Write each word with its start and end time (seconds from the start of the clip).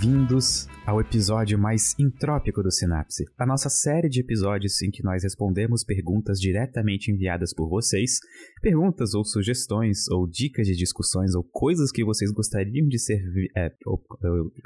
Bem-vindos 0.00 0.66
ao 0.86 0.98
episódio 0.98 1.58
mais 1.58 1.94
entrópico 1.98 2.62
do 2.62 2.72
Sinapse, 2.72 3.26
a 3.36 3.44
nossa 3.44 3.68
série 3.68 4.08
de 4.08 4.20
episódios 4.20 4.80
em 4.80 4.90
que 4.90 5.02
nós 5.02 5.22
respondemos 5.22 5.84
perguntas 5.84 6.40
diretamente 6.40 7.12
enviadas 7.12 7.52
por 7.54 7.68
vocês, 7.68 8.18
perguntas 8.62 9.12
ou 9.12 9.22
sugestões 9.26 10.08
ou 10.10 10.26
dicas 10.26 10.66
de 10.66 10.74
discussões 10.74 11.34
ou 11.34 11.44
coisas 11.44 11.92
que 11.92 12.02
vocês 12.02 12.32
gostariam 12.32 12.88
de 12.88 12.98
ser. 12.98 13.22
É, 13.54 13.70
eu, 13.86 14.02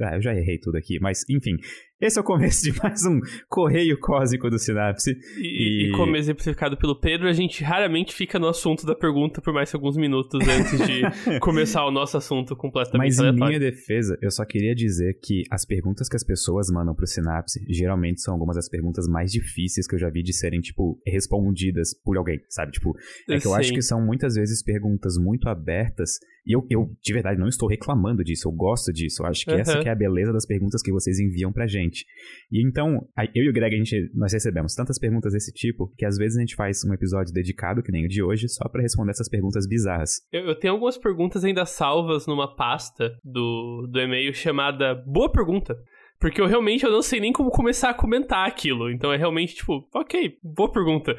ah, 0.02 0.14
eu 0.14 0.23
já 0.23 0.32
errei 0.36 0.56
tudo 0.60 0.77
aqui, 0.77 1.00
mas 1.00 1.24
enfim, 1.28 1.56
esse 2.00 2.18
é 2.18 2.20
o 2.20 2.24
começo 2.24 2.62
de 2.62 2.76
mais 2.82 3.04
um 3.04 3.20
Correio 3.48 3.98
Cósmico 3.98 4.50
do 4.50 4.58
Sinapse. 4.58 5.16
E, 5.38 5.87
e... 5.87 5.88
e, 5.88 5.92
como 5.92 6.16
exemplificado 6.16 6.77
pelo 6.77 6.98
Pedro, 6.98 7.28
a 7.28 7.32
gente 7.32 7.62
raramente 7.62 8.12
fica 8.12 8.38
no 8.38 8.48
assunto 8.48 8.84
da 8.84 8.95
pergunta 8.95 9.41
por 9.41 9.55
mais 9.55 9.73
alguns 9.74 9.96
minutos 9.96 10.41
antes 10.46 10.86
de 10.86 11.02
começar 11.41 11.84
o 11.86 11.91
nosso 11.91 12.16
assunto 12.16 12.56
completamente 12.56 13.16
Mas 13.16 13.19
em 13.19 13.33
minha 13.33 13.60
defesa, 13.60 14.19
eu 14.20 14.30
só 14.30 14.45
queria 14.45 14.74
dizer 14.74 15.19
que 15.22 15.45
as 15.50 15.64
perguntas 15.64 16.09
que 16.09 16.16
as 16.16 16.24
pessoas 16.24 16.66
mandam 16.72 16.95
pro 16.95 17.06
Sinapse 17.06 17.64
geralmente 17.69 18.20
são 18.20 18.34
algumas 18.34 18.56
das 18.56 18.69
perguntas 18.69 19.06
mais 19.06 19.30
difíceis 19.30 19.86
que 19.86 19.95
eu 19.95 19.98
já 19.98 20.11
vi 20.11 20.22
de 20.22 20.33
serem, 20.33 20.61
tipo, 20.61 21.00
respondidas 21.06 21.95
por 22.05 22.16
alguém, 22.16 22.41
sabe? 22.48 22.72
Tipo, 22.72 22.92
é 23.28 23.38
que 23.38 23.47
eu 23.47 23.52
Sim. 23.52 23.58
acho 23.58 23.72
que 23.72 23.83
são 23.83 24.05
muitas 24.05 24.34
vezes 24.34 24.62
perguntas 24.62 25.16
muito 25.16 25.48
abertas 25.48 26.19
e 26.47 26.55
eu, 26.55 26.66
eu, 26.71 26.91
de 27.03 27.12
verdade, 27.12 27.41
não 27.41 27.48
estou 27.48 27.69
reclamando 27.69 28.23
disso, 28.23 28.48
eu 28.48 28.53
gosto 28.53 28.93
disso. 28.93 29.23
Eu 29.23 29.27
acho 29.27 29.45
que 29.45 29.53
uhum. 29.53 29.59
essa 29.59 29.80
que 29.80 29.89
é 29.89 29.93
a 29.93 29.97
beleza 29.97 30.33
das 30.33 30.47
perguntas 30.47 30.83
que 30.83 30.93
vocês 30.93 31.19
enviam 31.19 31.53
pra 31.53 31.67
gente. 31.67 32.05
E 32.53 32.67
então, 32.67 33.09
eu 33.34 33.45
e 33.45 33.48
o 33.48 33.53
Greg, 33.53 33.75
a 33.75 33.79
gente, 33.79 34.11
nós 34.15 34.33
recebemos 34.33 34.75
tantas 34.75 34.98
perguntas 34.98 35.33
desse 35.33 35.53
tipo 35.53 35.93
que 35.97 36.05
às 36.05 36.17
vezes 36.17 36.37
a 36.37 36.41
gente 36.41 36.55
faz 36.55 36.84
um 36.84 36.93
episódio 36.93 37.33
dedicado, 37.33 37.83
que 37.83 37.91
nem 37.91 38.05
o 38.05 38.09
de 38.09 38.23
hoje, 38.23 38.48
só 38.48 38.69
para 38.69 38.83
responder 38.83 39.12
essas 39.12 39.28
perguntas 39.28 39.67
bizarras. 39.67 40.20
Eu, 40.31 40.42
eu, 40.42 40.59
tenho 40.59 40.75
algumas 40.75 40.98
perguntas 40.98 41.45
ainda 41.45 41.64
salvas 41.64 42.27
numa 42.27 42.55
pasta 42.55 43.17
do, 43.25 43.89
do 43.91 44.01
e-mail 44.01 44.34
chamada 44.34 44.95
Boa 45.06 45.33
Pergunta. 45.33 45.77
Porque 46.20 46.41
eu 46.41 46.47
realmente 46.47 46.84
eu 46.84 46.92
não 46.92 47.03
sei 47.03 47.20
nem 47.20 47.33
como 47.33 47.51
começar 47.51 47.91
a 47.91 47.95
comentar 47.95 48.47
aquilo. 48.47 48.91
Então 48.91 49.12
é 49.12 49.17
realmente 49.17 49.55
tipo, 49.55 49.86
ok, 49.95 50.39
boa 50.42 50.70
pergunta. 50.70 51.14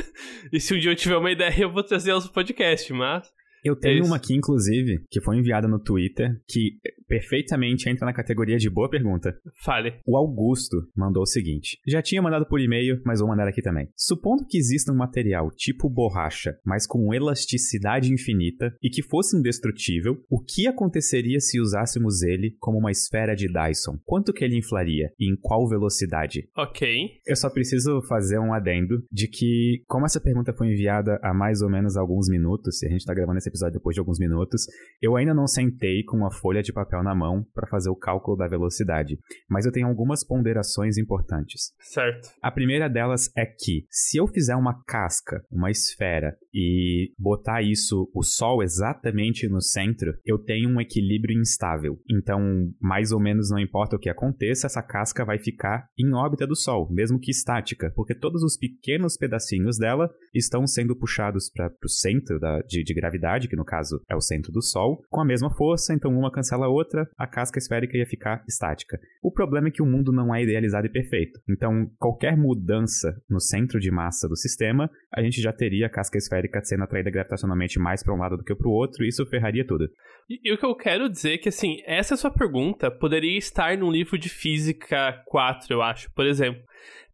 e 0.52 0.60
se 0.60 0.74
um 0.74 0.78
dia 0.78 0.90
eu 0.90 0.96
tiver 0.96 1.16
uma 1.16 1.30
ideia, 1.30 1.62
eu 1.62 1.72
vou 1.72 1.82
trazer 1.82 2.10
elas 2.10 2.24
pro 2.24 2.34
podcast, 2.34 2.92
mas. 2.92 3.30
Eu 3.64 3.76
tenho 3.76 4.04
é 4.04 4.06
uma 4.06 4.16
aqui, 4.16 4.34
inclusive, 4.34 5.04
que 5.10 5.20
foi 5.20 5.36
enviada 5.36 5.68
no 5.68 5.78
Twitter, 5.78 6.40
que 6.48 6.78
perfeitamente 7.10 7.90
entra 7.90 8.06
na 8.06 8.12
categoria 8.12 8.56
de 8.56 8.70
boa 8.70 8.88
pergunta. 8.88 9.36
Fale. 9.64 9.94
O 10.06 10.16
Augusto 10.16 10.76
mandou 10.96 11.24
o 11.24 11.26
seguinte: 11.26 11.76
Já 11.86 12.00
tinha 12.00 12.22
mandado 12.22 12.46
por 12.46 12.60
e-mail, 12.60 13.02
mas 13.04 13.18
vou 13.18 13.28
mandar 13.28 13.48
aqui 13.48 13.60
também. 13.60 13.88
Supondo 13.96 14.46
que 14.48 14.56
exista 14.56 14.92
um 14.92 14.96
material 14.96 15.50
tipo 15.50 15.90
borracha, 15.90 16.56
mas 16.64 16.86
com 16.86 17.12
elasticidade 17.12 18.12
infinita 18.12 18.72
e 18.80 18.88
que 18.88 19.02
fosse 19.02 19.36
indestrutível, 19.36 20.22
o 20.30 20.40
que 20.40 20.68
aconteceria 20.68 21.40
se 21.40 21.60
usássemos 21.60 22.22
ele 22.22 22.54
como 22.60 22.78
uma 22.78 22.92
esfera 22.92 23.34
de 23.34 23.48
Dyson? 23.48 23.98
Quanto 24.04 24.32
que 24.32 24.44
ele 24.44 24.56
inflaria 24.56 25.12
e 25.18 25.28
em 25.28 25.36
qual 25.36 25.68
velocidade? 25.68 26.48
Ok. 26.56 26.88
Eu 27.26 27.34
só 27.34 27.50
preciso 27.50 28.00
fazer 28.02 28.38
um 28.38 28.54
adendo 28.54 29.02
de 29.10 29.26
que, 29.26 29.82
como 29.88 30.06
essa 30.06 30.20
pergunta 30.20 30.52
foi 30.52 30.68
enviada 30.68 31.18
há 31.24 31.34
mais 31.34 31.60
ou 31.60 31.68
menos 31.68 31.96
alguns 31.96 32.28
minutos, 32.28 32.80
e 32.82 32.86
a 32.86 32.90
gente 32.90 33.04
tá 33.04 33.12
gravando 33.12 33.38
esse 33.38 33.48
episódio 33.48 33.74
depois 33.74 33.94
de 33.94 34.00
alguns 34.00 34.20
minutos. 34.20 34.66
Eu 35.02 35.16
ainda 35.16 35.34
não 35.34 35.48
sentei 35.48 36.04
com 36.04 36.16
uma 36.16 36.30
folha 36.30 36.62
de 36.62 36.72
papel 36.72 36.99
na 37.02 37.14
mão 37.14 37.44
para 37.54 37.68
fazer 37.68 37.90
o 37.90 37.96
cálculo 37.96 38.36
da 38.36 38.48
velocidade, 38.48 39.18
mas 39.48 39.66
eu 39.66 39.72
tenho 39.72 39.88
algumas 39.88 40.24
ponderações 40.24 40.98
importantes. 40.98 41.72
Certo. 41.80 42.30
A 42.42 42.50
primeira 42.50 42.88
delas 42.88 43.30
é 43.36 43.46
que, 43.46 43.86
se 43.90 44.16
eu 44.18 44.26
fizer 44.26 44.56
uma 44.56 44.82
casca, 44.84 45.44
uma 45.50 45.70
esfera, 45.70 46.36
e 46.52 47.12
botar 47.18 47.62
isso, 47.62 48.10
o 48.14 48.22
Sol, 48.22 48.62
exatamente 48.62 49.48
no 49.48 49.60
centro, 49.60 50.14
eu 50.24 50.38
tenho 50.38 50.68
um 50.68 50.80
equilíbrio 50.80 51.40
instável. 51.40 51.98
Então, 52.10 52.40
mais 52.80 53.12
ou 53.12 53.20
menos 53.20 53.50
não 53.50 53.58
importa 53.58 53.96
o 53.96 53.98
que 53.98 54.08
aconteça, 54.08 54.66
essa 54.66 54.82
casca 54.82 55.24
vai 55.24 55.38
ficar 55.38 55.86
em 55.98 56.12
órbita 56.12 56.46
do 56.46 56.56
Sol, 56.56 56.88
mesmo 56.90 57.20
que 57.20 57.30
estática, 57.30 57.92
porque 57.94 58.14
todos 58.14 58.42
os 58.42 58.56
pequenos 58.56 59.16
pedacinhos 59.16 59.78
dela 59.78 60.10
estão 60.34 60.66
sendo 60.66 60.96
puxados 60.96 61.50
para 61.50 61.70
o 61.84 61.88
centro 61.88 62.38
da, 62.40 62.60
de, 62.62 62.82
de 62.82 62.94
gravidade 62.94 63.48
que 63.48 63.56
no 63.56 63.64
caso 63.64 64.02
é 64.08 64.16
o 64.16 64.20
centro 64.20 64.52
do 64.52 64.62
Sol, 64.62 65.02
com 65.08 65.20
a 65.20 65.24
mesma 65.24 65.50
força, 65.50 65.94
então 65.94 66.10
uma 66.10 66.32
cancela 66.32 66.66
a 66.66 66.68
outra, 66.68 66.89
a 67.18 67.26
casca 67.26 67.58
esférica 67.58 67.96
ia 67.96 68.06
ficar 68.06 68.42
estática. 68.48 68.98
O 69.22 69.30
problema 69.30 69.68
é 69.68 69.70
que 69.70 69.82
o 69.82 69.86
mundo 69.86 70.12
não 70.12 70.34
é 70.34 70.42
idealizado 70.42 70.86
e 70.86 70.90
perfeito. 70.90 71.40
Então, 71.48 71.90
qualquer 71.98 72.36
mudança 72.36 73.20
no 73.28 73.40
centro 73.40 73.78
de 73.78 73.90
massa 73.90 74.28
do 74.28 74.36
sistema, 74.36 74.90
a 75.12 75.22
gente 75.22 75.40
já 75.40 75.52
teria 75.52 75.86
a 75.86 75.90
casca 75.90 76.18
esférica 76.18 76.62
sendo 76.62 76.84
atraída 76.84 77.10
gravitacionalmente 77.10 77.78
mais 77.78 78.02
para 78.02 78.14
um 78.14 78.18
lado 78.18 78.36
do 78.36 78.44
que 78.44 78.54
para 78.54 78.68
o 78.68 78.72
outro, 78.72 79.04
e 79.04 79.08
isso 79.08 79.26
ferraria 79.26 79.66
tudo. 79.66 79.88
E, 80.28 80.40
e, 80.44 80.52
o 80.52 80.58
que 80.58 80.64
eu 80.64 80.74
quero 80.74 81.08
dizer 81.08 81.34
é 81.34 81.38
que, 81.38 81.48
assim, 81.48 81.82
essa 81.86 82.16
sua 82.16 82.30
pergunta 82.30 82.90
poderia 82.90 83.38
estar 83.38 83.76
num 83.76 83.90
livro 83.90 84.18
de 84.18 84.28
Física 84.28 85.22
4, 85.26 85.72
eu 85.72 85.82
acho, 85.82 86.10
por 86.12 86.26
exemplo 86.26 86.62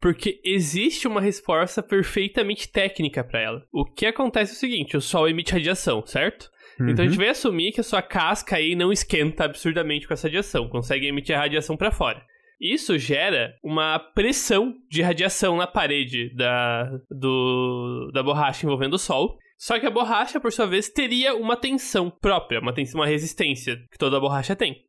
porque 0.01 0.41
existe 0.45 1.09
uma 1.09 1.21
resposta 1.21 1.83
perfeitamente 1.83 2.69
técnica 2.69 3.25
para 3.25 3.41
ela. 3.41 3.67
O 3.73 3.85
que 3.85 4.07
acontece 4.07 4.53
é 4.53 4.55
o 4.55 4.59
seguinte: 4.59 4.97
o 4.97 5.01
Sol 5.01 5.29
emite 5.29 5.53
radiação, 5.53 6.05
certo? 6.07 6.51
Uhum. 6.79 6.91
Então 6.91 7.05
a 7.05 7.09
gente 7.09 7.17
uhum. 7.17 7.25
vai 7.25 7.31
assumir 7.31 7.73
que 7.73 7.81
a 7.81 7.85
sua 7.85 8.03
casca 8.03 8.57
aí 8.57 8.75
não 8.75 8.93
esquenta 8.93 9.45
absurdamente 9.45 10.07
com 10.07 10.15
essa 10.15 10.29
radiação, 10.29 10.69
consegue 10.69 11.07
emitir 11.07 11.37
a 11.37 11.41
radiação 11.41 11.77
para 11.77 11.91
fora. 11.91 12.23
Isso 12.61 12.99
gera 12.99 13.55
uma 13.63 13.99
pressão 13.99 14.75
de 14.91 15.03
radiação 15.03 15.57
na 15.57 15.67
parede 15.67 16.35
da, 16.35 16.91
do, 17.11 18.11
da 18.15 18.23
borracha 18.23 18.65
envolvendo 18.65 18.95
o 18.95 18.99
Sol. 18.99 19.37
Só 19.59 19.79
que 19.79 19.87
a 19.87 19.91
borracha, 19.91 20.41
por 20.41 20.53
sua 20.53 20.67
vez, 20.67 20.89
teria 20.89 21.35
uma 21.35 21.57
tensão 21.57 22.11
própria, 22.11 22.61
uma, 22.61 22.75
tensão, 22.75 23.01
uma 23.01 23.07
resistência 23.07 23.77
que 23.91 23.99
toda 23.99 24.21
borracha 24.21 24.57
tem. 24.57 24.85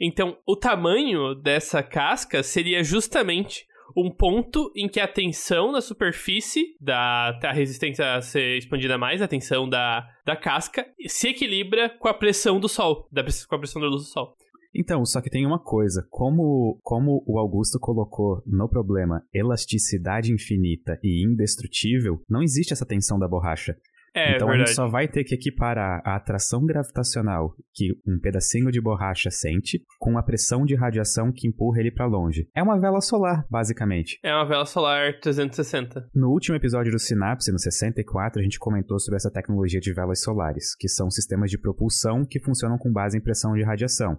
Então, 0.00 0.36
o 0.46 0.56
tamanho 0.56 1.34
dessa 1.34 1.82
casca 1.82 2.42
seria 2.42 2.82
justamente 2.82 3.66
um 3.96 4.10
ponto 4.10 4.72
em 4.76 4.88
que 4.88 5.00
a 5.00 5.08
tensão 5.08 5.72
na 5.72 5.80
superfície 5.80 6.76
da 6.80 7.38
a 7.42 7.52
resistência 7.52 8.14
a 8.14 8.22
ser 8.22 8.58
expandida 8.58 8.96
mais, 8.98 9.22
a 9.22 9.28
tensão 9.28 9.68
da, 9.68 10.08
da 10.24 10.36
casca, 10.36 10.86
se 11.06 11.28
equilibra 11.28 11.90
com 11.98 12.08
a 12.08 12.14
pressão 12.14 12.60
do 12.60 12.68
sol, 12.68 13.08
da, 13.10 13.22
com 13.22 13.54
a 13.54 13.58
pressão 13.58 13.80
da 13.80 13.88
luz 13.88 14.02
do 14.02 14.08
sol. 14.08 14.36
Então, 14.74 15.04
só 15.04 15.20
que 15.20 15.30
tem 15.30 15.44
uma 15.44 15.58
coisa, 15.58 16.06
como, 16.08 16.78
como 16.82 17.24
o 17.26 17.38
Augusto 17.38 17.78
colocou 17.80 18.40
no 18.46 18.68
problema 18.68 19.22
elasticidade 19.34 20.32
infinita 20.32 20.98
e 21.02 21.26
indestrutível, 21.26 22.22
não 22.28 22.40
existe 22.40 22.72
essa 22.72 22.86
tensão 22.86 23.18
da 23.18 23.26
borracha. 23.26 23.76
É, 24.14 24.36
então 24.36 24.48
verdade. 24.48 24.62
a 24.62 24.66
gente 24.66 24.74
só 24.74 24.88
vai 24.88 25.08
ter 25.08 25.24
que 25.24 25.34
equiparar 25.34 26.02
a 26.04 26.16
atração 26.16 26.64
gravitacional 26.64 27.54
que 27.74 27.92
um 28.06 28.18
pedacinho 28.20 28.70
de 28.70 28.80
borracha 28.80 29.30
sente 29.30 29.82
com 29.98 30.18
a 30.18 30.22
pressão 30.22 30.64
de 30.64 30.74
radiação 30.74 31.32
que 31.32 31.46
empurra 31.46 31.80
ele 31.80 31.92
para 31.92 32.06
longe. 32.06 32.48
É 32.54 32.62
uma 32.62 32.78
vela 32.78 33.00
solar, 33.00 33.46
basicamente. 33.50 34.18
É 34.22 34.34
uma 34.34 34.46
vela 34.46 34.66
solar 34.66 35.18
360. 35.20 36.08
No 36.14 36.30
último 36.30 36.56
episódio 36.56 36.90
do 36.90 36.98
Synapse, 36.98 37.52
no 37.52 37.58
64, 37.58 38.40
a 38.40 38.42
gente 38.42 38.58
comentou 38.58 38.98
sobre 38.98 39.16
essa 39.16 39.30
tecnologia 39.30 39.80
de 39.80 39.92
velas 39.92 40.22
solares, 40.22 40.74
que 40.78 40.88
são 40.88 41.10
sistemas 41.10 41.50
de 41.50 41.58
propulsão 41.58 42.24
que 42.28 42.40
funcionam 42.40 42.78
com 42.78 42.92
base 42.92 43.16
em 43.16 43.22
pressão 43.22 43.54
de 43.54 43.62
radiação. 43.62 44.16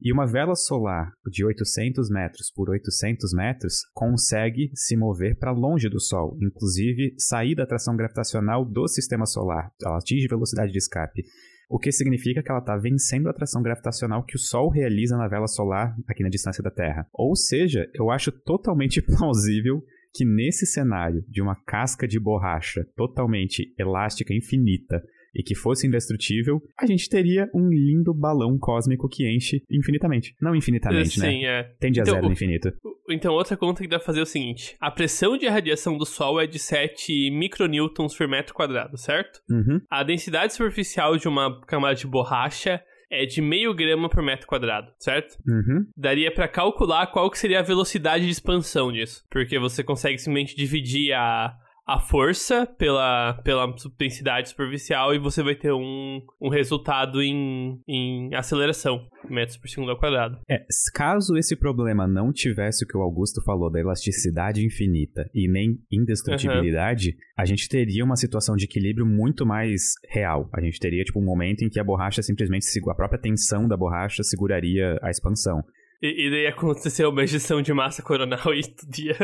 E 0.00 0.12
uma 0.12 0.26
vela 0.26 0.54
solar 0.54 1.10
de 1.30 1.44
800 1.44 2.10
metros 2.10 2.50
por 2.54 2.68
800 2.68 3.32
metros 3.32 3.80
consegue 3.94 4.70
se 4.74 4.96
mover 4.96 5.38
para 5.38 5.52
longe 5.52 5.88
do 5.88 6.00
Sol, 6.00 6.36
inclusive 6.40 7.14
sair 7.18 7.54
da 7.54 7.62
atração 7.62 7.96
gravitacional 7.96 8.64
do 8.64 8.86
sistema 8.88 9.24
solar. 9.24 9.72
Ela 9.82 9.96
atinge 9.96 10.28
velocidade 10.28 10.70
de 10.70 10.78
escape. 10.78 11.24
O 11.68 11.78
que 11.78 11.90
significa 11.90 12.42
que 12.42 12.50
ela 12.50 12.60
está 12.60 12.76
vencendo 12.76 13.26
a 13.26 13.30
atração 13.30 13.62
gravitacional 13.62 14.24
que 14.24 14.36
o 14.36 14.38
Sol 14.38 14.68
realiza 14.68 15.16
na 15.16 15.28
vela 15.28 15.48
solar 15.48 15.96
aqui 16.06 16.22
na 16.22 16.28
distância 16.28 16.62
da 16.62 16.70
Terra. 16.70 17.08
Ou 17.12 17.34
seja, 17.34 17.90
eu 17.94 18.10
acho 18.10 18.30
totalmente 18.30 19.00
plausível 19.02 19.82
que 20.14 20.24
nesse 20.24 20.64
cenário 20.66 21.24
de 21.28 21.42
uma 21.42 21.56
casca 21.56 22.06
de 22.06 22.20
borracha 22.20 22.86
totalmente 22.94 23.74
elástica, 23.78 24.32
infinita, 24.32 25.02
e 25.36 25.42
que 25.42 25.54
fosse 25.54 25.86
indestrutível, 25.86 26.62
a 26.78 26.86
gente 26.86 27.08
teria 27.08 27.48
um 27.54 27.68
lindo 27.68 28.14
balão 28.14 28.56
cósmico 28.58 29.08
que 29.08 29.28
enche 29.28 29.62
infinitamente. 29.70 30.34
Não 30.40 30.56
infinitamente, 30.56 31.10
Sim, 31.10 31.20
né? 31.20 31.30
Sim, 31.30 31.44
é. 31.44 31.62
Tende 31.78 32.00
a 32.00 32.02
então, 32.02 32.14
zero 32.14 32.26
no 32.26 32.32
infinito. 32.32 32.72
Então, 33.08 33.34
outra 33.34 33.56
conta 33.56 33.82
que 33.82 33.88
dá 33.88 33.98
pra 33.98 34.06
fazer 34.06 34.20
é 34.20 34.22
o 34.22 34.26
seguinte: 34.26 34.76
a 34.80 34.90
pressão 34.90 35.36
de 35.36 35.46
radiação 35.46 35.96
do 35.96 36.06
Sol 36.06 36.40
é 36.40 36.46
de 36.46 36.58
7 36.58 37.30
micronewtons 37.30 38.16
por 38.16 38.26
metro 38.26 38.54
quadrado, 38.54 38.96
certo? 38.96 39.40
Uhum. 39.48 39.80
A 39.90 40.02
densidade 40.02 40.54
superficial 40.54 41.16
de 41.16 41.28
uma 41.28 41.60
camada 41.66 41.94
de 41.94 42.06
borracha 42.06 42.82
é 43.10 43.24
de 43.24 43.40
meio 43.40 43.72
grama 43.74 44.08
por 44.08 44.22
metro 44.22 44.46
quadrado, 44.46 44.92
certo? 44.98 45.36
Uhum. 45.46 45.86
Daria 45.96 46.32
para 46.32 46.48
calcular 46.48 47.06
qual 47.08 47.30
que 47.30 47.38
seria 47.38 47.60
a 47.60 47.62
velocidade 47.62 48.24
de 48.24 48.30
expansão 48.30 48.90
disso, 48.90 49.24
porque 49.30 49.58
você 49.58 49.84
consegue 49.84 50.18
simplesmente 50.18 50.56
dividir 50.56 51.12
a, 51.12 51.54
a 51.86 52.00
força 52.00 52.66
pela, 52.66 53.34
pela 53.44 53.72
densidade 53.96 54.48
superficial 54.48 55.14
e 55.14 55.18
você 55.18 55.40
vai 55.42 55.54
ter 55.54 55.72
um, 55.72 56.20
um 56.40 56.48
resultado 56.48 57.22
em, 57.22 57.80
em 57.86 58.34
aceleração, 58.34 59.06
metros 59.30 59.56
por 59.56 59.68
segundo 59.68 59.92
ao 59.92 59.98
quadrado. 59.98 60.38
É, 60.50 60.66
caso 60.92 61.36
esse 61.36 61.54
problema 61.54 62.08
não 62.08 62.32
tivesse 62.32 62.84
o 62.84 62.88
que 62.88 62.96
o 62.96 63.02
Augusto 63.02 63.40
falou 63.44 63.70
da 63.70 63.78
elasticidade 63.78 64.64
infinita 64.64 65.30
e 65.32 65.48
nem 65.48 65.78
indestrutibilidade, 65.92 67.10
uhum. 67.10 67.16
a 67.38 67.44
gente 67.44 67.68
teria 67.68 68.04
uma 68.04 68.16
situação 68.16 68.56
de 68.56 68.64
equilíbrio 68.64 69.06
muito 69.06 69.46
mais 69.46 69.92
real. 70.08 70.50
A 70.52 70.60
gente 70.60 70.80
teria, 70.80 71.04
tipo, 71.04 71.20
um 71.20 71.24
momento 71.24 71.62
em 71.62 71.68
que 71.68 71.78
a 71.78 71.84
borracha 71.84 72.20
simplesmente, 72.20 72.66
a 72.90 72.94
própria 72.94 73.20
tensão 73.20 73.68
da 73.68 73.76
borracha 73.76 74.24
seguraria 74.24 74.98
a 75.00 75.10
expansão. 75.10 75.62
E, 76.02 76.26
e 76.26 76.30
daí 76.30 76.46
aconteceu 76.46 77.10
uma 77.10 77.22
ejeção 77.22 77.62
de 77.62 77.72
massa 77.72 78.02
coronal 78.02 78.52
e 78.54 78.62
tudo 78.62 78.98
ia... 78.98 79.16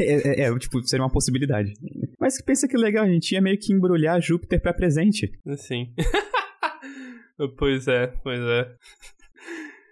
é, 0.00 0.42
é, 0.42 0.48
é, 0.48 0.58
tipo, 0.58 0.82
seria 0.82 1.04
uma 1.04 1.12
possibilidade. 1.12 1.72
Mas 2.18 2.42
pensa 2.42 2.66
que 2.66 2.76
legal, 2.76 3.04
a 3.04 3.08
gente 3.08 3.32
ia 3.32 3.40
meio 3.40 3.58
que 3.58 3.72
embrulhar 3.72 4.20
Júpiter 4.20 4.60
para 4.60 4.74
presente. 4.74 5.30
Sim. 5.56 5.92
pois 7.56 7.86
é, 7.86 8.08
pois 8.22 8.40
é. 8.40 8.74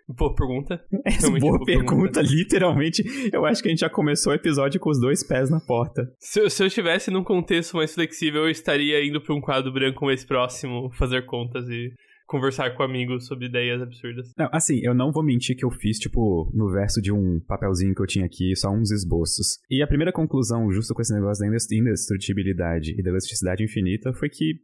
Boa 0.08 0.32
pergunta. 0.34 0.84
Essa 1.04 1.28
boa, 1.28 1.40
boa 1.40 1.64
pergunta, 1.64 2.20
pergunta, 2.20 2.22
literalmente. 2.22 3.02
Eu 3.32 3.44
acho 3.44 3.60
que 3.60 3.68
a 3.68 3.70
gente 3.70 3.80
já 3.80 3.90
começou 3.90 4.32
o 4.32 4.36
episódio 4.36 4.78
com 4.78 4.90
os 4.90 5.00
dois 5.00 5.26
pés 5.26 5.50
na 5.50 5.58
porta. 5.58 6.08
Se, 6.20 6.48
se 6.48 6.62
eu 6.62 6.66
estivesse 6.68 7.10
num 7.10 7.24
contexto 7.24 7.76
mais 7.76 7.92
flexível, 7.92 8.42
eu 8.42 8.50
estaria 8.50 9.04
indo 9.04 9.20
para 9.20 9.34
um 9.34 9.40
quadro 9.40 9.72
branco 9.72 10.04
mais 10.04 10.24
próximo, 10.24 10.90
fazer 10.92 11.26
contas 11.26 11.68
e 11.68 11.92
conversar 12.26 12.74
com 12.76 12.82
amigos 12.82 13.26
sobre 13.26 13.46
ideias 13.46 13.80
absurdas. 13.80 14.32
Não, 14.36 14.48
assim, 14.52 14.80
eu 14.82 14.94
não 14.94 15.12
vou 15.12 15.24
mentir 15.24 15.56
que 15.56 15.64
eu 15.64 15.70
fiz, 15.70 15.98
tipo, 15.98 16.50
no 16.54 16.70
verso 16.70 17.00
de 17.00 17.12
um 17.12 17.40
papelzinho 17.46 17.94
que 17.94 18.02
eu 18.02 18.06
tinha 18.06 18.26
aqui, 18.26 18.54
só 18.56 18.70
uns 18.70 18.90
esboços. 18.90 19.58
E 19.70 19.82
a 19.82 19.86
primeira 19.86 20.12
conclusão, 20.12 20.70
justo 20.70 20.94
com 20.94 21.02
esse 21.02 21.14
negócio 21.14 21.40
da 21.40 21.76
indestrutibilidade 21.76 22.98
e 22.98 23.02
da 23.02 23.10
elasticidade 23.10 23.64
infinita, 23.64 24.12
foi 24.12 24.28
que 24.28 24.54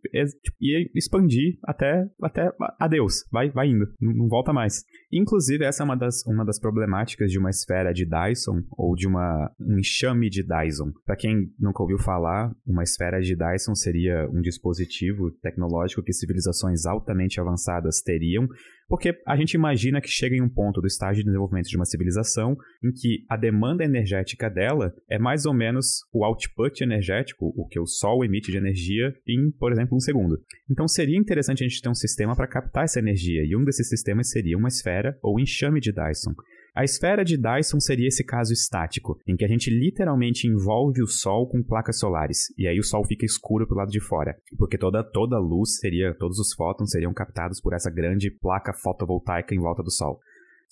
tipo, 0.43 0.57
ia 0.61 0.89
expandir 0.95 1.59
até, 1.65 2.05
até 2.23 2.51
adeus, 2.79 3.25
vai, 3.31 3.51
vai 3.51 3.69
indo, 3.69 3.87
não, 4.01 4.13
não 4.13 4.29
volta 4.29 4.53
mais. 4.53 4.85
Inclusive, 5.13 5.65
essa 5.65 5.83
é 5.83 5.85
uma 5.85 5.97
das, 5.97 6.25
uma 6.27 6.45
das 6.45 6.59
problemáticas 6.59 7.31
de 7.31 7.39
uma 7.39 7.51
esfera 7.51 7.93
de 7.93 8.07
Dyson, 8.07 8.63
ou 8.77 8.95
de 8.95 9.07
uma, 9.07 9.51
um 9.61 9.79
enxame 9.79 10.31
de 10.31 10.43
Dyson. 10.43 10.93
Para 11.05 11.17
quem 11.17 11.53
nunca 11.59 11.83
ouviu 11.83 11.99
falar, 11.99 12.51
uma 12.67 12.83
esfera 12.83 13.21
de 13.21 13.37
Dyson 13.37 13.75
seria 13.75 14.29
um 14.33 14.41
dispositivo 14.41 15.31
tecnológico 15.43 16.03
que 16.03 16.13
civilizações 16.13 16.87
altamente 16.87 17.41
avançadas 17.41 17.53
avançadas 17.63 18.01
teriam, 18.03 18.47
porque 18.89 19.15
a 19.27 19.37
gente 19.37 19.55
imagina 19.55 20.01
que 20.01 20.09
chega 20.09 20.37
em 20.37 20.43
um 20.43 20.49
ponto 20.49 20.81
do 20.81 20.87
estágio 20.87 21.23
de 21.23 21.27
desenvolvimento 21.27 21.69
de 21.69 21.77
uma 21.77 21.85
civilização 21.85 22.57
em 22.85 22.93
que 22.93 23.25
a 23.29 23.37
demanda 23.37 23.85
energética 23.85 24.49
dela 24.49 24.93
é 25.11 25.19
mais 25.19 25.47
ou 25.47 25.55
menos 25.55 26.05
o 26.13 26.25
output 26.25 26.83
energético, 26.83 27.53
o 27.57 27.67
que 27.67 27.81
o 27.81 27.87
Sol 27.87 28.25
emite 28.25 28.51
de 28.51 28.59
energia, 28.59 29.15
em, 29.27 29.51
por 29.59 29.73
exemplo, 29.73 29.97
um 29.97 30.01
segundo. 30.01 30.39
Então 30.71 30.87
seria 30.87 31.19
interessante 31.19 31.65
a 31.65 31.69
gente 31.69 31.81
ter 31.81 31.89
um 31.89 31.95
sistema 31.95 32.37
para 32.37 32.49
captar 32.49 32.85
essa 32.85 32.99
energia, 32.99 33.43
e 33.45 33.57
um 33.57 33.65
desses 33.65 33.89
sistemas 33.89 34.31
seria 34.31 34.57
uma 34.57 34.69
esfera 34.69 35.19
ou 35.23 35.41
enxame 35.41 35.81
de 35.81 35.93
Dyson. 35.93 36.35
A 36.75 36.85
esfera 36.85 37.23
de 37.23 37.37
Dyson 37.37 37.79
seria 37.81 38.09
esse 38.09 38.25
caso 38.25 38.51
estático, 38.51 39.21
em 39.29 39.37
que 39.37 39.45
a 39.45 39.49
gente 39.49 39.69
literalmente 39.69 40.47
envolve 40.47 41.03
o 41.03 41.07
Sol 41.07 41.47
com 41.47 41.63
placas 41.63 41.99
solares, 41.99 42.47
e 42.57 42.67
aí 42.67 42.81
o 42.81 42.83
Sol 42.83 43.05
fica 43.05 43.27
escuro 43.27 43.67
pro 43.67 43.77
lado 43.77 43.91
de 43.91 44.01
fora, 44.01 44.35
porque 44.57 44.79
toda, 44.79 45.05
toda 45.05 45.37
a 45.37 45.39
luz 45.39 45.77
seria, 45.77 46.15
todos 46.15 46.39
os 46.39 46.55
fótons 46.55 46.93
seriam 46.93 47.13
captados 47.13 47.61
por 47.61 47.75
essa 47.75 47.91
grande 47.91 48.31
placa 48.31 48.73
fotovoltaica 48.73 49.55
em 49.55 49.61
volta 49.61 49.83
do 49.83 49.91
Sol. 49.91 50.19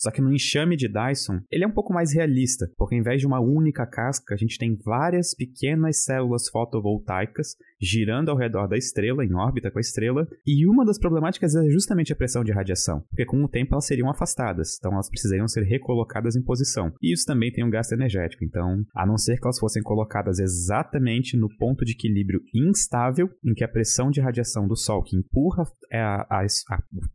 Só 0.00 0.10
que 0.10 0.22
no 0.22 0.32
enxame 0.32 0.76
de 0.76 0.88
Dyson, 0.88 1.40
ele 1.50 1.62
é 1.62 1.66
um 1.66 1.72
pouco 1.72 1.92
mais 1.92 2.14
realista, 2.14 2.70
porque 2.78 2.94
ao 2.94 3.00
invés 3.00 3.20
de 3.20 3.26
uma 3.26 3.38
única 3.38 3.86
casca, 3.86 4.34
a 4.34 4.36
gente 4.36 4.56
tem 4.56 4.74
várias 4.82 5.34
pequenas 5.34 6.02
células 6.04 6.48
fotovoltaicas 6.48 7.54
girando 7.78 8.30
ao 8.30 8.36
redor 8.36 8.66
da 8.66 8.78
estrela, 8.78 9.24
em 9.24 9.34
órbita 9.34 9.70
com 9.70 9.78
a 9.78 9.80
estrela, 9.80 10.26
e 10.46 10.66
uma 10.66 10.84
das 10.84 10.98
problemáticas 10.98 11.54
é 11.54 11.68
justamente 11.70 12.12
a 12.12 12.16
pressão 12.16 12.42
de 12.42 12.52
radiação, 12.52 13.00
porque 13.10 13.26
com 13.26 13.42
o 13.42 13.48
tempo 13.48 13.74
elas 13.74 13.86
seriam 13.86 14.10
afastadas, 14.10 14.76
então 14.78 14.92
elas 14.92 15.08
precisariam 15.08 15.48
ser 15.48 15.64
recolocadas 15.64 16.36
em 16.36 16.42
posição. 16.42 16.92
E 17.02 17.12
isso 17.12 17.26
também 17.26 17.52
tem 17.52 17.64
um 17.64 17.70
gasto 17.70 17.92
energético, 17.92 18.44
então, 18.44 18.84
a 18.94 19.06
não 19.06 19.18
ser 19.18 19.38
que 19.38 19.46
elas 19.46 19.58
fossem 19.58 19.82
colocadas 19.82 20.38
exatamente 20.38 21.36
no 21.36 21.48
ponto 21.56 21.84
de 21.84 21.92
equilíbrio 21.92 22.40
instável, 22.54 23.30
em 23.44 23.54
que 23.54 23.64
a 23.64 23.68
pressão 23.68 24.10
de 24.10 24.20
radiação 24.20 24.66
do 24.66 24.76
Sol 24.76 25.02
que 25.02 25.16
empurra 25.16 25.64
a, 25.92 26.40
a, 26.40 26.46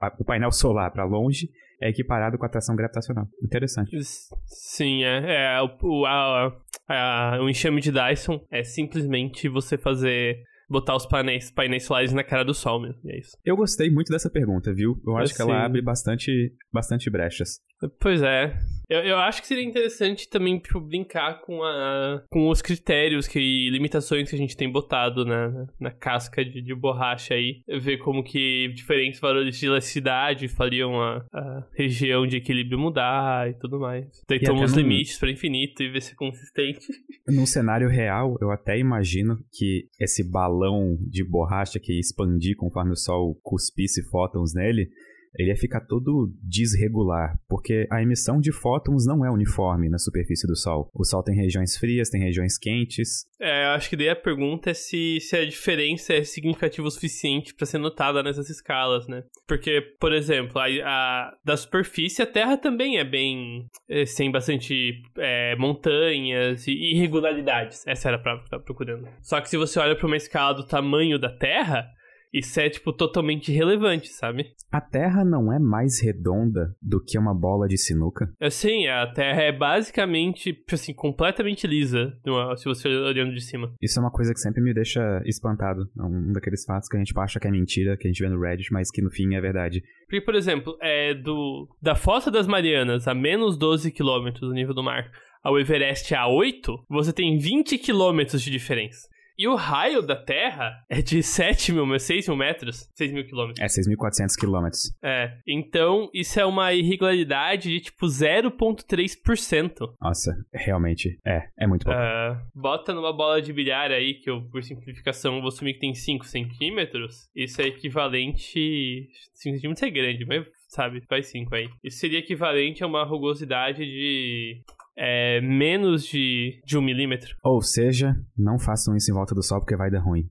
a, 0.01 0.15
o 0.19 0.25
painel 0.25 0.51
solar 0.51 0.91
para 0.91 1.05
longe 1.05 1.49
é 1.81 1.89
equiparado 1.89 2.37
com 2.37 2.45
a 2.45 2.47
atração 2.47 2.75
gravitacional. 2.75 3.27
Interessante. 3.43 3.97
Sim, 4.45 5.03
é. 5.03 5.55
é 5.55 5.61
o, 5.61 6.05
a, 6.05 6.51
a, 6.87 7.39
o 7.41 7.49
enxame 7.49 7.81
de 7.81 7.91
Dyson 7.91 8.39
é 8.51 8.63
simplesmente 8.63 9.47
você 9.49 9.77
fazer 9.77 10.37
botar 10.69 10.95
os 10.95 11.05
painéis, 11.05 11.51
painéis 11.51 11.85
solares 11.85 12.11
na 12.11 12.23
cara 12.23 12.43
do 12.43 12.53
sol 12.53 12.81
mesmo. 12.81 12.99
é 13.05 13.19
isso. 13.19 13.37
Eu 13.45 13.55
gostei 13.55 13.89
muito 13.89 14.11
dessa 14.11 14.29
pergunta, 14.29 14.73
viu? 14.73 14.99
Eu 15.05 15.17
acho 15.17 15.35
que 15.35 15.41
ela 15.41 15.63
abre 15.63 15.81
bastante, 15.81 16.53
bastante 16.73 17.09
brechas. 17.09 17.59
Pois 17.99 18.21
é. 18.21 18.57
Eu, 18.89 18.99
eu 18.99 19.17
acho 19.17 19.41
que 19.41 19.47
seria 19.47 19.63
interessante 19.63 20.29
também 20.29 20.59
tipo, 20.59 20.79
brincar 20.79 21.41
com, 21.41 21.63
a, 21.63 22.23
com 22.29 22.49
os 22.49 22.61
critérios 22.61 23.27
que, 23.27 23.39
e 23.39 23.69
limitações 23.69 24.29
que 24.29 24.35
a 24.35 24.37
gente 24.37 24.55
tem 24.55 24.71
botado 24.71 25.25
na, 25.25 25.67
na 25.79 25.91
casca 25.91 26.43
de, 26.43 26.61
de 26.61 26.75
borracha 26.75 27.33
aí. 27.33 27.61
Ver 27.81 27.97
como 27.97 28.23
que 28.23 28.69
diferentes 28.73 29.19
valores 29.19 29.57
de 29.57 29.65
elasticidade 29.65 30.47
fariam 30.47 31.01
a, 31.01 31.25
a 31.33 31.67
região 31.73 32.25
de 32.25 32.37
equilíbrio 32.37 32.79
mudar 32.79 33.49
e 33.49 33.53
tudo 33.53 33.79
mais. 33.79 34.05
Então, 34.29 34.55
os 34.63 34.73
limites 34.73 35.17
para 35.17 35.31
infinito 35.31 35.81
e 35.81 35.89
ver 35.89 36.01
se 36.01 36.13
é 36.13 36.15
consistente. 36.15 36.85
Num 37.27 37.45
cenário 37.45 37.89
real, 37.89 38.35
eu 38.41 38.51
até 38.51 38.77
imagino 38.77 39.37
que 39.51 39.87
esse 39.99 40.23
balão 40.29 40.97
de 41.01 41.23
borracha 41.23 41.79
que 41.79 41.93
ia 41.93 41.99
expandir 41.99 42.55
conforme 42.55 42.91
o 42.91 42.95
Sol 42.95 43.35
cuspisse 43.43 44.03
fótons 44.09 44.53
nele 44.53 44.89
ele 45.37 45.49
ia 45.49 45.55
ficar 45.55 45.81
todo 45.81 46.33
desregular, 46.41 47.37
porque 47.47 47.87
a 47.91 48.01
emissão 48.01 48.39
de 48.39 48.51
fótons 48.51 49.05
não 49.05 49.25
é 49.25 49.31
uniforme 49.31 49.89
na 49.89 49.97
superfície 49.97 50.47
do 50.47 50.55
Sol. 50.55 50.89
O 50.93 51.03
Sol 51.03 51.23
tem 51.23 51.35
regiões 51.35 51.77
frias, 51.77 52.09
tem 52.09 52.21
regiões 52.21 52.57
quentes. 52.57 53.25
É, 53.39 53.65
eu 53.65 53.69
acho 53.71 53.89
que 53.89 53.97
daí 53.97 54.09
a 54.09 54.15
pergunta 54.15 54.69
é 54.69 54.73
se, 54.73 55.19
se 55.19 55.35
a 55.35 55.45
diferença 55.45 56.13
é 56.13 56.23
significativa 56.23 56.87
o 56.87 56.91
suficiente 56.91 57.53
para 57.53 57.65
ser 57.65 57.77
notada 57.77 58.23
nessas 58.23 58.49
escalas, 58.49 59.07
né? 59.07 59.23
Porque, 59.47 59.81
por 59.99 60.13
exemplo, 60.13 60.59
a, 60.59 60.65
a 60.65 61.33
da 61.43 61.57
superfície 61.57 62.21
a 62.21 62.27
Terra 62.27 62.57
também 62.57 62.97
é 62.97 63.03
bem. 63.03 63.67
É, 63.89 64.03
tem 64.05 64.31
bastante 64.31 65.01
é, 65.17 65.55
montanhas 65.57 66.67
e 66.67 66.71
irregularidades. 66.71 67.85
Essa 67.85 68.09
era 68.09 68.17
a 68.17 68.19
palavra 68.19 68.43
que 68.43 68.47
eu 68.47 68.51
tava 68.51 68.63
procurando. 68.63 69.07
Só 69.21 69.39
que 69.41 69.49
se 69.49 69.57
você 69.57 69.79
olha 69.79 69.95
para 69.95 70.07
uma 70.07 70.17
escala 70.17 70.53
do 70.53 70.65
tamanho 70.65 71.19
da 71.19 71.29
Terra, 71.29 71.87
isso 72.37 72.59
é, 72.59 72.69
tipo, 72.69 72.91
totalmente 72.91 73.51
irrelevante, 73.51 74.09
sabe? 74.09 74.53
A 74.71 74.81
Terra 74.81 75.23
não 75.23 75.53
é 75.53 75.57
mais 75.57 76.01
redonda 76.01 76.75
do 76.81 77.01
que 77.01 77.17
uma 77.17 77.33
bola 77.33 77.67
de 77.67 77.77
sinuca? 77.77 78.29
Sim, 78.49 78.87
a 78.87 79.07
Terra 79.07 79.41
é 79.41 79.51
basicamente, 79.51 80.53
tipo 80.53 80.75
assim, 80.75 80.93
completamente 80.93 81.65
lisa, 81.65 82.13
se 82.57 82.65
você 82.65 82.89
olhando 82.89 83.33
de 83.33 83.41
cima. 83.41 83.73
Isso 83.81 83.99
é 83.99 84.01
uma 84.01 84.11
coisa 84.11 84.33
que 84.33 84.39
sempre 84.39 84.61
me 84.61 84.73
deixa 84.73 85.21
espantado. 85.25 85.89
É 85.97 86.03
um 86.03 86.33
daqueles 86.33 86.65
fatos 86.65 86.89
que 86.89 86.97
a 86.97 86.99
gente 86.99 87.13
acha 87.17 87.39
que 87.39 87.47
é 87.47 87.51
mentira, 87.51 87.95
que 87.97 88.07
a 88.07 88.11
gente 88.11 88.21
vê 88.21 88.29
no 88.29 88.39
Reddit, 88.39 88.71
mas 88.71 88.91
que 88.91 89.01
no 89.01 89.09
fim 89.09 89.33
é 89.35 89.41
verdade. 89.41 89.81
Porque, 90.05 90.21
por 90.21 90.35
exemplo, 90.35 90.77
é 90.81 91.13
do 91.13 91.67
da 91.81 91.95
Fossa 91.95 92.29
das 92.29 92.47
Marianas 92.47 93.07
a 93.07 93.13
menos 93.13 93.57
12 93.57 93.91
quilômetros 93.91 94.49
do 94.49 94.53
nível 94.53 94.73
do 94.73 94.83
mar 94.83 95.09
ao 95.45 95.59
Everest 95.59 96.13
a 96.15 96.27
8, 96.27 96.85
você 96.89 97.13
tem 97.13 97.37
20 97.37 97.77
quilômetros 97.77 98.41
de 98.41 98.49
diferença. 98.49 99.07
E 99.37 99.47
o 99.47 99.55
raio 99.55 100.01
da 100.01 100.15
Terra 100.15 100.85
é 100.89 101.01
de 101.01 101.21
7 101.21 101.73
mil, 101.73 101.99
6 101.99 102.27
mil 102.27 102.37
metros? 102.37 102.89
6 102.95 103.11
mil 103.11 103.25
quilômetros. 103.25 103.59
É, 103.59 103.65
6.400 103.65 104.35
quilômetros. 104.39 104.97
É. 105.03 105.37
Então, 105.45 106.09
isso 106.13 106.39
é 106.39 106.45
uma 106.45 106.73
irregularidade 106.73 107.69
de 107.69 107.81
tipo 107.81 108.05
0,3%. 108.05 109.93
Nossa, 109.99 110.31
realmente. 110.53 111.19
É, 111.25 111.49
é 111.59 111.67
muito 111.67 111.83
pouco. 111.83 111.99
Uh, 111.99 112.37
bota 112.53 112.93
numa 112.93 113.11
bola 113.11 113.41
de 113.41 113.51
bilhar 113.51 113.91
aí, 113.91 114.13
que 114.13 114.29
eu, 114.29 114.41
por 114.49 114.63
simplificação, 114.63 115.41
vou 115.41 115.49
assumir 115.49 115.73
que 115.73 115.79
tem 115.79 115.93
5 115.93 116.25
centímetros. 116.25 117.29
Isso 117.35 117.61
é 117.61 117.65
equivalente. 117.65 119.09
5 119.33 119.55
centímetros 119.55 119.83
é 119.83 119.89
grande, 119.89 120.25
mas 120.25 120.45
sabe? 120.69 121.01
Faz 121.07 121.27
5 121.27 121.55
aí. 121.55 121.69
Isso 121.83 121.99
seria 121.99 122.19
equivalente 122.19 122.83
a 122.83 122.87
uma 122.87 123.03
rugosidade 123.03 123.83
de 123.85 124.61
é, 124.97 125.41
menos 125.41 126.05
de, 126.05 126.61
de 126.65 126.77
um 126.77 126.81
milímetro. 126.81 127.35
Ou 127.43 127.61
seja, 127.61 128.15
não 128.37 128.57
façam 128.57 128.95
isso 128.95 129.11
em 129.11 129.13
volta 129.13 129.35
do 129.35 129.43
sol 129.43 129.59
porque 129.59 129.75
vai 129.75 129.91
dar 129.91 129.99
ruim. 129.99 130.29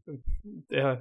É, 0.71 0.99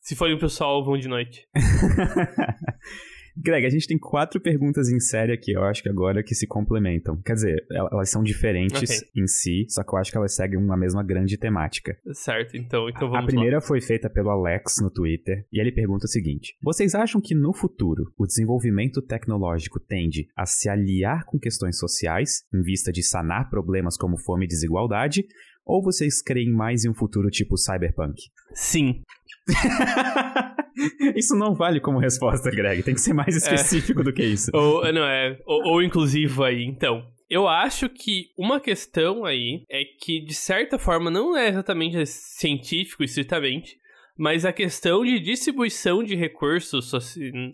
se 0.00 0.14
forem 0.14 0.38
pro 0.38 0.48
sol, 0.48 0.84
vão 0.84 0.96
de 0.96 1.08
noite. 1.08 1.48
Greg, 3.36 3.66
a 3.66 3.70
gente 3.70 3.86
tem 3.86 3.98
quatro 3.98 4.40
perguntas 4.40 4.88
em 4.88 4.98
série 4.98 5.32
aqui, 5.32 5.52
eu 5.52 5.62
acho 5.64 5.82
que 5.82 5.88
agora 5.88 6.22
que 6.22 6.34
se 6.34 6.46
complementam. 6.46 7.20
Quer 7.22 7.34
dizer, 7.34 7.66
elas 7.70 8.10
são 8.10 8.22
diferentes 8.22 8.82
okay. 8.82 9.22
em 9.22 9.26
si, 9.26 9.66
só 9.68 9.82
que 9.84 9.94
eu 9.94 9.98
acho 9.98 10.10
que 10.10 10.16
elas 10.16 10.34
seguem 10.34 10.58
uma 10.58 10.76
mesma 10.76 11.02
grande 11.02 11.36
temática. 11.36 11.96
Certo, 12.12 12.56
então, 12.56 12.88
então 12.88 13.08
vamos 13.08 13.24
A 13.24 13.26
primeira 13.26 13.56
lá. 13.56 13.60
foi 13.60 13.80
feita 13.80 14.08
pelo 14.08 14.30
Alex 14.30 14.76
no 14.80 14.90
Twitter, 14.90 15.46
e 15.52 15.60
ele 15.60 15.72
pergunta 15.72 16.06
o 16.06 16.08
seguinte: 16.08 16.56
Vocês 16.62 16.94
acham 16.94 17.20
que 17.20 17.34
no 17.34 17.52
futuro 17.52 18.12
o 18.18 18.26
desenvolvimento 18.26 19.02
tecnológico 19.02 19.78
tende 19.78 20.28
a 20.36 20.46
se 20.46 20.68
aliar 20.68 21.24
com 21.26 21.38
questões 21.38 21.78
sociais, 21.78 22.44
em 22.54 22.62
vista 22.62 22.90
de 22.90 23.02
sanar 23.02 23.50
problemas 23.50 23.96
como 23.96 24.18
fome 24.18 24.46
e 24.46 24.48
desigualdade, 24.48 25.24
ou 25.64 25.82
vocês 25.82 26.22
creem 26.22 26.52
mais 26.52 26.84
em 26.84 26.90
um 26.90 26.94
futuro 26.94 27.28
tipo 27.28 27.56
cyberpunk? 27.56 28.22
Sim. 28.54 29.02
isso 31.16 31.34
não 31.36 31.54
vale 31.54 31.80
como 31.80 31.98
resposta, 31.98 32.50
Greg. 32.50 32.82
Tem 32.82 32.94
que 32.94 33.00
ser 33.00 33.12
mais 33.12 33.34
é. 33.34 33.38
específico 33.38 34.00
é. 34.00 34.04
do 34.04 34.12
que 34.12 34.24
isso. 34.24 34.50
Ou, 34.54 34.92
não, 34.92 35.04
é, 35.04 35.38
ou, 35.46 35.72
ou 35.72 35.82
inclusivo 35.82 36.44
aí. 36.44 36.64
Então, 36.64 37.04
eu 37.28 37.48
acho 37.48 37.88
que 37.88 38.30
uma 38.38 38.60
questão 38.60 39.24
aí 39.24 39.64
é 39.70 39.82
que, 39.84 40.20
de 40.20 40.34
certa 40.34 40.78
forma, 40.78 41.10
não 41.10 41.36
é 41.36 41.48
exatamente 41.48 42.04
científico, 42.06 43.02
estritamente, 43.02 43.76
mas 44.16 44.44
a 44.44 44.52
questão 44.52 45.04
de 45.04 45.18
distribuição 45.18 46.02
de 46.02 46.14
recursos 46.14 46.92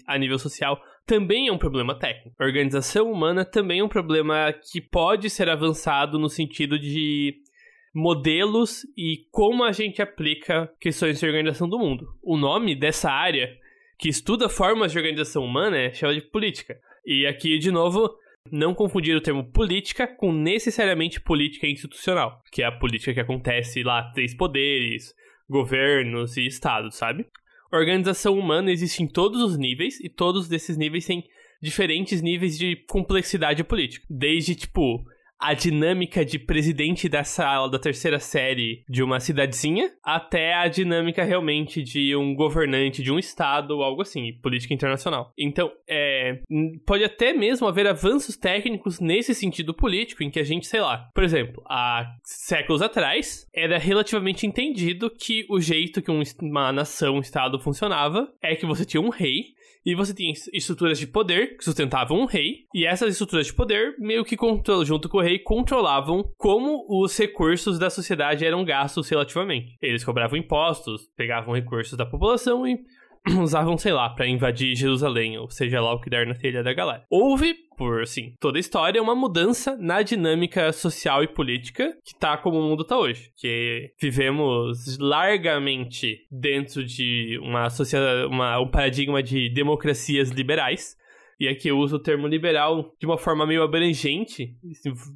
a 0.06 0.18
nível 0.18 0.38
social 0.38 0.80
também 1.06 1.48
é 1.48 1.52
um 1.52 1.58
problema 1.58 1.98
técnico. 1.98 2.36
A 2.38 2.44
organização 2.44 3.10
humana 3.10 3.44
também 3.44 3.80
é 3.80 3.84
um 3.84 3.88
problema 3.88 4.52
que 4.52 4.80
pode 4.80 5.28
ser 5.28 5.48
avançado 5.48 6.18
no 6.18 6.28
sentido 6.28 6.78
de 6.78 7.34
modelos 7.94 8.84
e 8.96 9.26
como 9.30 9.64
a 9.64 9.72
gente 9.72 10.00
aplica 10.00 10.70
questões 10.80 11.18
de 11.18 11.26
organização 11.26 11.68
do 11.68 11.78
mundo. 11.78 12.06
O 12.22 12.36
nome 12.36 12.74
dessa 12.74 13.10
área 13.10 13.56
que 13.98 14.08
estuda 14.08 14.48
formas 14.48 14.92
de 14.92 14.98
organização 14.98 15.44
humana 15.44 15.76
é 15.76 15.92
chama 15.92 16.14
de 16.14 16.22
política. 16.22 16.78
E 17.04 17.26
aqui, 17.26 17.58
de 17.58 17.70
novo, 17.70 18.10
não 18.50 18.74
confundir 18.74 19.16
o 19.16 19.20
termo 19.20 19.44
política 19.44 20.06
com 20.06 20.32
necessariamente 20.32 21.20
política 21.20 21.66
institucional, 21.66 22.42
que 22.50 22.62
é 22.62 22.66
a 22.66 22.72
política 22.72 23.14
que 23.14 23.20
acontece 23.20 23.82
lá, 23.82 24.10
três 24.12 24.34
poderes, 24.34 25.14
governos 25.48 26.36
e 26.36 26.46
estados, 26.46 26.96
sabe? 26.96 27.26
organização 27.76 28.38
humana 28.38 28.70
existe 28.70 29.02
em 29.02 29.06
todos 29.06 29.42
os 29.42 29.56
níveis 29.56 29.98
e 30.00 30.08
todos 30.08 30.48
desses 30.48 30.76
níveis 30.76 31.06
têm 31.06 31.24
diferentes 31.60 32.20
níveis 32.20 32.58
de 32.58 32.76
complexidade 32.88 33.64
política. 33.64 34.06
Desde, 34.10 34.54
tipo, 34.54 35.02
a 35.42 35.54
dinâmica 35.54 36.24
de 36.24 36.38
presidente 36.38 37.08
da 37.08 37.24
sala 37.24 37.68
da 37.68 37.76
terceira 37.76 38.20
série 38.20 38.84
de 38.88 39.02
uma 39.02 39.18
cidadezinha, 39.18 39.90
até 40.00 40.54
a 40.54 40.68
dinâmica 40.68 41.24
realmente 41.24 41.82
de 41.82 42.14
um 42.14 42.32
governante 42.32 43.02
de 43.02 43.10
um 43.10 43.18
estado 43.18 43.72
ou 43.72 43.82
algo 43.82 44.02
assim, 44.02 44.34
política 44.40 44.72
internacional. 44.72 45.32
Então, 45.36 45.72
é, 45.88 46.40
pode 46.86 47.02
até 47.02 47.32
mesmo 47.32 47.66
haver 47.66 47.88
avanços 47.88 48.36
técnicos 48.36 49.00
nesse 49.00 49.34
sentido 49.34 49.74
político, 49.74 50.22
em 50.22 50.30
que 50.30 50.38
a 50.38 50.44
gente, 50.44 50.68
sei 50.68 50.80
lá, 50.80 51.10
por 51.12 51.24
exemplo, 51.24 51.60
há 51.68 52.06
séculos 52.22 52.80
atrás, 52.80 53.44
era 53.52 53.78
relativamente 53.78 54.46
entendido 54.46 55.10
que 55.10 55.44
o 55.50 55.60
jeito 55.60 56.00
que 56.00 56.10
uma 56.40 56.70
nação, 56.70 57.16
um 57.16 57.20
estado 57.20 57.58
funcionava 57.58 58.32
é 58.40 58.54
que 58.54 58.64
você 58.64 58.84
tinha 58.84 59.00
um 59.00 59.08
rei 59.08 59.54
e 59.84 59.94
você 59.94 60.14
tinha 60.14 60.32
estruturas 60.52 60.98
de 60.98 61.06
poder 61.06 61.56
que 61.56 61.64
sustentavam 61.64 62.20
um 62.20 62.24
rei, 62.24 62.66
e 62.74 62.86
essas 62.86 63.10
estruturas 63.10 63.46
de 63.46 63.54
poder, 63.54 63.94
meio 63.98 64.24
que 64.24 64.36
junto 64.84 65.08
com 65.08 65.18
o 65.18 65.22
rei, 65.22 65.38
controlavam 65.38 66.24
como 66.36 66.84
os 66.88 67.16
recursos 67.16 67.78
da 67.78 67.90
sociedade 67.90 68.44
eram 68.44 68.64
gastos 68.64 69.08
relativamente. 69.08 69.76
Eles 69.80 70.04
cobravam 70.04 70.38
impostos, 70.38 71.08
pegavam 71.16 71.54
recursos 71.54 71.96
da 71.96 72.06
população 72.06 72.66
e 72.66 72.78
usavam, 73.40 73.78
sei 73.78 73.92
lá, 73.92 74.10
para 74.10 74.26
invadir 74.26 74.74
Jerusalém, 74.74 75.38
ou 75.38 75.48
seja 75.48 75.80
lá 75.80 75.92
o 75.94 76.00
que 76.00 76.10
der 76.10 76.26
na 76.26 76.34
telha 76.34 76.62
da 76.62 76.72
galera. 76.72 77.04
Houve, 77.08 77.54
por 77.76 78.02
assim, 78.02 78.34
toda 78.40 78.58
a 78.58 78.60
história, 78.60 79.02
uma 79.02 79.14
mudança 79.14 79.76
na 79.76 80.02
dinâmica 80.02 80.72
social 80.72 81.22
e 81.22 81.28
política 81.28 81.96
que 82.04 82.18
tá 82.18 82.36
como 82.36 82.58
o 82.58 82.62
mundo 82.62 82.84
tá 82.84 82.98
hoje. 82.98 83.30
Que 83.36 83.92
vivemos 84.00 84.98
largamente 84.98 86.26
dentro 86.30 86.84
de 86.84 87.38
uma 87.42 87.70
sociedade, 87.70 88.26
uma, 88.26 88.58
um 88.60 88.68
paradigma 88.68 89.22
de 89.22 89.48
democracias 89.50 90.30
liberais. 90.30 90.96
E 91.38 91.48
aqui 91.48 91.68
eu 91.68 91.78
uso 91.78 91.96
o 91.96 92.02
termo 92.02 92.26
liberal 92.26 92.92
de 93.00 93.06
uma 93.06 93.18
forma 93.18 93.46
meio 93.46 93.62
abrangente, 93.62 94.54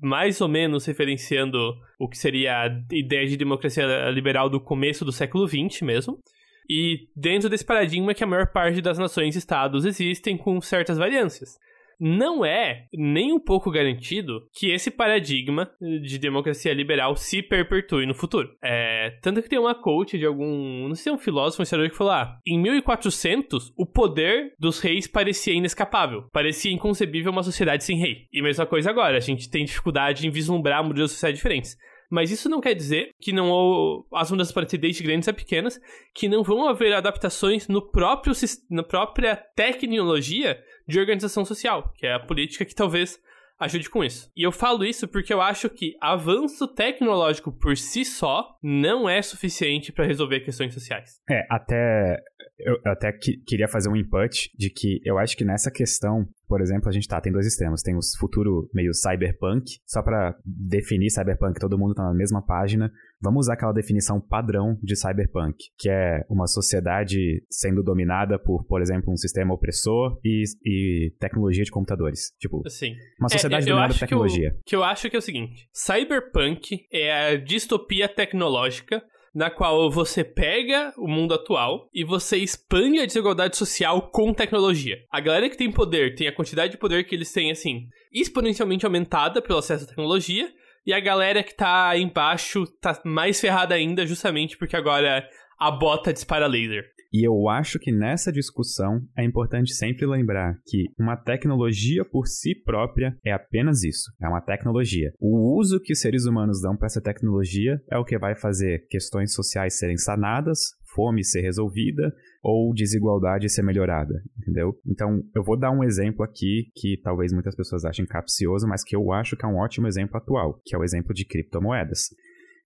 mais 0.02 0.40
ou 0.40 0.48
menos 0.48 0.84
referenciando 0.84 1.74
o 2.00 2.08
que 2.08 2.18
seria 2.18 2.64
a 2.64 2.66
ideia 2.92 3.26
de 3.26 3.36
democracia 3.36 4.10
liberal 4.10 4.48
do 4.48 4.60
começo 4.60 5.04
do 5.04 5.12
século 5.12 5.46
XX 5.46 5.82
mesmo. 5.82 6.18
E 6.68 7.08
dentro 7.14 7.48
desse 7.48 7.64
paradigma 7.64 8.14
que 8.14 8.24
a 8.24 8.26
maior 8.26 8.48
parte 8.48 8.80
das 8.80 8.98
nações-estados 8.98 9.84
existem 9.84 10.36
com 10.36 10.60
certas 10.60 10.98
variâncias. 10.98 11.58
Não 11.98 12.44
é 12.44 12.86
nem 12.92 13.32
um 13.32 13.40
pouco 13.40 13.70
garantido 13.70 14.46
que 14.52 14.70
esse 14.70 14.90
paradigma 14.90 15.70
de 16.02 16.18
democracia 16.18 16.74
liberal 16.74 17.16
se 17.16 17.42
perpetue 17.42 18.06
no 18.06 18.14
futuro. 18.14 18.50
É, 18.62 19.18
tanto 19.22 19.42
que 19.42 19.48
tem 19.48 19.58
uma 19.58 19.74
coach 19.74 20.18
de 20.18 20.26
algum, 20.26 20.88
não 20.88 20.94
sei, 20.94 21.10
um 21.10 21.18
filósofo, 21.18 21.62
um 21.62 21.64
historiador 21.64 21.90
que 21.90 21.96
falou: 21.96 22.12
ah, 22.12 22.38
em 22.46 22.60
1400 22.60 23.72
o 23.76 23.86
poder 23.86 24.52
dos 24.58 24.78
reis 24.78 25.06
parecia 25.06 25.54
inescapável, 25.54 26.28
parecia 26.32 26.72
inconcebível 26.72 27.32
uma 27.32 27.42
sociedade 27.42 27.84
sem 27.84 27.98
rei. 27.98 28.26
E 28.30 28.42
mesma 28.42 28.66
coisa 28.66 28.90
agora, 28.90 29.16
a 29.16 29.20
gente 29.20 29.50
tem 29.50 29.64
dificuldade 29.64 30.26
em 30.26 30.30
vislumbrar 30.30 30.84
modelos 30.84 31.12
sociais 31.12 31.34
diferentes. 31.34 31.76
Mas 32.10 32.30
isso 32.30 32.48
não 32.48 32.60
quer 32.60 32.74
dizer 32.74 33.10
que 33.20 33.32
não 33.32 34.04
as 34.12 34.30
mudanças 34.30 34.52
podem 34.52 34.68
ser 34.68 34.78
desde 34.78 35.02
grandes 35.02 35.28
a 35.28 35.32
pequenas, 35.32 35.80
que 36.14 36.28
não 36.28 36.42
vão 36.42 36.68
haver 36.68 36.92
adaptações 36.92 37.68
no 37.68 37.82
próprio 37.82 38.34
na 38.70 38.82
própria 38.82 39.36
tecnologia 39.36 40.58
de 40.86 40.98
organização 40.98 41.44
social, 41.44 41.92
que 41.96 42.06
é 42.06 42.14
a 42.14 42.20
política 42.20 42.64
que 42.64 42.74
talvez 42.74 43.20
ajude 43.58 43.88
com 43.88 44.04
isso. 44.04 44.30
E 44.36 44.42
eu 44.42 44.52
falo 44.52 44.84
isso 44.84 45.08
porque 45.08 45.32
eu 45.32 45.40
acho 45.40 45.68
que 45.70 45.96
avanço 46.00 46.68
tecnológico 46.68 47.52
por 47.52 47.76
si 47.76 48.04
só 48.04 48.56
não 48.62 49.08
é 49.08 49.22
suficiente 49.22 49.92
para 49.92 50.06
resolver 50.06 50.40
questões 50.40 50.74
sociais. 50.74 51.20
É, 51.28 51.46
até 51.50 52.22
eu 52.58 52.78
até 52.86 53.12
que, 53.12 53.36
queria 53.46 53.68
fazer 53.68 53.88
um 53.88 53.96
input 53.96 54.50
de 54.56 54.70
que 54.70 55.00
eu 55.04 55.18
acho 55.18 55.36
que 55.36 55.44
nessa 55.44 55.70
questão, 55.70 56.26
por 56.48 56.60
exemplo, 56.60 56.88
a 56.88 56.92
gente 56.92 57.06
tá, 57.06 57.20
tem 57.20 57.32
dois 57.32 57.46
extremos. 57.46 57.82
Tem 57.82 57.94
o 57.94 58.00
futuro 58.18 58.68
meio 58.72 58.94
cyberpunk, 58.94 59.78
só 59.86 60.02
para 60.02 60.36
definir 60.44 61.10
cyberpunk, 61.10 61.60
todo 61.60 61.78
mundo 61.78 61.94
tá 61.94 62.04
na 62.04 62.14
mesma 62.14 62.44
página. 62.44 62.90
Vamos 63.20 63.46
usar 63.46 63.54
aquela 63.54 63.72
definição 63.72 64.20
padrão 64.20 64.78
de 64.82 64.96
cyberpunk, 64.96 65.56
que 65.78 65.88
é 65.90 66.24
uma 66.28 66.46
sociedade 66.46 67.42
sendo 67.50 67.82
dominada 67.82 68.38
por, 68.38 68.64
por 68.64 68.80
exemplo, 68.80 69.12
um 69.12 69.16
sistema 69.16 69.54
opressor 69.54 70.18
e, 70.24 70.44
e 70.64 71.14
tecnologia 71.18 71.64
de 71.64 71.70
computadores. 71.70 72.32
Tipo, 72.38 72.62
Sim. 72.68 72.94
uma 73.18 73.28
sociedade 73.28 73.64
é, 73.64 73.68
dominada 73.68 73.92
por 73.92 74.00
tecnologia. 74.00 74.50
Que 74.50 74.56
eu, 74.56 74.62
que 74.64 74.76
eu 74.76 74.84
acho 74.84 75.10
que 75.10 75.16
é 75.16 75.18
o 75.18 75.22
seguinte: 75.22 75.68
cyberpunk 75.72 76.86
é 76.92 77.12
a 77.12 77.36
distopia 77.36 78.08
tecnológica 78.08 79.02
na 79.36 79.50
qual 79.50 79.90
você 79.90 80.24
pega 80.24 80.94
o 80.96 81.06
mundo 81.06 81.34
atual 81.34 81.90
e 81.92 82.02
você 82.02 82.38
expande 82.38 83.00
a 83.00 83.04
desigualdade 83.04 83.54
social 83.54 84.10
com 84.10 84.32
tecnologia. 84.32 84.96
A 85.12 85.20
galera 85.20 85.50
que 85.50 85.58
tem 85.58 85.70
poder 85.70 86.14
tem 86.14 86.26
a 86.26 86.34
quantidade 86.34 86.72
de 86.72 86.78
poder 86.78 87.04
que 87.04 87.14
eles 87.14 87.30
têm, 87.30 87.50
assim, 87.50 87.86
exponencialmente 88.10 88.86
aumentada 88.86 89.42
pelo 89.42 89.58
acesso 89.58 89.84
à 89.84 89.88
tecnologia, 89.88 90.50
e 90.86 90.92
a 90.94 91.00
galera 91.00 91.42
que 91.42 91.54
tá 91.54 91.98
embaixo 91.98 92.64
tá 92.80 92.98
mais 93.04 93.38
ferrada 93.38 93.74
ainda, 93.74 94.06
justamente 94.06 94.56
porque 94.56 94.74
agora 94.74 95.28
a 95.58 95.70
bota 95.70 96.14
dispara 96.14 96.46
laser. 96.46 96.86
E 97.16 97.26
eu 97.26 97.48
acho 97.48 97.78
que 97.78 97.90
nessa 97.90 98.30
discussão 98.30 99.00
é 99.16 99.24
importante 99.24 99.72
sempre 99.72 100.04
lembrar 100.04 100.60
que 100.66 100.84
uma 100.98 101.16
tecnologia 101.16 102.04
por 102.04 102.26
si 102.26 102.54
própria 102.54 103.16
é 103.24 103.32
apenas 103.32 103.82
isso, 103.82 104.12
é 104.20 104.28
uma 104.28 104.42
tecnologia. 104.42 105.10
O 105.18 105.58
uso 105.58 105.80
que 105.80 105.94
os 105.94 106.00
seres 106.00 106.26
humanos 106.26 106.60
dão 106.60 106.76
para 106.76 106.84
essa 106.84 107.00
tecnologia 107.00 107.80
é 107.90 107.96
o 107.96 108.04
que 108.04 108.18
vai 108.18 108.36
fazer 108.36 108.86
questões 108.90 109.32
sociais 109.32 109.78
serem 109.78 109.96
sanadas, 109.96 110.58
fome 110.94 111.24
ser 111.24 111.40
resolvida 111.40 112.12
ou 112.42 112.74
desigualdade 112.74 113.48
ser 113.48 113.62
melhorada, 113.62 114.22
entendeu? 114.38 114.78
Então, 114.86 115.22
eu 115.34 115.42
vou 115.42 115.58
dar 115.58 115.70
um 115.70 115.82
exemplo 115.82 116.22
aqui 116.22 116.70
que 116.74 117.00
talvez 117.02 117.32
muitas 117.32 117.56
pessoas 117.56 117.86
achem 117.86 118.04
capcioso, 118.04 118.68
mas 118.68 118.84
que 118.84 118.94
eu 118.94 119.10
acho 119.10 119.38
que 119.38 119.44
é 119.46 119.48
um 119.48 119.56
ótimo 119.56 119.86
exemplo 119.86 120.18
atual, 120.18 120.60
que 120.66 120.76
é 120.76 120.78
o 120.78 120.84
exemplo 120.84 121.14
de 121.14 121.24
criptomoedas. 121.24 122.10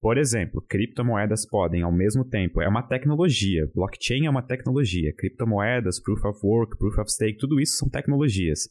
Por 0.00 0.16
exemplo, 0.16 0.64
criptomoedas 0.66 1.46
podem, 1.46 1.82
ao 1.82 1.92
mesmo 1.92 2.24
tempo, 2.24 2.62
é 2.62 2.68
uma 2.68 2.82
tecnologia. 2.82 3.70
Blockchain 3.74 4.24
é 4.24 4.30
uma 4.30 4.42
tecnologia. 4.42 5.12
Criptomoedas, 5.14 6.00
proof 6.00 6.24
of 6.24 6.40
work, 6.42 6.78
proof 6.78 6.98
of 6.98 7.12
stake, 7.12 7.38
tudo 7.38 7.60
isso 7.60 7.76
são 7.76 7.88
tecnologias. 7.88 8.66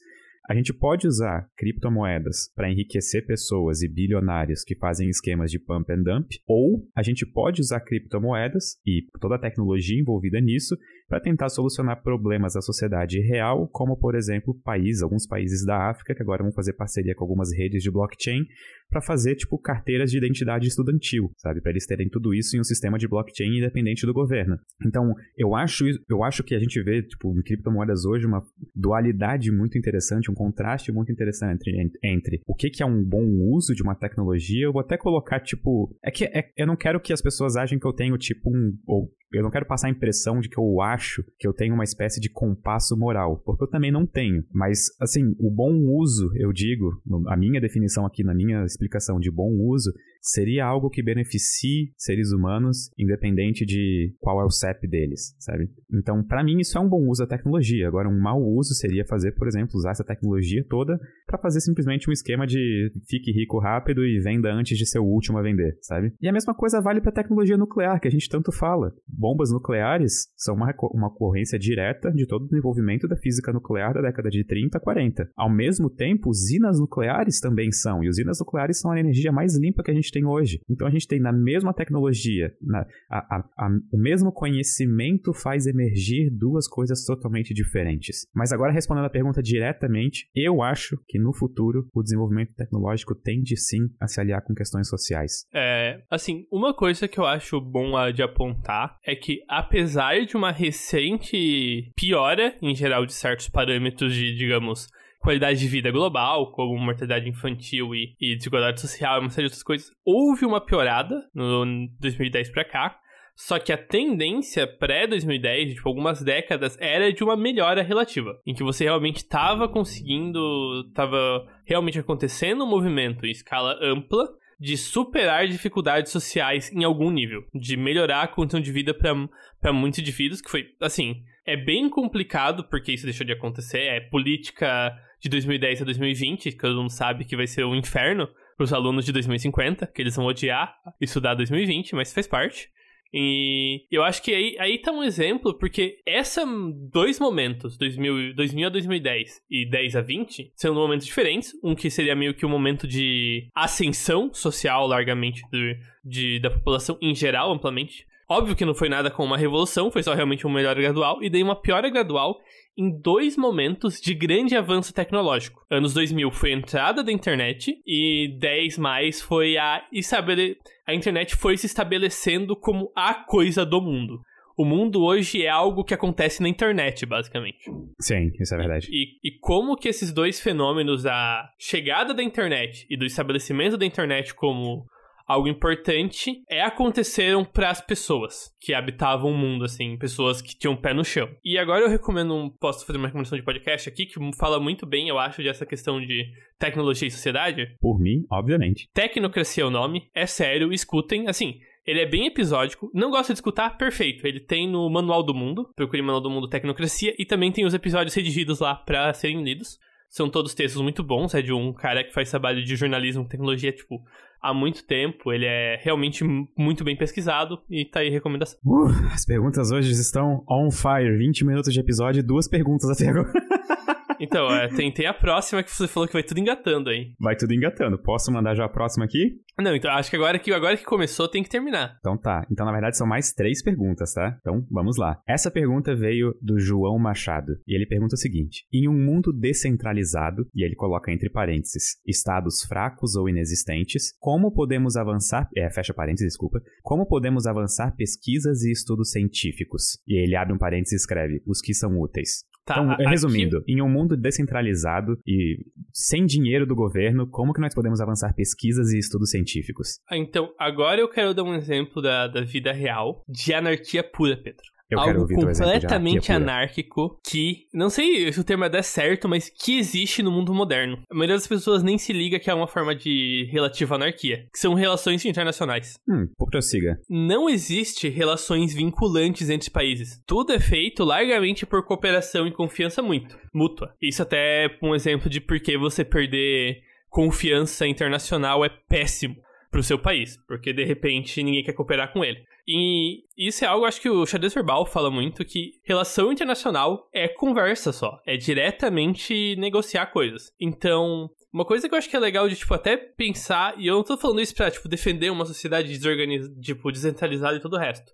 A 0.49 0.55
gente 0.55 0.73
pode 0.73 1.05
usar 1.05 1.47
criptomoedas 1.55 2.51
para 2.55 2.71
enriquecer 2.71 3.23
pessoas 3.27 3.83
e 3.83 3.87
bilionários 3.87 4.63
que 4.63 4.75
fazem 4.75 5.07
esquemas 5.07 5.51
de 5.51 5.59
pump 5.59 5.91
and 5.91 6.01
dump, 6.01 6.27
ou 6.47 6.87
a 6.95 7.03
gente 7.03 7.23
pode 7.23 7.61
usar 7.61 7.81
criptomoedas 7.81 8.79
e 8.83 9.05
toda 9.21 9.35
a 9.35 9.39
tecnologia 9.39 9.99
envolvida 9.99 10.41
nisso 10.41 10.75
para 11.09 11.19
tentar 11.19 11.49
solucionar 11.49 12.03
problemas 12.03 12.53
da 12.53 12.61
sociedade 12.61 13.19
real, 13.19 13.67
como 13.67 13.97
por 13.97 14.13
exemplo, 14.15 14.53
países, 14.63 15.01
alguns 15.01 15.25
países 15.27 15.65
da 15.65 15.89
África 15.89 16.13
que 16.13 16.21
agora 16.21 16.43
vão 16.43 16.53
fazer 16.53 16.73
parceria 16.73 17.15
com 17.15 17.23
algumas 17.23 17.51
redes 17.51 17.81
de 17.81 17.89
blockchain 17.89 18.45
para 18.89 19.01
fazer 19.01 19.35
tipo 19.35 19.57
carteiras 19.57 20.11
de 20.11 20.17
identidade 20.17 20.67
estudantil, 20.67 21.31
sabe, 21.37 21.61
para 21.61 21.71
eles 21.71 21.85
terem 21.85 22.09
tudo 22.09 22.33
isso 22.33 22.55
em 22.55 22.59
um 22.59 22.63
sistema 22.63 22.97
de 22.97 23.07
blockchain 23.07 23.57
independente 23.57 24.05
do 24.05 24.13
governo. 24.13 24.57
Então, 24.85 25.13
eu 25.35 25.55
acho 25.55 25.85
eu 26.07 26.23
acho 26.23 26.43
que 26.43 26.53
a 26.53 26.59
gente 26.59 26.81
vê 26.83 27.01
tipo 27.01 27.37
em 27.37 27.41
criptomoedas 27.41 28.05
hoje 28.05 28.25
uma 28.25 28.43
dualidade 28.75 29.51
muito 29.51 29.77
interessante, 29.77 30.29
um 30.29 30.35
contraste 30.35 30.91
muito 30.91 31.11
interessante 31.11 31.69
entre, 31.69 31.99
entre 32.03 32.41
o 32.47 32.55
que, 32.55 32.69
que 32.69 32.83
é 32.83 32.85
um 32.85 33.03
bom 33.03 33.25
uso 33.51 33.73
de 33.73 33.81
uma 33.81 33.95
tecnologia. 33.95 34.65
Eu 34.65 34.73
vou 34.73 34.81
até 34.81 34.97
colocar 34.97 35.39
tipo, 35.39 35.95
é 36.03 36.11
que 36.11 36.25
é, 36.25 36.51
eu 36.55 36.67
não 36.67 36.75
quero 36.75 36.99
que 36.99 37.13
as 37.13 37.21
pessoas 37.21 37.55
achem 37.55 37.79
que 37.79 37.87
eu 37.87 37.93
tenho 37.93 38.17
tipo 38.17 38.49
um 38.49 38.77
ou 38.87 39.11
eu 39.31 39.43
não 39.43 39.51
quero 39.51 39.65
passar 39.65 39.87
a 39.87 39.91
impressão 39.91 40.39
de 40.39 40.49
que 40.49 40.59
eu 40.59 40.81
acho 40.81 41.23
que 41.37 41.47
eu 41.47 41.53
tenho 41.53 41.73
uma 41.73 41.83
espécie 41.83 42.19
de 42.19 42.29
compasso 42.29 42.97
moral, 42.97 43.41
porque 43.45 43.63
eu 43.63 43.69
também 43.69 43.91
não 43.91 44.05
tenho. 44.05 44.43
Mas, 44.51 44.89
assim, 44.99 45.35
o 45.39 45.51
bom 45.51 45.71
uso, 45.99 46.31
eu 46.35 46.51
digo, 46.51 47.01
a 47.27 47.37
minha 47.37 47.61
definição 47.61 48.05
aqui, 48.05 48.23
na 48.23 48.33
minha 48.33 48.63
explicação 48.63 49.19
de 49.19 49.29
bom 49.31 49.51
uso, 49.51 49.91
seria 50.21 50.65
algo 50.65 50.89
que 50.89 51.03
beneficie 51.03 51.93
seres 51.97 52.31
humanos, 52.31 52.91
independente 52.97 53.65
de 53.65 54.15
qual 54.19 54.41
é 54.41 54.45
o 54.45 54.49
CEP 54.49 54.87
deles, 54.87 55.35
sabe? 55.39 55.69
Então, 55.93 56.23
para 56.23 56.43
mim, 56.43 56.59
isso 56.59 56.77
é 56.77 56.81
um 56.81 56.89
bom 56.89 57.07
uso 57.07 57.23
da 57.23 57.37
tecnologia. 57.37 57.87
Agora, 57.87 58.09
um 58.09 58.19
mau 58.19 58.41
uso 58.41 58.73
seria 58.73 59.05
fazer, 59.05 59.33
por 59.33 59.47
exemplo, 59.47 59.75
usar 59.75 59.91
essa 59.91 60.03
tecnologia 60.03 60.63
toda 60.69 60.99
para 61.25 61.39
fazer 61.39 61.61
simplesmente 61.61 62.09
um 62.09 62.13
esquema 62.13 62.45
de 62.45 62.91
fique 63.07 63.31
rico 63.31 63.59
rápido 63.59 64.05
e 64.05 64.19
venda 64.19 64.51
antes 64.51 64.77
de 64.77 64.85
ser 64.85 64.99
o 64.99 65.05
último 65.05 65.37
a 65.37 65.41
vender, 65.41 65.77
sabe? 65.81 66.13
E 66.21 66.27
a 66.27 66.33
mesma 66.33 66.53
coisa 66.53 66.81
vale 66.81 67.01
para 67.01 67.11
tecnologia 67.11 67.57
nuclear, 67.57 67.99
que 67.99 68.07
a 68.07 68.11
gente 68.11 68.29
tanto 68.29 68.51
fala. 68.51 68.93
Bombas 69.07 69.51
nucleares 69.51 70.27
são 70.35 70.55
uma, 70.55 70.73
uma 70.93 71.07
ocorrência 71.07 71.57
direta 71.57 72.11
de 72.11 72.25
todo 72.25 72.43
o 72.43 72.47
desenvolvimento 72.47 73.07
da 73.07 73.15
física 73.15 73.53
nuclear 73.53 73.93
da 73.93 74.01
década 74.01 74.29
de 74.29 74.43
30 74.43 74.77
a 74.77 74.81
40. 74.81 75.29
Ao 75.35 75.49
mesmo 75.49 75.89
tempo, 75.89 76.29
usinas 76.29 76.79
nucleares 76.79 77.39
também 77.39 77.71
são, 77.71 78.03
e 78.03 78.09
usinas 78.09 78.39
nucleares 78.39 78.79
são 78.79 78.91
a 78.91 78.99
energia 78.99 79.31
mais 79.31 79.57
limpa 79.57 79.83
que 79.83 79.91
a 79.91 79.93
gente 79.93 80.08
tem 80.11 80.25
hoje. 80.25 80.59
Então 80.69 80.87
a 80.87 80.91
gente 80.91 81.07
tem 81.07 81.19
na 81.19 81.31
mesma 81.31 81.73
tecnologia, 81.73 82.51
na, 82.61 82.85
a, 83.09 83.37
a, 83.37 83.39
a, 83.57 83.69
o 83.91 83.97
mesmo 83.97 84.31
conhecimento 84.31 85.33
faz 85.33 85.67
emergir 85.67 86.29
duas 86.31 86.67
coisas 86.67 87.03
totalmente 87.05 87.53
diferentes. 87.53 88.27
Mas 88.33 88.51
agora 88.51 88.71
respondendo 88.71 89.05
a 89.05 89.09
pergunta 89.09 89.41
diretamente, 89.41 90.29
eu 90.35 90.61
acho 90.61 90.97
que 91.07 91.19
no 91.19 91.33
futuro 91.33 91.87
o 91.93 92.03
desenvolvimento 92.03 92.53
tecnológico 92.55 93.15
tende 93.15 93.57
sim 93.57 93.89
a 93.99 94.07
se 94.07 94.19
aliar 94.19 94.43
com 94.43 94.53
questões 94.53 94.87
sociais. 94.87 95.45
É, 95.53 96.01
assim, 96.09 96.45
uma 96.51 96.73
coisa 96.73 97.07
que 97.07 97.19
eu 97.19 97.25
acho 97.25 97.59
bom 97.59 97.89
de 98.13 98.21
apontar 98.21 98.97
é 99.05 99.15
que 99.15 99.43
apesar 99.49 100.25
de 100.25 100.37
uma 100.37 100.51
recente 100.51 101.91
piora 101.95 102.55
em 102.61 102.75
geral 102.75 103.05
de 103.05 103.13
certos 103.13 103.49
parâmetros 103.49 104.13
de, 104.13 104.35
digamos, 104.35 104.87
qualidade 105.19 105.59
de 105.59 105.67
vida 105.67 105.91
global, 105.91 106.51
como 106.51 106.77
mortalidade 106.79 107.29
infantil 107.29 107.93
e, 107.93 108.15
e 108.19 108.35
desigualdade 108.35 108.81
social 108.81 109.19
uma 109.19 109.29
série 109.29 109.47
de 109.47 109.51
outras 109.51 109.63
coisas, 109.63 109.91
houve 110.05 110.45
uma 110.45 110.61
piorada 110.61 111.29
no 111.33 111.65
2010 111.99 112.49
para 112.51 112.65
cá. 112.65 112.99
Só 113.35 113.57
que 113.57 113.71
a 113.71 113.77
tendência 113.77 114.67
pré-2010, 114.67 115.75
tipo, 115.75 115.87
algumas 115.87 116.21
décadas, 116.21 116.77
era 116.77 117.13
de 117.13 117.23
uma 117.23 117.37
melhora 117.37 117.81
relativa. 117.81 118.37
Em 118.45 118.53
que 118.53 118.63
você 118.63 118.83
realmente 118.83 119.17
estava 119.17 119.69
conseguindo. 119.69 120.83
estava 120.89 121.47
realmente 121.65 121.97
acontecendo 121.97 122.65
um 122.65 122.69
movimento 122.69 123.25
em 123.25 123.31
escala 123.31 123.79
ampla 123.81 124.27
de 124.59 124.75
superar 124.75 125.47
dificuldades 125.47 126.11
sociais 126.11 126.69
em 126.73 126.83
algum 126.83 127.09
nível. 127.09 127.45
De 127.55 127.77
melhorar 127.77 128.23
a 128.23 128.27
condição 128.27 128.59
de 128.59 128.73
vida 128.73 128.93
para 128.93 129.71
muitos 129.71 129.99
indivíduos, 129.99 130.41
que 130.41 130.51
foi, 130.51 130.65
assim, 130.81 131.23
é 131.53 131.57
bem 131.57 131.89
complicado 131.89 132.63
porque 132.63 132.91
isso 132.91 133.05
deixou 133.05 133.25
de 133.25 133.33
acontecer. 133.33 133.79
É 133.79 133.99
política 133.99 134.95
de 135.19 135.29
2010 135.29 135.81
a 135.81 135.85
2020, 135.85 136.51
que 136.51 136.57
todo 136.57 136.77
mundo 136.77 136.91
sabe 136.91 137.25
que 137.25 137.35
vai 137.35 137.47
ser 137.47 137.65
um 137.65 137.75
inferno 137.75 138.29
para 138.55 138.63
os 138.63 138.73
alunos 138.73 139.05
de 139.05 139.11
2050, 139.11 139.87
que 139.87 140.01
eles 140.01 140.15
vão 140.15 140.25
odiar 140.25 140.75
estudar 140.99 141.33
2020, 141.33 141.95
mas 141.95 142.13
faz 142.13 142.27
parte. 142.27 142.69
E 143.11 143.87
eu 143.91 144.03
acho 144.03 144.21
que 144.21 144.33
aí, 144.33 144.55
aí 144.59 144.77
tá 144.77 144.91
um 144.91 145.03
exemplo, 145.03 145.57
porque 145.57 145.99
esses 146.05 146.43
dois 146.91 147.19
momentos, 147.19 147.75
2000, 147.77 148.35
2000 148.35 148.67
a 148.67 148.69
2010 148.69 149.41
e 149.49 149.65
10 149.65 149.95
a 149.95 150.01
20, 150.01 150.51
são 150.55 150.75
momentos 150.75 151.07
diferentes. 151.07 151.53
Um 151.63 151.73
que 151.73 151.89
seria 151.89 152.15
meio 152.15 152.33
que 152.33 152.45
um 152.45 152.49
momento 152.49 152.87
de 152.87 153.47
ascensão 153.55 154.31
social 154.33 154.85
largamente 154.85 155.41
do, 155.51 155.75
de, 156.05 156.39
da 156.39 156.51
população 156.51 156.97
em 157.01 157.15
geral, 157.15 157.51
amplamente. 157.51 158.05
Óbvio 158.29 158.55
que 158.55 158.65
não 158.65 158.75
foi 158.75 158.89
nada 158.89 159.09
com 159.09 159.23
uma 159.23 159.37
revolução, 159.37 159.89
foi 159.89 160.03
só 160.03 160.13
realmente 160.13 160.45
uma 160.45 160.55
melhora 160.55 160.79
gradual, 160.79 161.23
e 161.23 161.29
daí 161.29 161.41
uma 161.41 161.59
piora 161.59 161.89
gradual 161.89 162.37
em 162.77 163.01
dois 163.01 163.35
momentos 163.35 163.99
de 163.99 164.13
grande 164.13 164.55
avanço 164.55 164.93
tecnológico. 164.93 165.65
Anos 165.69 165.93
2000 165.93 166.31
foi 166.31 166.53
a 166.53 166.55
entrada 166.55 167.03
da 167.03 167.11
internet 167.11 167.75
e 167.85 168.37
10 168.39 168.77
mais 168.77 169.21
foi 169.21 169.57
a 169.57 169.83
estabele... 169.91 170.57
a 170.87 170.93
internet 170.93 171.35
foi 171.35 171.57
se 171.57 171.65
estabelecendo 171.65 172.55
como 172.55 172.91
a 172.95 173.15
coisa 173.15 173.65
do 173.65 173.81
mundo. 173.81 174.21
O 174.55 174.65
mundo 174.65 175.01
hoje 175.03 175.43
é 175.43 175.49
algo 175.49 175.83
que 175.83 175.93
acontece 175.93 176.41
na 176.41 176.49
internet, 176.49 177.05
basicamente. 177.05 177.59
Sim, 177.99 178.29
isso 178.39 178.53
é 178.53 178.57
verdade. 178.57 178.87
E, 178.91 179.17
e 179.23 179.39
como 179.39 179.75
que 179.75 179.87
esses 179.87 180.13
dois 180.13 180.39
fenômenos, 180.39 181.03
da 181.03 181.49
chegada 181.57 182.13
da 182.13 182.21
internet 182.21 182.85
e 182.89 182.97
do 182.97 183.05
estabelecimento 183.05 183.77
da 183.77 183.85
internet 183.85 184.35
como 184.35 184.85
algo 185.29 185.47
importante 185.47 186.43
é 186.49 186.63
aconteceram 186.63 187.45
para 187.45 187.69
as 187.69 187.79
pessoas 187.79 188.49
que 188.59 188.73
habitavam 188.73 189.31
o 189.31 189.37
mundo, 189.37 189.63
assim, 189.63 189.95
pessoas 189.95 190.41
que 190.41 190.57
tinham 190.57 190.75
pé 190.75 190.91
no 190.91 191.05
chão. 191.05 191.29
E 191.45 191.55
agora 191.59 191.81
eu 191.81 191.89
recomendo, 191.89 192.33
um, 192.33 192.49
posso 192.49 192.83
fazer 192.83 192.97
uma 192.97 193.07
recomendação 193.07 193.37
de 193.37 193.45
podcast 193.45 193.87
aqui 193.87 194.07
que 194.07 194.19
fala 194.39 194.59
muito 194.59 194.87
bem, 194.87 195.07
eu 195.07 195.19
acho, 195.19 195.43
dessa 195.43 195.67
questão 195.67 196.01
de 196.01 196.25
tecnologia 196.57 197.07
e 197.07 197.11
sociedade. 197.11 197.67
Por 197.79 197.99
mim, 197.99 198.25
obviamente. 198.31 198.89
Tecnocracia 198.91 199.63
é 199.63 199.67
o 199.67 199.69
nome, 199.69 200.09
é 200.15 200.25
sério, 200.25 200.73
escutem, 200.73 201.27
assim. 201.27 201.59
Ele 201.85 202.01
é 202.01 202.05
bem 202.05 202.27
episódico. 202.27 202.91
Não 202.93 203.09
gosta 203.09 203.33
de 203.33 203.37
escutar? 203.37 203.75
Perfeito. 203.77 204.27
Ele 204.27 204.39
tem 204.39 204.69
no 204.69 204.87
Manual 204.91 205.23
do 205.23 205.33
Mundo. 205.33 205.71
Procure 205.75 206.03
Manual 206.03 206.21
do 206.21 206.29
Mundo 206.29 206.47
Tecnocracia. 206.47 207.15
E 207.17 207.25
também 207.25 207.51
tem 207.51 207.65
os 207.65 207.73
episódios 207.73 208.13
redigidos 208.13 208.59
lá 208.59 208.75
para 208.75 209.11
serem 209.13 209.41
lidos. 209.41 209.79
São 210.09 210.29
todos 210.29 210.53
textos 210.53 210.81
muito 210.81 211.03
bons. 211.03 211.33
É 211.35 211.41
de 211.41 211.53
um 211.53 211.71
cara 211.71 212.03
que 212.03 212.13
faz 212.13 212.29
trabalho 212.29 212.63
de 212.63 212.75
jornalismo 212.75 213.23
e 213.23 213.27
tecnologia, 213.27 213.71
tipo, 213.71 214.01
há 214.41 214.53
muito 214.53 214.83
tempo. 214.85 215.31
Ele 215.31 215.45
é 215.45 215.79
realmente 215.81 216.23
muito 216.57 216.83
bem 216.83 216.95
pesquisado 216.95 217.61
e 217.69 217.85
tá 217.85 217.99
aí 217.99 218.09
recomendação. 218.09 218.59
Uh, 218.65 218.87
as 219.13 219.25
perguntas 219.25 219.71
hoje 219.71 219.91
estão 219.91 220.43
on 220.49 220.71
fire. 220.71 221.17
20 221.17 221.45
minutos 221.45 221.73
de 221.73 221.79
episódio 221.79 222.19
e 222.19 222.23
duas 222.23 222.47
perguntas 222.47 222.89
até 222.89 223.09
agora. 223.09 223.31
Então, 224.19 224.49
é, 224.53 224.67
tem, 224.67 224.91
tem 224.91 225.05
a 225.05 225.13
próxima 225.13 225.63
que 225.63 225.71
você 225.71 225.87
falou 225.87 226.07
que 226.07 226.13
vai 226.13 226.23
tudo 226.23 226.39
engatando 226.39 226.89
aí. 226.89 227.13
Vai 227.19 227.35
tudo 227.35 227.53
engatando. 227.53 227.97
Posso 227.97 228.31
mandar 228.31 228.55
já 228.55 228.65
a 228.65 228.69
próxima 228.69 229.05
aqui? 229.05 229.39
Não, 229.61 229.75
então 229.75 229.91
acho 229.91 230.09
que 230.09 230.15
agora 230.15 230.39
que, 230.39 230.53
agora 230.53 230.77
que 230.77 230.85
começou 230.85 231.27
tem 231.27 231.43
que 231.43 231.49
terminar. 231.49 231.97
Então 231.99 232.17
tá. 232.17 232.45
Então, 232.49 232.65
na 232.65 232.71
verdade, 232.71 232.97
são 232.97 233.05
mais 233.05 233.33
três 233.33 233.61
perguntas, 233.61 234.13
tá? 234.13 234.37
Então, 234.39 234.65
vamos 234.71 234.97
lá. 234.97 235.21
Essa 235.27 235.51
pergunta 235.51 235.95
veio 235.95 236.33
do 236.41 236.57
João 236.59 236.97
Machado. 236.97 237.53
E 237.67 237.75
ele 237.75 237.85
pergunta 237.85 238.15
o 238.15 238.17
seguinte: 238.17 238.65
Em 238.73 238.87
um 238.87 238.93
mundo 238.93 239.33
descentralizado, 239.33 240.47
e 240.55 240.63
ele 240.63 240.75
coloca 240.75 241.11
entre 241.11 241.29
parênteses, 241.29 241.97
estados 242.07 242.63
fracos 242.63 243.15
ou 243.15 243.27
inexistentes, 243.27 244.13
como 244.19 244.53
podemos 244.53 244.95
avançar. 244.95 245.49
É, 245.55 245.69
fecha 245.69 245.93
parênteses, 245.93 246.27
desculpa. 246.27 246.61
Como 246.81 247.05
podemos 247.05 247.45
avançar 247.45 247.95
pesquisas 247.95 248.63
e 248.63 248.71
estudos 248.71 249.11
científicos? 249.11 249.99
E 250.07 250.17
ele 250.23 250.35
abre 250.35 250.53
um 250.53 250.57
parênteses 250.57 250.93
e 250.93 250.95
escreve: 250.95 251.41
os 251.45 251.61
que 251.61 251.73
são 251.73 251.99
úteis. 251.99 252.48
Tá, 252.69 252.93
então, 252.93 253.09
resumindo, 253.09 253.57
aqui... 253.57 253.73
em 253.73 253.81
um 253.81 253.89
mundo 253.89 254.15
descentralizado 254.15 255.19
e 255.25 255.57
sem 255.91 256.23
dinheiro 256.25 256.67
do 256.67 256.75
governo, 256.75 257.27
como 257.27 257.51
que 257.51 257.59
nós 257.59 257.73
podemos 257.73 257.99
avançar 257.99 258.31
pesquisas 258.35 258.91
e 258.91 258.99
estudos 258.99 259.31
científicos? 259.31 259.99
Então, 260.11 260.53
agora 260.59 261.01
eu 261.01 261.09
quero 261.09 261.33
dar 261.33 261.43
um 261.43 261.55
exemplo 261.55 261.99
da, 261.99 262.27
da 262.27 262.41
vida 262.41 262.71
real 262.71 263.23
de 263.27 263.53
anarquia 263.55 264.03
pura, 264.03 264.37
Pedro. 264.37 264.63
Eu 264.89 264.99
algo 264.99 265.27
completamente 265.27 266.31
anárquico 266.31 267.19
que, 267.23 267.67
não 267.73 267.89
sei 267.89 268.31
se 268.33 268.39
o 268.39 268.43
termo 268.43 268.65
é 268.65 268.81
certo, 268.81 269.29
mas 269.29 269.49
que 269.49 269.77
existe 269.77 270.23
no 270.23 270.31
mundo 270.31 270.53
moderno. 270.53 271.03
A 271.09 271.13
maioria 271.13 271.35
das 271.35 271.47
pessoas 271.47 271.83
nem 271.83 271.97
se 271.97 272.11
liga 272.11 272.39
que 272.39 272.49
é 272.49 272.53
uma 272.53 272.67
forma 272.67 272.95
de 272.95 273.47
relativa 273.51 273.95
anarquia, 273.95 274.47
que 274.51 274.59
são 274.59 274.73
relações 274.73 275.23
internacionais. 275.25 275.99
Hum, 276.07 276.27
prossiga. 276.49 276.99
Não 277.09 277.49
existe 277.49 278.09
relações 278.09 278.73
vinculantes 278.73 279.49
entre 279.49 279.69
países. 279.69 280.21
Tudo 280.25 280.53
é 280.53 280.59
feito 280.59 281.03
largamente 281.03 281.65
por 281.65 281.85
cooperação 281.85 282.47
e 282.47 282.51
confiança 282.51 283.01
muito 283.01 283.37
mútua. 283.53 283.93
Isso 284.01 284.21
até 284.21 284.65
é 284.65 284.77
um 284.81 284.95
exemplo 284.95 285.29
de 285.29 285.39
por 285.39 285.59
que 285.59 285.77
você 285.77 286.03
perder 286.03 286.81
confiança 287.09 287.87
internacional 287.87 288.63
é 288.63 288.69
péssimo 288.69 289.35
pro 289.71 289.83
seu 289.83 289.99
país, 289.99 290.37
porque 290.47 290.73
de 290.73 290.83
repente 290.83 291.43
ninguém 291.43 291.63
quer 291.63 291.73
cooperar 291.73 292.11
com 292.11 292.23
ele. 292.23 292.43
E 292.67 293.23
isso 293.37 293.63
é 293.63 293.67
algo, 293.67 293.85
acho 293.85 294.01
que 294.01 294.09
o 294.09 294.25
xadrez 294.25 294.53
verbal 294.53 294.85
fala 294.85 295.09
muito, 295.09 295.45
que 295.45 295.73
relação 295.83 296.31
internacional 296.31 297.07
é 297.13 297.27
conversa 297.27 297.91
só, 297.91 298.19
é 298.25 298.37
diretamente 298.37 299.55
negociar 299.57 300.07
coisas. 300.07 300.51
Então, 300.59 301.29
uma 301.51 301.65
coisa 301.65 301.87
que 301.87 301.93
eu 301.93 301.97
acho 301.97 302.09
que 302.09 302.15
é 302.15 302.19
legal 302.19 302.47
de, 302.47 302.55
tipo, 302.55 302.73
até 302.73 302.95
pensar, 302.95 303.73
e 303.79 303.87
eu 303.87 303.95
não 303.95 304.03
tô 304.03 304.17
falando 304.17 304.41
isso 304.41 304.55
pra, 304.55 304.69
tipo, 304.69 304.87
defender 304.87 305.31
uma 305.31 305.45
sociedade 305.45 305.87
desorganizada, 305.87 306.61
tipo, 306.61 306.91
descentralizada 306.91 307.57
e 307.57 307.61
todo 307.61 307.73
o 307.73 307.79
resto. 307.79 308.11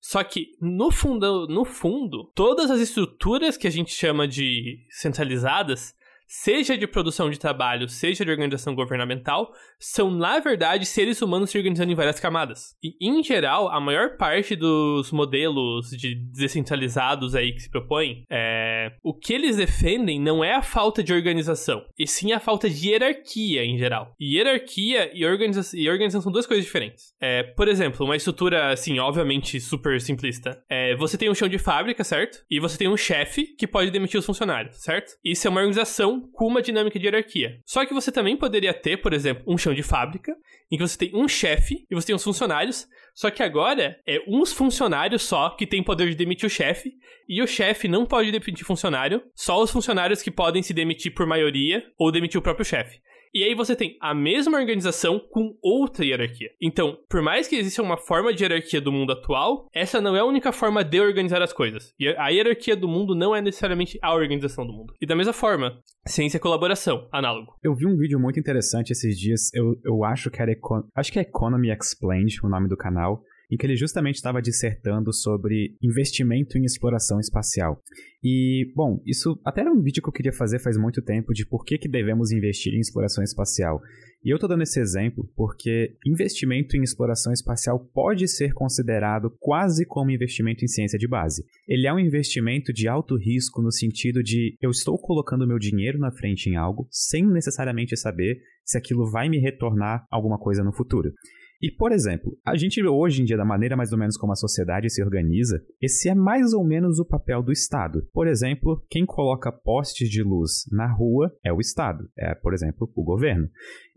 Só 0.00 0.22
que, 0.22 0.50
no 0.60 0.92
fundo, 0.92 1.48
no 1.48 1.64
fundo, 1.64 2.30
todas 2.34 2.70
as 2.70 2.80
estruturas 2.80 3.56
que 3.56 3.66
a 3.66 3.70
gente 3.70 3.92
chama 3.92 4.28
de 4.28 4.78
centralizadas, 4.90 5.92
seja 6.28 6.76
de 6.76 6.86
produção 6.86 7.30
de 7.30 7.38
trabalho, 7.38 7.88
seja 7.88 8.24
de 8.24 8.30
organização 8.30 8.74
governamental, 8.74 9.50
são, 9.78 10.10
na 10.10 10.38
verdade, 10.38 10.84
seres 10.84 11.22
humanos 11.22 11.50
se 11.50 11.56
organizando 11.56 11.90
em 11.90 11.94
várias 11.94 12.20
camadas. 12.20 12.76
E, 12.82 12.94
em 13.00 13.22
geral, 13.22 13.68
a 13.68 13.80
maior 13.80 14.16
parte 14.16 14.54
dos 14.54 15.10
modelos 15.10 15.90
de 15.90 16.14
descentralizados 16.14 17.34
aí 17.34 17.52
que 17.52 17.62
se 17.62 17.70
propõem, 17.70 18.24
é... 18.30 18.92
o 19.02 19.14
que 19.14 19.32
eles 19.32 19.56
defendem 19.56 20.20
não 20.20 20.44
é 20.44 20.54
a 20.54 20.62
falta 20.62 21.02
de 21.02 21.12
organização, 21.12 21.84
e 21.98 22.06
sim 22.06 22.32
a 22.32 22.40
falta 22.40 22.68
de 22.68 22.90
hierarquia 22.90 23.64
em 23.64 23.78
geral. 23.78 24.14
E 24.20 24.36
hierarquia 24.36 25.10
e, 25.14 25.24
organiza... 25.24 25.76
e 25.76 25.88
organização 25.88 26.20
são 26.20 26.32
duas 26.32 26.46
coisas 26.46 26.64
diferentes. 26.64 27.14
É, 27.20 27.42
por 27.42 27.68
exemplo, 27.68 28.04
uma 28.04 28.16
estrutura, 28.16 28.72
assim, 28.72 28.98
obviamente 28.98 29.58
super 29.60 29.98
simplista. 30.00 30.62
É, 30.68 30.94
você 30.96 31.16
tem 31.16 31.30
um 31.30 31.34
chão 31.34 31.48
de 31.48 31.58
fábrica, 31.58 32.04
certo? 32.04 32.44
E 32.50 32.60
você 32.60 32.76
tem 32.76 32.88
um 32.88 32.96
chefe 32.96 33.44
que 33.56 33.66
pode 33.66 33.90
demitir 33.90 34.18
os 34.18 34.26
funcionários, 34.26 34.76
certo? 34.76 35.12
Isso 35.24 35.46
é 35.46 35.50
uma 35.50 35.60
organização 35.60 36.17
com 36.20 36.46
uma 36.46 36.62
dinâmica 36.62 36.98
de 36.98 37.06
hierarquia. 37.06 37.60
Só 37.64 37.84
que 37.84 37.94
você 37.94 38.10
também 38.10 38.36
poderia 38.36 38.74
ter, 38.74 38.96
por 38.98 39.12
exemplo, 39.12 39.44
um 39.46 39.58
chão 39.58 39.74
de 39.74 39.82
fábrica, 39.82 40.34
em 40.70 40.76
que 40.76 40.86
você 40.86 40.98
tem 40.98 41.10
um 41.14 41.26
chefe 41.26 41.86
e 41.90 41.94
você 41.94 42.08
tem 42.08 42.16
os 42.16 42.24
funcionários, 42.24 42.86
só 43.14 43.30
que 43.30 43.42
agora 43.42 43.98
é 44.06 44.22
uns 44.28 44.52
funcionários 44.52 45.22
só 45.22 45.50
que 45.50 45.66
tem 45.66 45.82
poder 45.82 46.08
de 46.08 46.14
demitir 46.14 46.46
o 46.46 46.50
chefe, 46.50 46.92
e 47.28 47.42
o 47.42 47.46
chefe 47.46 47.88
não 47.88 48.06
pode 48.06 48.30
demitir 48.30 48.64
funcionário, 48.64 49.22
só 49.34 49.62
os 49.62 49.70
funcionários 49.70 50.22
que 50.22 50.30
podem 50.30 50.62
se 50.62 50.72
demitir 50.72 51.12
por 51.12 51.26
maioria 51.26 51.84
ou 51.98 52.12
demitir 52.12 52.38
o 52.38 52.42
próprio 52.42 52.64
chefe. 52.64 53.00
E 53.34 53.44
aí 53.44 53.54
você 53.54 53.76
tem 53.76 53.96
a 54.00 54.14
mesma 54.14 54.58
organização 54.58 55.18
com 55.18 55.56
outra 55.62 56.04
hierarquia. 56.04 56.50
Então, 56.60 56.98
por 57.08 57.22
mais 57.22 57.46
que 57.46 57.56
exista 57.56 57.82
uma 57.82 57.96
forma 57.96 58.32
de 58.32 58.42
hierarquia 58.42 58.80
do 58.80 58.92
mundo 58.92 59.12
atual, 59.12 59.68
essa 59.72 60.00
não 60.00 60.16
é 60.16 60.20
a 60.20 60.24
única 60.24 60.52
forma 60.52 60.84
de 60.84 61.00
organizar 61.00 61.42
as 61.42 61.52
coisas. 61.52 61.94
E 61.98 62.08
a 62.08 62.28
hierarquia 62.28 62.76
do 62.76 62.88
mundo 62.88 63.14
não 63.14 63.34
é 63.34 63.40
necessariamente 63.40 63.98
a 64.02 64.14
organização 64.14 64.66
do 64.66 64.72
mundo. 64.72 64.94
E 65.00 65.06
da 65.06 65.16
mesma 65.16 65.32
forma, 65.32 65.78
ciência 66.06 66.38
e 66.38 66.40
colaboração, 66.40 67.08
análogo. 67.12 67.54
Eu 67.62 67.74
vi 67.74 67.86
um 67.86 67.96
vídeo 67.96 68.18
muito 68.18 68.38
interessante 68.40 68.92
esses 68.92 69.18
dias, 69.18 69.52
eu, 69.54 69.76
eu 69.84 70.04
acho 70.04 70.30
que 70.30 70.40
era 70.40 70.52
Econ 70.52 70.82
acho 70.94 71.12
que 71.12 71.18
é 71.18 71.22
Economy 71.22 71.70
Explained, 71.70 72.38
o 72.42 72.48
nome 72.48 72.68
do 72.68 72.76
canal, 72.76 73.22
em 73.50 73.56
que 73.56 73.66
ele 73.66 73.76
justamente 73.76 74.16
estava 74.16 74.42
dissertando 74.42 75.12
sobre 75.12 75.76
investimento 75.82 76.58
em 76.58 76.64
exploração 76.64 77.18
espacial. 77.18 77.82
E, 78.22 78.70
bom, 78.74 79.00
isso 79.06 79.40
até 79.44 79.60
era 79.60 79.72
um 79.72 79.80
vídeo 79.80 80.02
que 80.02 80.08
eu 80.08 80.12
queria 80.12 80.32
fazer 80.32 80.58
faz 80.58 80.76
muito 80.76 81.00
tempo 81.00 81.32
de 81.32 81.46
por 81.46 81.64
que, 81.64 81.78
que 81.78 81.88
devemos 81.88 82.32
investir 82.32 82.74
em 82.74 82.80
exploração 82.80 83.22
espacial. 83.22 83.80
E 84.24 84.30
eu 84.30 84.36
estou 84.36 84.48
dando 84.48 84.62
esse 84.62 84.80
exemplo 84.80 85.30
porque 85.36 85.96
investimento 86.04 86.76
em 86.76 86.82
exploração 86.82 87.32
espacial 87.32 87.78
pode 87.94 88.26
ser 88.26 88.52
considerado 88.52 89.32
quase 89.38 89.86
como 89.86 90.10
investimento 90.10 90.64
em 90.64 90.68
ciência 90.68 90.98
de 90.98 91.06
base. 91.06 91.44
Ele 91.68 91.86
é 91.86 91.94
um 91.94 92.00
investimento 92.00 92.72
de 92.72 92.88
alto 92.88 93.16
risco 93.16 93.62
no 93.62 93.70
sentido 93.70 94.20
de 94.22 94.56
eu 94.60 94.70
estou 94.70 94.98
colocando 94.98 95.46
meu 95.46 95.58
dinheiro 95.58 95.98
na 95.98 96.10
frente 96.10 96.50
em 96.50 96.56
algo 96.56 96.88
sem 96.90 97.24
necessariamente 97.24 97.96
saber 97.96 98.40
se 98.64 98.76
aquilo 98.76 99.08
vai 99.08 99.28
me 99.28 99.38
retornar 99.38 100.04
alguma 100.10 100.38
coisa 100.38 100.64
no 100.64 100.72
futuro. 100.72 101.12
E, 101.60 101.72
por 101.72 101.90
exemplo, 101.90 102.38
a 102.46 102.56
gente 102.56 102.84
hoje 102.86 103.22
em 103.22 103.24
dia, 103.24 103.36
da 103.36 103.44
maneira 103.44 103.76
mais 103.76 103.92
ou 103.92 103.98
menos 103.98 104.16
como 104.16 104.32
a 104.32 104.36
sociedade 104.36 104.88
se 104.90 105.02
organiza, 105.02 105.60
esse 105.82 106.08
é 106.08 106.14
mais 106.14 106.52
ou 106.52 106.64
menos 106.64 107.00
o 107.00 107.04
papel 107.04 107.42
do 107.42 107.50
Estado. 107.50 108.06
Por 108.12 108.28
exemplo, 108.28 108.80
quem 108.88 109.04
coloca 109.04 109.50
postes 109.50 110.08
de 110.08 110.22
luz 110.22 110.64
na 110.70 110.86
rua 110.86 111.32
é 111.44 111.52
o 111.52 111.58
Estado, 111.58 112.08
é, 112.16 112.34
por 112.34 112.54
exemplo, 112.54 112.88
o 112.94 113.02
governo. 113.02 113.48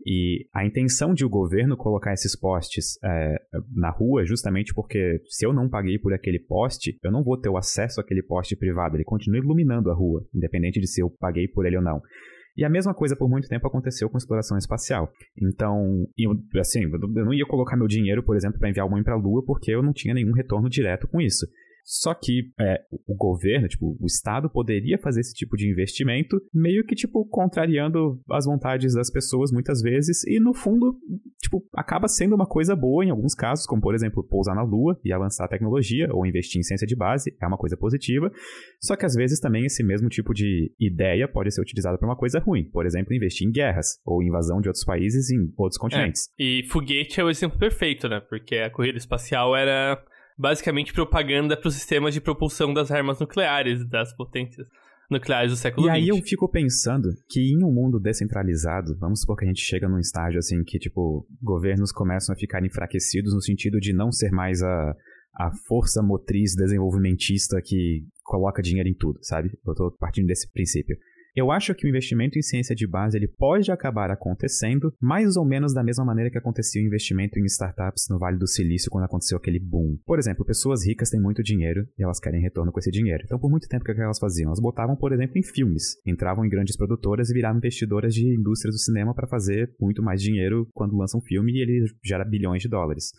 E 0.04 0.48
a 0.52 0.66
intenção 0.66 1.14
de 1.14 1.24
o 1.24 1.28
governo 1.28 1.76
colocar 1.76 2.12
esses 2.12 2.36
postes 2.36 2.98
é, 3.04 3.36
na 3.72 3.90
rua 3.90 4.22
é 4.22 4.24
justamente 4.24 4.74
porque 4.74 5.22
se 5.28 5.46
eu 5.46 5.52
não 5.52 5.68
paguei 5.68 5.98
por 5.98 6.12
aquele 6.12 6.40
poste, 6.40 6.98
eu 7.02 7.12
não 7.12 7.22
vou 7.22 7.40
ter 7.40 7.48
o 7.48 7.56
acesso 7.56 8.00
àquele 8.00 8.22
poste 8.24 8.56
privado, 8.56 8.96
ele 8.96 9.04
continua 9.04 9.38
iluminando 9.38 9.90
a 9.90 9.94
rua, 9.94 10.26
independente 10.34 10.80
de 10.80 10.88
se 10.88 11.00
eu 11.00 11.08
paguei 11.08 11.46
por 11.46 11.64
ele 11.64 11.76
ou 11.76 11.82
não. 11.82 12.02
E 12.56 12.64
a 12.64 12.70
mesma 12.70 12.92
coisa 12.92 13.16
por 13.16 13.28
muito 13.28 13.48
tempo 13.48 13.66
aconteceu 13.66 14.10
com 14.10 14.18
exploração 14.18 14.58
espacial. 14.58 15.10
Então, 15.40 16.06
eu, 16.16 16.32
assim, 16.60 16.82
eu 16.82 17.24
não 17.24 17.32
ia 17.32 17.46
colocar 17.46 17.76
meu 17.76 17.86
dinheiro, 17.86 18.22
por 18.22 18.36
exemplo, 18.36 18.58
para 18.58 18.68
enviar 18.68 18.86
o 18.86 18.90
homem 18.90 19.02
para 19.02 19.14
a 19.14 19.18
Lua 19.18 19.42
porque 19.44 19.70
eu 19.70 19.82
não 19.82 19.92
tinha 19.92 20.14
nenhum 20.14 20.32
retorno 20.32 20.68
direto 20.68 21.08
com 21.08 21.20
isso. 21.20 21.46
Só 21.84 22.14
que 22.14 22.52
é, 22.60 22.80
o 23.06 23.14
governo, 23.14 23.68
tipo, 23.68 23.96
o 24.00 24.06
Estado 24.06 24.48
poderia 24.48 24.98
fazer 24.98 25.20
esse 25.20 25.34
tipo 25.34 25.56
de 25.56 25.70
investimento, 25.70 26.40
meio 26.52 26.84
que, 26.84 26.94
tipo, 26.94 27.26
contrariando 27.26 28.20
as 28.30 28.46
vontades 28.46 28.94
das 28.94 29.10
pessoas 29.10 29.50
muitas 29.50 29.82
vezes, 29.82 30.24
e 30.24 30.38
no 30.38 30.54
fundo, 30.54 30.96
tipo, 31.40 31.62
acaba 31.74 32.08
sendo 32.08 32.34
uma 32.34 32.46
coisa 32.46 32.76
boa 32.76 33.04
em 33.04 33.10
alguns 33.10 33.34
casos, 33.34 33.66
como 33.66 33.82
por 33.82 33.94
exemplo, 33.94 34.22
pousar 34.22 34.54
na 34.54 34.62
Lua 34.62 34.98
e 35.04 35.12
avançar 35.12 35.44
a 35.44 35.48
tecnologia, 35.48 36.08
ou 36.12 36.24
investir 36.24 36.60
em 36.60 36.62
ciência 36.62 36.86
de 36.86 36.94
base, 36.94 37.36
é 37.42 37.46
uma 37.46 37.58
coisa 37.58 37.76
positiva. 37.76 38.30
Só 38.80 38.96
que 38.96 39.04
às 39.04 39.14
vezes 39.14 39.40
também 39.40 39.66
esse 39.66 39.82
mesmo 39.82 40.08
tipo 40.08 40.32
de 40.32 40.72
ideia 40.78 41.26
pode 41.26 41.52
ser 41.52 41.60
utilizado 41.60 41.98
para 41.98 42.08
uma 42.08 42.16
coisa 42.16 42.38
ruim. 42.38 42.64
Por 42.70 42.86
exemplo, 42.86 43.14
investir 43.14 43.46
em 43.46 43.50
guerras, 43.50 44.00
ou 44.04 44.22
invasão 44.22 44.60
de 44.60 44.68
outros 44.68 44.84
países 44.84 45.30
em 45.30 45.52
outros 45.56 45.78
continentes. 45.78 46.28
É, 46.38 46.44
e 46.44 46.62
foguete 46.68 47.20
é 47.20 47.24
o 47.24 47.30
exemplo 47.30 47.58
perfeito, 47.58 48.08
né? 48.08 48.20
Porque 48.20 48.56
a 48.56 48.70
corrida 48.70 48.98
espacial 48.98 49.56
era 49.56 50.02
basicamente 50.42 50.92
propaganda 50.92 51.56
para 51.56 51.68
os 51.68 51.74
sistemas 51.74 52.12
de 52.12 52.20
propulsão 52.20 52.74
das 52.74 52.90
armas 52.90 53.20
nucleares 53.20 53.88
das 53.88 54.12
potências 54.14 54.66
nucleares 55.08 55.52
do 55.52 55.56
século 55.56 55.86
XX. 55.86 55.96
E 55.96 56.00
aí 56.00 56.08
eu 56.08 56.16
fico 56.16 56.48
pensando 56.50 57.10
que 57.28 57.52
em 57.52 57.64
um 57.64 57.72
mundo 57.72 58.00
descentralizado, 58.00 58.96
vamos 58.98 59.20
supor 59.20 59.36
que 59.36 59.44
a 59.44 59.48
gente 59.48 59.60
chega 59.60 59.88
num 59.88 60.00
estágio 60.00 60.38
assim 60.38 60.64
que, 60.64 60.80
tipo, 60.80 61.24
governos 61.40 61.92
começam 61.92 62.34
a 62.34 62.36
ficar 62.36 62.64
enfraquecidos 62.64 63.32
no 63.32 63.40
sentido 63.40 63.78
de 63.78 63.92
não 63.92 64.10
ser 64.10 64.32
mais 64.32 64.62
a, 64.62 64.96
a 65.36 65.50
força 65.68 66.02
motriz 66.02 66.56
desenvolvimentista 66.56 67.60
que 67.62 68.04
coloca 68.24 68.62
dinheiro 68.62 68.88
em 68.88 68.94
tudo, 68.94 69.18
sabe? 69.22 69.50
Eu 69.64 69.74
tô 69.74 69.92
partindo 69.92 70.26
desse 70.26 70.50
princípio. 70.50 70.96
Eu 71.34 71.50
acho 71.50 71.74
que 71.74 71.86
o 71.86 71.88
investimento 71.88 72.38
em 72.38 72.42
ciência 72.42 72.74
de 72.74 72.86
base 72.86 73.16
ele 73.16 73.26
pode 73.26 73.72
acabar 73.72 74.10
acontecendo 74.10 74.92
mais 75.00 75.34
ou 75.36 75.46
menos 75.46 75.72
da 75.72 75.82
mesma 75.82 76.04
maneira 76.04 76.30
que 76.30 76.36
acontecia 76.36 76.82
o 76.82 76.86
investimento 76.86 77.38
em 77.38 77.44
startups 77.46 78.06
no 78.10 78.18
Vale 78.18 78.38
do 78.38 78.46
Silício 78.46 78.90
quando 78.90 79.04
aconteceu 79.04 79.38
aquele 79.38 79.58
boom. 79.58 79.96
Por 80.04 80.18
exemplo, 80.18 80.44
pessoas 80.44 80.86
ricas 80.86 81.08
têm 81.08 81.20
muito 81.20 81.42
dinheiro 81.42 81.86
e 81.98 82.04
elas 82.04 82.20
querem 82.20 82.42
retorno 82.42 82.70
com 82.70 82.78
esse 82.78 82.90
dinheiro. 82.90 83.22
Então, 83.24 83.38
por 83.38 83.50
muito 83.50 83.66
tempo, 83.66 83.82
o 83.82 83.94
que 83.94 84.00
elas 84.00 84.18
faziam? 84.18 84.48
Elas 84.48 84.60
botavam, 84.60 84.94
por 84.94 85.12
exemplo, 85.12 85.38
em 85.38 85.42
filmes. 85.42 85.96
Entravam 86.06 86.44
em 86.44 86.50
grandes 86.50 86.76
produtoras 86.76 87.30
e 87.30 87.34
viravam 87.34 87.58
investidoras 87.58 88.14
de 88.14 88.26
indústrias 88.38 88.74
do 88.74 88.78
cinema 88.78 89.14
para 89.14 89.26
fazer 89.26 89.74
muito 89.80 90.02
mais 90.02 90.20
dinheiro 90.20 90.68
quando 90.74 90.98
lançam 90.98 91.18
um 91.18 91.24
filme 91.24 91.52
e 91.52 91.62
ele 91.62 91.86
gera 92.04 92.26
bilhões 92.26 92.60
de 92.60 92.68
dólares. 92.68 93.10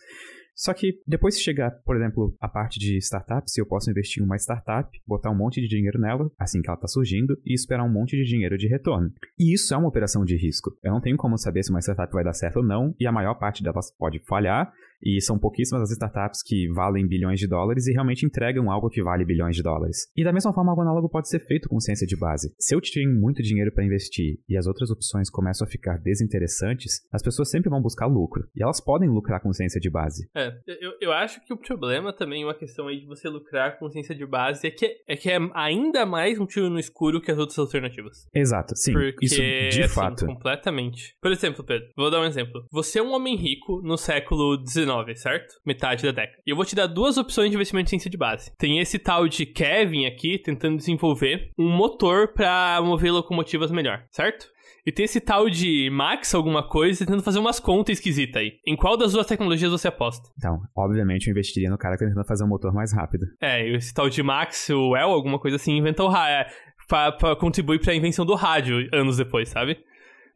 Só 0.54 0.72
que 0.72 1.00
depois 1.06 1.36
que 1.36 1.42
chegar, 1.42 1.70
por 1.84 1.96
exemplo, 1.96 2.36
a 2.40 2.48
parte 2.48 2.78
de 2.78 2.96
startups, 2.98 3.56
eu 3.58 3.66
posso 3.66 3.90
investir 3.90 4.22
em 4.22 4.26
uma 4.26 4.36
startup, 4.36 4.88
botar 5.06 5.30
um 5.30 5.36
monte 5.36 5.60
de 5.60 5.68
dinheiro 5.68 5.98
nela, 5.98 6.30
assim 6.38 6.62
que 6.62 6.68
ela 6.68 6.76
está 6.76 6.86
surgindo, 6.86 7.36
e 7.44 7.52
esperar 7.52 7.84
um 7.84 7.92
monte 7.92 8.16
de 8.16 8.24
dinheiro 8.24 8.56
de 8.56 8.68
retorno. 8.68 9.12
E 9.38 9.52
isso 9.52 9.74
é 9.74 9.76
uma 9.76 9.88
operação 9.88 10.24
de 10.24 10.36
risco. 10.36 10.70
Eu 10.82 10.92
não 10.92 11.00
tenho 11.00 11.16
como 11.16 11.36
saber 11.36 11.62
se 11.62 11.70
uma 11.70 11.80
startup 11.80 12.12
vai 12.12 12.24
dar 12.24 12.34
certo 12.34 12.56
ou 12.56 12.64
não, 12.64 12.94
e 12.98 13.06
a 13.06 13.12
maior 13.12 13.34
parte 13.34 13.62
delas 13.62 13.90
pode 13.90 14.20
falhar, 14.20 14.72
e 15.02 15.20
são 15.20 15.38
pouquíssimas 15.38 15.82
as 15.82 15.90
startups 15.90 16.42
que 16.42 16.68
valem 16.72 17.06
bilhões 17.06 17.38
de 17.38 17.46
dólares 17.46 17.86
e 17.86 17.92
realmente 17.92 18.24
entregam 18.24 18.70
algo 18.70 18.88
que 18.88 19.02
vale 19.02 19.24
bilhões 19.24 19.56
de 19.56 19.62
dólares. 19.62 20.10
E 20.16 20.24
da 20.24 20.32
mesma 20.32 20.52
forma, 20.52 20.72
algo 20.72 20.82
análogo 20.82 21.08
pode 21.08 21.28
ser 21.28 21.40
feito 21.46 21.68
com 21.68 21.80
ciência 21.80 22.06
de 22.06 22.16
base. 22.16 22.54
Se 22.58 22.74
eu 22.74 22.80
tenho 22.80 23.12
muito 23.12 23.42
dinheiro 23.42 23.72
para 23.72 23.84
investir 23.84 24.38
e 24.48 24.56
as 24.56 24.66
outras 24.66 24.90
opções 24.90 25.30
começam 25.30 25.66
a 25.66 25.70
ficar 25.70 25.98
desinteressantes, 25.98 27.00
as 27.12 27.22
pessoas 27.22 27.50
sempre 27.50 27.70
vão 27.70 27.80
buscar 27.80 28.06
lucro. 28.06 28.46
E 28.54 28.62
elas 28.62 28.80
podem 28.80 29.08
lucrar 29.08 29.40
com 29.40 29.52
ciência 29.52 29.80
de 29.80 29.90
base. 29.90 30.28
É, 30.34 30.52
eu, 30.80 30.92
eu 31.00 31.12
acho 31.12 31.44
que 31.44 31.52
o 31.52 31.56
problema 31.56 32.12
também, 32.12 32.44
uma 32.44 32.54
questão 32.54 32.88
aí 32.88 33.00
de 33.00 33.06
você 33.06 33.28
lucrar 33.28 33.78
com 33.78 33.90
ciência 33.90 34.14
de 34.14 34.26
base, 34.26 34.66
é 34.66 34.70
que 34.70 35.02
é, 35.08 35.16
que 35.16 35.30
é 35.30 35.38
ainda 35.54 36.06
mais 36.06 36.38
um 36.38 36.46
tiro 36.46 36.70
no 36.70 36.78
escuro 36.78 37.20
que 37.20 37.30
as 37.30 37.38
outras 37.38 37.58
alternativas. 37.58 38.28
Exato, 38.34 38.76
sim. 38.76 38.92
Porque, 38.92 39.24
isso 39.24 39.36
de 39.36 39.82
assim, 39.82 39.94
fato. 39.94 40.26
Completamente. 40.26 41.16
Por 41.20 41.32
exemplo, 41.32 41.64
Pedro, 41.64 41.88
vou 41.96 42.10
dar 42.10 42.20
um 42.20 42.24
exemplo. 42.24 42.64
Você 42.70 42.98
é 42.98 43.02
um 43.02 43.12
homem 43.12 43.36
rico 43.36 43.80
no 43.82 43.96
século 43.96 44.62
XIX 44.66 44.83
certo? 45.16 45.54
Metade 45.64 46.04
da 46.04 46.12
década. 46.12 46.42
E 46.46 46.50
eu 46.50 46.56
vou 46.56 46.64
te 46.64 46.74
dar 46.74 46.86
duas 46.86 47.16
opções 47.16 47.50
de 47.50 47.56
investimento 47.56 47.88
em 47.88 47.90
ciência 47.90 48.10
de 48.10 48.16
base. 48.16 48.52
Tem 48.56 48.78
esse 48.78 48.98
tal 48.98 49.28
de 49.28 49.46
Kevin 49.46 50.06
aqui 50.06 50.38
tentando 50.38 50.76
desenvolver 50.76 51.50
um 51.58 51.68
motor 51.68 52.32
para 52.32 52.80
mover 52.82 53.12
locomotivas 53.12 53.70
melhor, 53.70 54.04
certo? 54.10 54.52
E 54.86 54.92
tem 54.92 55.06
esse 55.06 55.18
tal 55.18 55.48
de 55.48 55.88
Max 55.90 56.34
alguma 56.34 56.62
coisa 56.62 57.06
tentando 57.06 57.22
fazer 57.22 57.38
umas 57.38 57.58
contas 57.58 57.96
esquisitas 57.96 58.42
aí. 58.42 58.58
Em 58.66 58.76
qual 58.76 58.98
das 58.98 59.12
duas 59.12 59.26
tecnologias 59.26 59.70
você 59.70 59.88
aposta? 59.88 60.28
Então, 60.36 60.60
obviamente 60.76 61.26
eu 61.26 61.30
investiria 61.30 61.70
no 61.70 61.78
cara 61.78 61.96
que 61.96 62.04
tá 62.04 62.08
tentando 62.08 62.26
fazer 62.26 62.44
um 62.44 62.48
motor 62.48 62.72
mais 62.72 62.92
rápido. 62.92 63.26
É, 63.40 63.66
e 63.66 63.76
esse 63.76 63.94
tal 63.94 64.10
de 64.10 64.22
Max, 64.22 64.68
o 64.68 64.94
El, 64.94 65.08
alguma 65.08 65.38
coisa 65.38 65.56
assim, 65.56 65.76
inventou 65.78 66.06
o 66.06 66.10
rádio. 66.10 66.34
É, 66.34 66.64
pra 66.86 67.34
contribuir 67.36 67.80
pra 67.80 67.94
invenção 67.94 68.26
do 68.26 68.34
rádio 68.34 68.88
anos 68.92 69.16
depois, 69.16 69.48
sabe? 69.48 69.78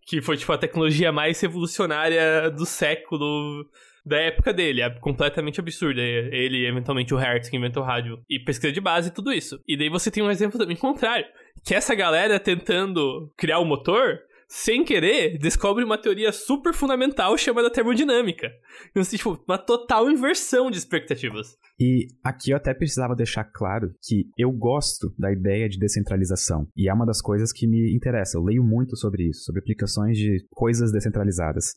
Que 0.07 0.23
foi, 0.23 0.39
tipo, 0.39 0.51
a 0.51 0.59
tecnologia 0.59 1.13
mais 1.13 1.39
revolucionária 1.41 2.51
do 2.51 2.65
século 2.65 3.67
da 4.09 4.17
época 4.17 4.53
dele. 4.53 4.81
É 4.81 4.91
completamente 4.91 5.61
absurdo. 5.61 6.01
É 6.01 6.29
ele, 6.33 6.67
eventualmente, 6.67 7.15
o 7.15 7.19
Hertz, 7.19 7.49
que 7.49 7.57
inventou 7.57 7.83
o 7.83 7.87
rádio. 7.87 8.21
E 8.29 8.39
pesquisa 8.39 8.73
de 8.73 8.81
base 8.81 9.09
e 9.09 9.13
tudo 9.13 9.33
isso. 9.33 9.61
E 9.67 9.77
daí 9.77 9.89
você 9.89 10.11
tem 10.11 10.23
um 10.23 10.31
exemplo 10.31 10.59
também 10.59 10.77
contrário. 10.77 11.27
Que 11.65 11.75
essa 11.75 11.95
galera 11.95 12.41
tentando 12.41 13.33
criar 13.37 13.59
o 13.59 13.63
um 13.63 13.67
motor 13.67 14.19
sem 14.49 14.83
querer, 14.83 15.37
descobre 15.39 15.85
uma 15.85 15.99
teoria 15.99 16.33
super 16.33 16.73
fundamental 16.73 17.37
chamada 17.37 17.71
termodinâmica. 17.71 18.51
Então, 18.91 19.03
assim, 19.03 19.19
tipo, 19.19 19.39
uma 19.47 19.59
total 19.59 20.11
inversão 20.11 20.71
de 20.71 20.79
expectativas. 20.79 21.55
E 21.79 22.07
aqui 22.25 22.51
eu 22.51 22.57
até 22.57 22.73
precisava 22.73 23.15
deixar 23.15 23.45
claro 23.45 23.93
que 24.03 24.31
eu 24.39 24.51
gosto 24.51 25.15
da 25.19 25.31
ideia 25.31 25.69
de 25.69 25.79
descentralização. 25.79 26.67
E 26.75 26.89
é 26.89 26.95
uma 26.95 27.05
das 27.05 27.21
coisas 27.21 27.53
que 27.53 27.67
me 27.67 27.95
interessa. 27.95 28.39
Eu 28.39 28.43
leio 28.43 28.65
muito 28.65 28.97
sobre 28.97 29.29
isso, 29.29 29.45
sobre 29.45 29.61
aplicações 29.61 30.17
de 30.17 30.39
coisas 30.51 30.91
descentralizadas. 30.91 31.75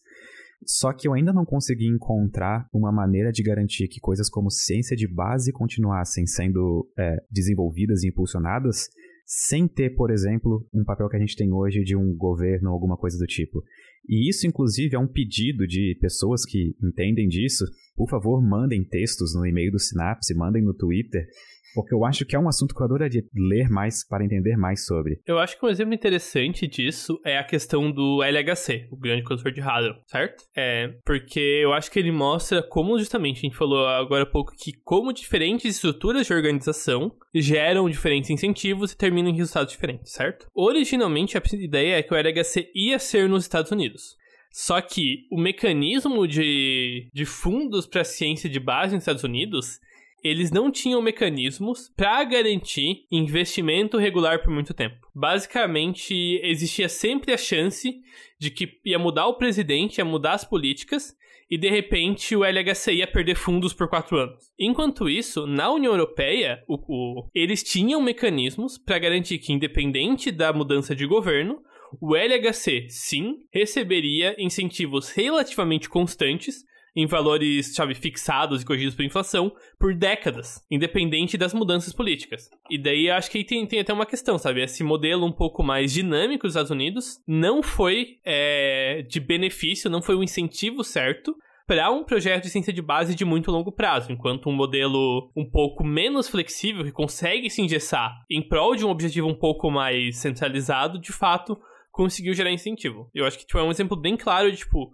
Só 0.66 0.94
que 0.94 1.08
eu 1.08 1.14
ainda 1.14 1.34
não 1.34 1.46
consegui 1.46 1.88
encontrar 1.88 2.68
uma 2.74 2.92
maneira 2.92 3.32
de 3.32 3.42
garantir 3.42 3.88
que 3.88 4.00
coisas 4.00 4.30
como 4.30 4.52
ciência 4.52 4.96
de 4.96 5.08
base 5.08 5.52
continuassem 5.52 6.26
sendo 6.28 6.88
é, 6.98 7.18
desenvolvidas 7.32 8.04
e 8.04 8.10
impulsionadas 8.10 8.88
sem 9.26 9.66
ter, 9.66 9.92
por 9.92 10.12
exemplo, 10.12 10.68
um 10.74 10.84
papel 10.84 11.08
que 11.08 11.16
a 11.16 11.20
gente 11.20 11.38
tem 11.38 11.54
hoje 11.54 11.84
de 11.84 11.96
um 11.96 12.14
governo 12.16 12.70
ou 12.70 12.74
alguma 12.74 12.98
coisa 12.98 13.18
do 13.18 13.26
tipo. 13.26 13.64
E 14.08 14.30
isso, 14.30 14.46
inclusive, 14.46 14.96
é 14.96 15.00
um 15.00 15.08
pedido 15.08 15.66
de 15.66 15.98
pessoas 16.02 16.44
que 16.46 16.76
entendem 16.84 17.30
disso. 17.30 17.64
Por 17.96 18.10
favor, 18.10 18.42
mandem 18.42 18.84
textos 18.84 19.34
no 19.34 19.46
e-mail 19.46 19.72
do 19.72 19.80
Synapse, 19.80 20.36
mandem 20.36 20.62
no 20.62 20.74
Twitter, 20.74 21.26
Porque 21.74 21.94
eu 21.94 22.06
acho 22.06 22.26
que 22.26 22.36
é 22.36 22.40
um 22.40 22.48
assunto 22.48 22.76
que 22.76 22.82
eu 22.82 22.86
adoraria 22.86 23.24
ler 23.34 23.70
mais 23.70 24.06
para 24.08 24.24
entender 24.24 24.58
mais 24.58 24.86
sobre. 24.86 25.20
Eu 25.26 25.40
acho 25.40 25.58
que 25.58 25.66
um 25.66 25.70
exemplo 25.70 25.94
interessante 25.94 26.68
disso 26.68 27.20
é 27.26 27.38
a 27.38 27.44
questão 27.44 27.92
do 27.92 28.24
LHC, 28.24 28.88
o 28.92 28.98
Grande 28.98 29.24
Condutor 29.24 29.52
de 29.52 29.62
Hadron, 29.62 29.96
certo? 30.08 30.44
É, 30.56 30.94
porque 31.06 31.40
eu 31.40 31.74
acho 31.74 31.90
que 31.92 32.00
ele 32.00 32.12
mostra 32.12 32.62
como, 32.62 32.98
justamente, 32.98 33.38
a 33.38 33.42
gente 33.42 33.58
falou 33.58 33.88
agora 33.88 34.24
há 34.24 34.28
pouco 34.28 34.54
que 34.56 34.74
como 34.84 35.14
diferentes 35.14 35.76
estruturas 35.76 36.28
de 36.28 36.34
organização 36.34 37.12
geram 37.34 37.90
diferentes 37.90 38.30
incentivos 38.30 38.92
e 38.92 38.98
terminam 38.98 39.30
em 39.30 39.36
resultados 39.36 39.72
diferentes, 39.72 40.12
certo? 40.12 40.48
Originalmente, 40.54 41.38
a 41.38 41.42
ideia 41.54 41.98
é 41.98 42.04
que 42.04 42.14
o 42.14 42.18
LHC 42.18 42.70
ia 42.76 43.00
ser 43.00 43.30
nos 43.30 43.44
Estados 43.44 43.72
Unidos. 43.72 44.18
Só 44.52 44.82
que 44.82 45.28
o 45.32 45.40
mecanismo 45.40 46.28
de, 46.28 47.10
de 47.14 47.26
fundos 47.26 47.88
para 47.88 48.04
ciência 48.04 48.50
de 48.50 48.60
base 48.60 48.94
nos 48.94 49.04
Estados 49.04 49.24
Unidos 49.24 49.80
eles 50.24 50.52
não 50.52 50.72
tinham 50.72 51.02
mecanismos 51.02 51.92
para 51.96 52.24
garantir 52.24 53.06
investimento 53.12 53.98
regular 53.98 54.42
por 54.42 54.52
muito 54.52 54.74
tempo. 54.74 55.08
Basicamente, 55.14 56.40
existia 56.44 56.88
sempre 56.88 57.34
a 57.34 57.38
chance 57.38 58.02
de 58.40 58.50
que 58.50 58.80
ia 58.86 59.00
mudar 59.00 59.28
o 59.28 59.38
presidente, 59.38 59.98
ia 59.98 60.06
mudar 60.06 60.34
as 60.34 60.46
políticas, 60.46 61.16
e 61.50 61.58
de 61.58 61.70
repente 61.70 62.34
o 62.34 62.46
LHC 62.46 62.94
ia 62.94 63.08
perder 63.08 63.36
fundos 63.36 63.74
por 63.74 63.90
quatro 63.90 64.18
anos. 64.18 64.52
Enquanto 64.58 65.10
isso, 65.10 65.46
na 65.46 65.70
União 65.70 65.92
Europeia, 65.92 66.64
o, 66.66 66.76
o, 66.88 67.30
eles 67.36 67.62
tinham 67.62 68.02
mecanismos 68.02 68.78
para 68.78 68.98
garantir 68.98 69.38
que, 69.40 69.52
independente 69.52 70.32
da 70.32 70.54
mudança 70.54 70.96
de 70.96 71.06
governo, 71.06 71.62
o 72.00 72.16
LHC, 72.16 72.88
sim, 72.90 73.40
receberia 73.52 74.34
incentivos 74.40 75.10
relativamente 75.10 75.90
constantes 75.90 76.64
em 76.96 77.06
valores, 77.06 77.74
sabe, 77.74 77.96
fixados 77.96 78.62
e 78.62 78.66
corrigidos 78.66 78.96
por 78.96 79.04
inflação 79.04 79.52
por 79.80 79.96
décadas, 79.96 80.66
independente 80.70 81.38
das 81.38 81.54
mudanças 81.54 81.94
políticas. 81.94 82.50
E 82.70 82.78
daí 82.78 83.10
acho 83.10 83.32
que 83.32 83.44
tem, 83.44 83.66
tem 83.66 83.80
até 83.80 83.94
uma 83.94 84.06
questão, 84.06 84.38
sabe? 84.38 84.62
Esse 84.62 84.84
modelo 84.84 85.26
um 85.26 85.32
pouco 85.32 85.64
mais 85.64 85.94
dinâmico 85.94 86.44
dos 86.44 86.54
Estados 86.54 86.72
Unidos 86.72 87.20
não 87.28 87.64
foi 87.64 88.18
é, 88.26 89.06
de 89.08 89.20
benefício, 89.20 89.90
não 89.90 90.02
foi 90.02 90.16
um 90.16 90.24
incentivo 90.24 90.84
certo 90.84 91.36
para 91.66 91.90
um 91.90 92.04
projeto 92.04 92.44
de 92.44 92.50
ciência 92.50 92.74
de 92.74 92.82
base 92.82 93.16
de 93.16 93.24
muito 93.24 93.50
longo 93.50 93.72
prazo, 93.72 94.12
enquanto 94.12 94.50
um 94.50 94.54
modelo 94.54 95.32
um 95.34 95.50
pouco 95.50 95.86
menos 95.86 96.28
flexível, 96.28 96.84
que 96.84 96.92
consegue 96.92 97.50
se 97.50 97.62
engessar 97.62 98.14
em 98.30 98.46
prol 98.46 98.76
de 98.76 98.86
um 98.86 98.90
objetivo 98.90 99.30
um 99.30 99.36
pouco 99.36 99.72
mais 99.72 100.18
centralizado, 100.18 101.00
de 101.00 101.14
fato 101.14 101.58
conseguiu 101.90 102.34
gerar 102.34 102.52
incentivo. 102.52 103.10
Eu 103.14 103.26
acho 103.26 103.38
que 103.38 103.46
tipo, 103.46 103.58
é 103.58 103.64
um 103.64 103.72
exemplo 103.72 103.96
bem 103.96 104.18
claro 104.18 104.52
de, 104.52 104.58
tipo, 104.58 104.92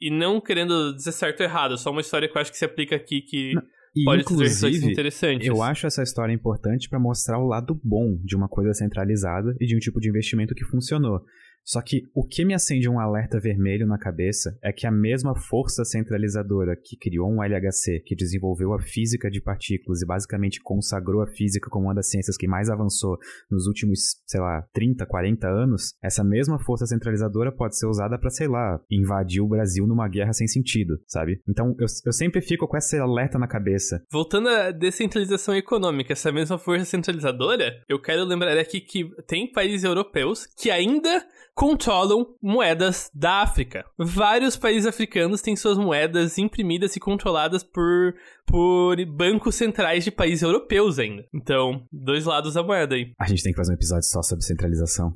e 0.00 0.10
não 0.10 0.40
querendo 0.40 0.94
dizer 0.94 1.12
certo 1.12 1.40
ou 1.40 1.46
errado, 1.46 1.78
só 1.78 1.90
uma 1.90 2.00
história 2.00 2.28
que 2.28 2.36
eu 2.36 2.40
acho 2.40 2.50
que 2.50 2.58
se 2.58 2.64
aplica 2.64 2.96
aqui 2.96 3.20
que 3.20 3.52
não, 3.54 3.62
pode 4.04 4.50
ser 4.50 4.90
interessante. 4.90 5.46
Eu 5.46 5.62
acho 5.62 5.86
essa 5.86 6.02
história 6.02 6.32
importante 6.32 6.88
para 6.88 6.98
mostrar 6.98 7.38
o 7.38 7.46
lado 7.46 7.78
bom 7.84 8.18
de 8.24 8.34
uma 8.34 8.48
coisa 8.48 8.72
centralizada 8.72 9.54
e 9.60 9.66
de 9.66 9.76
um 9.76 9.78
tipo 9.78 10.00
de 10.00 10.08
investimento 10.08 10.54
que 10.54 10.64
funcionou. 10.64 11.24
Só 11.64 11.80
que 11.80 12.08
o 12.14 12.26
que 12.26 12.44
me 12.44 12.54
acende 12.54 12.88
um 12.88 12.98
alerta 12.98 13.38
vermelho 13.38 13.86
na 13.86 13.98
cabeça 13.98 14.56
é 14.62 14.72
que 14.72 14.86
a 14.86 14.90
mesma 14.90 15.34
força 15.34 15.84
centralizadora 15.84 16.76
que 16.76 16.96
criou 16.96 17.30
um 17.30 17.42
LHC, 17.42 18.00
que 18.04 18.16
desenvolveu 18.16 18.72
a 18.72 18.80
física 18.80 19.30
de 19.30 19.40
partículas 19.40 20.02
e 20.02 20.06
basicamente 20.06 20.60
consagrou 20.60 21.22
a 21.22 21.26
física 21.26 21.70
como 21.70 21.86
uma 21.86 21.94
das 21.94 22.10
ciências 22.10 22.36
que 22.36 22.48
mais 22.48 22.68
avançou 22.68 23.16
nos 23.50 23.66
últimos, 23.66 24.16
sei 24.26 24.40
lá, 24.40 24.62
30, 24.72 25.06
40 25.06 25.48
anos, 25.48 25.94
essa 26.02 26.24
mesma 26.24 26.58
força 26.58 26.86
centralizadora 26.86 27.52
pode 27.52 27.78
ser 27.78 27.86
usada 27.86 28.18
para, 28.18 28.30
sei 28.30 28.48
lá, 28.48 28.80
invadir 28.90 29.40
o 29.40 29.48
Brasil 29.48 29.86
numa 29.86 30.08
guerra 30.08 30.32
sem 30.32 30.46
sentido, 30.46 30.98
sabe? 31.06 31.40
Então 31.48 31.74
eu, 31.78 31.86
eu 32.06 32.12
sempre 32.12 32.40
fico 32.40 32.66
com 32.66 32.76
essa 32.76 33.00
alerta 33.00 33.38
na 33.38 33.46
cabeça. 33.46 34.02
Voltando 34.10 34.48
à 34.48 34.70
descentralização 34.70 35.54
econômica, 35.54 36.12
essa 36.12 36.32
mesma 36.32 36.58
força 36.58 36.84
centralizadora, 36.84 37.80
eu 37.88 38.00
quero 38.00 38.24
lembrar 38.24 38.58
aqui 38.58 38.80
que 38.80 39.08
tem 39.26 39.50
países 39.50 39.84
europeus 39.84 40.46
que 40.46 40.70
ainda 40.70 41.24
controlam 41.54 42.26
moedas 42.42 43.10
da 43.14 43.42
África. 43.42 43.84
Vários 43.98 44.56
países 44.56 44.86
africanos 44.86 45.40
têm 45.40 45.56
suas 45.56 45.78
moedas 45.78 46.38
imprimidas 46.38 46.96
e 46.96 47.00
controladas 47.00 47.62
por, 47.62 48.14
por 48.46 48.96
bancos 49.06 49.54
centrais 49.54 50.04
de 50.04 50.10
países 50.10 50.42
europeus 50.42 50.98
ainda. 50.98 51.24
Então, 51.32 51.86
dois 51.92 52.24
lados 52.24 52.54
da 52.54 52.62
moeda 52.62 52.94
aí. 52.94 53.12
A 53.20 53.26
gente 53.26 53.42
tem 53.42 53.52
que 53.52 53.56
fazer 53.56 53.72
um 53.72 53.76
episódio 53.76 54.04
só 54.04 54.22
sobre 54.22 54.44
centralização. 54.44 55.14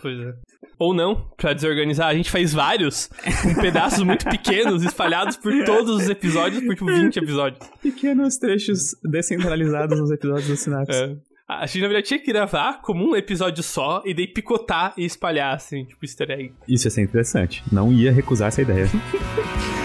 Pois 0.00 0.18
é. 0.18 0.34
Ou 0.78 0.92
não, 0.94 1.28
pra 1.36 1.52
desorganizar. 1.52 2.08
A 2.08 2.14
gente 2.14 2.30
faz 2.30 2.52
vários, 2.52 3.08
com 3.42 3.60
pedaços 3.60 4.02
muito 4.02 4.24
pequenos, 4.28 4.82
espalhados 4.82 5.36
por 5.36 5.52
todos 5.64 6.02
os 6.02 6.08
episódios, 6.08 6.64
por 6.64 6.74
tipo 6.74 6.86
20 6.86 7.16
episódios. 7.16 7.68
Pequenos 7.80 8.36
trechos 8.38 8.96
descentralizados 9.04 9.98
nos 9.98 10.10
episódios 10.10 10.48
do 10.48 10.56
Synapse. 10.56 10.98
É. 10.98 11.27
A 11.48 11.64
gente, 11.64 11.80
na 11.80 11.88
verdade, 11.88 12.08
tinha 12.08 12.20
que 12.20 12.30
gravar 12.30 12.82
como 12.82 13.08
um 13.08 13.16
episódio 13.16 13.62
só 13.62 14.02
e 14.04 14.12
daí 14.12 14.26
picotar 14.26 14.92
e 14.98 15.06
espalhar, 15.06 15.54
assim, 15.54 15.86
tipo, 15.86 16.04
easter 16.04 16.30
egg. 16.30 16.52
Isso 16.68 16.86
ia 16.86 16.90
ser 16.90 17.00
interessante. 17.00 17.64
Não 17.72 17.90
ia 17.90 18.12
recusar 18.12 18.48
essa 18.48 18.60
ideia. 18.60 18.86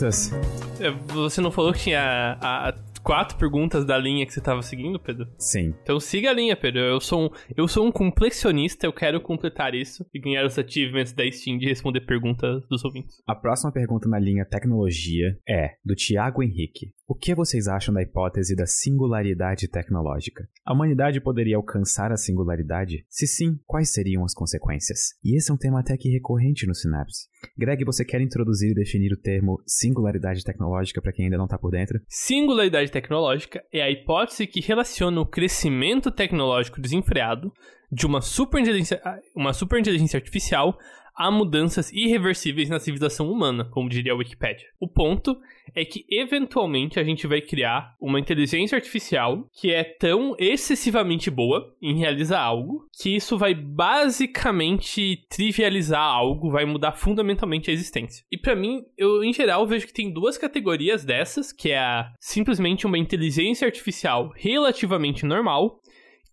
perguntas? 0.00 0.30
É, 0.80 0.90
você 0.90 1.40
não 1.40 1.50
falou 1.50 1.72
que 1.72 1.80
tinha 1.80 2.38
a, 2.40 2.68
a 2.68 2.72
quatro 3.02 3.36
perguntas 3.36 3.84
da 3.84 3.98
linha 3.98 4.24
que 4.24 4.32
você 4.32 4.38
estava 4.38 4.62
seguindo, 4.62 4.98
Pedro? 4.98 5.28
Sim. 5.38 5.74
Então 5.82 5.98
siga 5.98 6.30
a 6.30 6.32
linha, 6.32 6.56
Pedro. 6.56 6.80
Eu 6.80 7.00
sou 7.00 7.26
um, 7.26 7.30
eu 7.56 7.66
sou 7.68 7.86
um 7.86 7.92
complexionista, 7.92 8.86
eu 8.86 8.92
quero 8.92 9.20
completar 9.20 9.74
isso 9.74 10.06
e 10.14 10.20
ganhar 10.20 10.44
os 10.44 10.58
achievements 10.58 11.12
da 11.12 11.28
Steam 11.30 11.58
de 11.58 11.66
responder 11.66 12.00
perguntas 12.02 12.66
dos 12.68 12.84
ouvintes. 12.84 13.22
A 13.26 13.34
próxima 13.34 13.72
pergunta 13.72 14.08
na 14.08 14.18
linha 14.18 14.44
tecnologia 14.44 15.36
é 15.48 15.74
do 15.84 15.94
Tiago 15.94 16.42
Henrique. 16.42 16.92
O 17.08 17.14
que 17.14 17.34
vocês 17.34 17.66
acham 17.66 17.92
da 17.92 18.02
hipótese 18.02 18.54
da 18.54 18.66
singularidade 18.66 19.66
tecnológica? 19.66 20.48
A 20.64 20.72
humanidade 20.72 21.20
poderia 21.20 21.56
alcançar 21.56 22.12
a 22.12 22.16
singularidade? 22.16 23.04
Se 23.08 23.26
sim, 23.26 23.58
quais 23.66 23.92
seriam 23.92 24.24
as 24.24 24.32
consequências? 24.32 25.14
E 25.24 25.36
esse 25.36 25.50
é 25.50 25.54
um 25.54 25.56
tema 25.56 25.80
até 25.80 25.96
que 25.96 26.08
recorrente 26.08 26.68
no 26.68 26.74
Synapse. 26.74 27.26
Greg, 27.58 27.84
você 27.84 28.04
quer 28.04 28.20
introduzir 28.20 28.70
e 28.70 28.74
definir 28.74 29.12
o 29.12 29.20
termo 29.20 29.60
singularidade 29.66 30.44
tecnológica 30.44 31.02
para 31.02 31.12
quem 31.12 31.24
ainda 31.24 31.36
não 31.36 31.46
está 31.46 31.58
por 31.58 31.72
dentro? 31.72 32.00
Singularidade 32.08 32.92
tecnológica 32.92 32.99
é 33.72 33.82
a 33.82 33.90
hipótese 33.90 34.46
que 34.46 34.60
relaciona 34.60 35.20
o 35.20 35.26
crescimento 35.26 36.10
tecnológico 36.10 36.80
desenfreado 36.80 37.52
de 37.90 38.06
uma 38.06 38.20
superinteligência, 38.20 39.00
uma 39.34 39.52
superinteligência 39.52 40.16
artificial 40.16 40.78
há 41.20 41.30
mudanças 41.30 41.92
irreversíveis 41.92 42.70
na 42.70 42.80
civilização 42.80 43.30
humana, 43.30 43.66
como 43.66 43.90
diria 43.90 44.12
a 44.12 44.16
Wikipedia. 44.16 44.66
O 44.80 44.88
ponto 44.88 45.38
é 45.74 45.84
que 45.84 46.06
eventualmente 46.08 46.98
a 46.98 47.04
gente 47.04 47.26
vai 47.26 47.42
criar 47.42 47.94
uma 48.00 48.18
inteligência 48.18 48.74
artificial 48.74 49.46
que 49.52 49.70
é 49.70 49.84
tão 49.84 50.34
excessivamente 50.38 51.30
boa 51.30 51.76
em 51.80 51.98
realizar 51.98 52.40
algo 52.40 52.88
que 52.98 53.14
isso 53.14 53.36
vai 53.36 53.54
basicamente 53.54 55.26
trivializar 55.28 56.00
algo, 56.00 56.50
vai 56.50 56.64
mudar 56.64 56.92
fundamentalmente 56.92 57.70
a 57.70 57.74
existência. 57.74 58.24
E 58.32 58.38
para 58.38 58.56
mim, 58.56 58.82
eu 58.96 59.22
em 59.22 59.32
geral 59.32 59.66
vejo 59.66 59.86
que 59.86 59.92
tem 59.92 60.10
duas 60.10 60.38
categorias 60.38 61.04
dessas, 61.04 61.52
que 61.52 61.70
é 61.70 61.78
a, 61.78 62.12
simplesmente 62.18 62.86
uma 62.86 62.96
inteligência 62.96 63.66
artificial 63.66 64.32
relativamente 64.34 65.26
normal 65.26 65.82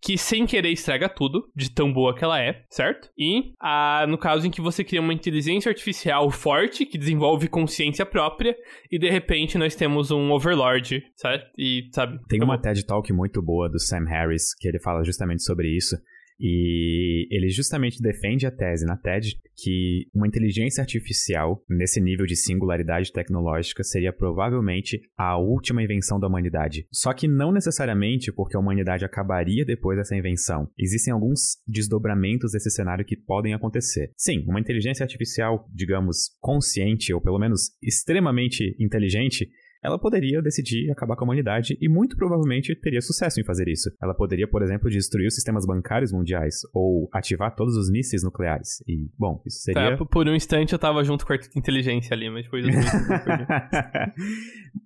que 0.02 0.18
sem 0.18 0.46
querer 0.46 0.72
estraga 0.72 1.10
tudo, 1.10 1.50
de 1.56 1.72
tão 1.72 1.92
boa 1.92 2.16
que 2.16 2.24
ela 2.24 2.40
é, 2.40 2.64
certo? 2.70 3.10
E 3.18 3.54
a, 3.60 4.06
no 4.08 4.18
caso 4.18 4.48
em 4.48 4.52
que 4.52 4.62
você 4.62 4.84
cria 4.84 5.02
uma 5.02 5.14
inteligência 5.14 5.70
artificial 5.70 6.30
forte, 6.30 6.86
que 6.86 6.98
desenvolve 6.98 7.48
consciência 7.48 8.06
própria, 8.06 8.56
e 8.92 9.00
de 9.00 9.10
repente 9.10 9.58
nós 9.58 9.76
temos 9.76 10.12
um 10.12 10.32
overlord, 10.32 11.04
certo? 11.16 11.46
E, 11.58 11.90
sabe? 11.94 12.20
Tem 12.28 12.44
uma 12.44 12.60
TED 12.60 12.86
Talk 12.86 13.12
muito 13.12 13.42
boa 13.42 13.70
do 13.70 13.80
Sam 13.80 14.06
Harris, 14.08 14.54
que 14.58 14.68
ele 14.68 14.80
fala 14.80 15.04
justamente 15.04 15.44
sobre 15.44 15.76
isso, 15.76 15.98
e 16.40 17.28
ele 17.32 17.50
justamente 17.50 18.02
defende 18.02 18.46
a 18.46 18.52
tese 18.52 18.86
na 18.86 18.96
TED 18.96 19.40
que 19.56 20.08
uma 20.14 20.28
inteligência 20.28 20.82
artificial 20.82 21.64
nesse 21.68 22.00
nível 22.00 22.26
de 22.26 22.36
singularidade 22.36 23.12
tecnológica 23.12 23.84
seria 23.84 24.14
provavelmente 24.14 25.02
a 25.18 25.38
última 25.38 25.82
invenção 25.82 26.20
da 26.20 26.28
humanidade. 26.28 26.88
Só 26.92 27.12
que 27.14 27.28
não 27.28 27.52
necessariamente 27.52 28.32
porque 28.32 28.56
a 28.56 28.60
humanidade 28.60 29.04
acabaria 29.04 29.66
depois 29.66 29.98
dessa 29.98 30.16
invenção. 30.16 30.70
Existem 30.78 31.12
alguns 31.12 31.58
desdobramentos 31.68 32.52
desse 32.52 32.70
cenário 32.70 33.06
que 33.06 33.16
podem 33.18 33.54
acontecer. 33.54 34.12
Sim, 34.16 34.46
uma 34.48 34.60
inteligência 34.60 35.04
artificial, 35.04 35.68
digamos, 35.74 36.36
consciente 36.40 37.14
ou 37.14 37.22
pelo 37.22 37.40
menos 37.40 37.72
extremamente 37.82 38.76
inteligente, 38.80 39.50
ela 39.88 39.98
poderia 39.98 40.42
decidir 40.42 40.92
acabar 40.92 41.16
com 41.16 41.24
a 41.24 41.28
humanidade 41.28 41.78
e 41.80 41.88
muito 41.88 42.18
provavelmente 42.18 42.76
teria 42.76 43.02
sucesso 43.02 43.40
em 43.40 43.44
fazer 43.44 43.70
isso. 43.70 43.90
Ela 44.02 44.14
poderia, 44.14 44.48
por 44.48 44.62
exemplo, 44.62 44.90
destruir 44.90 45.28
os 45.28 45.36
sistemas 45.36 45.66
bancários 45.66 46.12
mundiais 46.12 46.56
ou 46.74 47.10
ativar 47.14 47.56
todos 47.56 47.76
os 47.78 47.90
mísseis 47.90 48.22
nucleares. 48.22 48.84
E, 48.88 49.10
bom, 49.18 49.42
isso 49.46 49.60
seria. 49.60 49.98
Tá, 49.98 50.06
por 50.06 50.28
um 50.28 50.36
instante 50.36 50.74
eu 50.74 50.80
tava 50.80 51.04
junto 51.04 51.26
com 51.26 51.34
a 51.34 51.38
inteligência 51.56 52.14
ali, 52.14 52.30
mas 52.30 52.44
depois 52.44 52.66
eu 52.66 52.74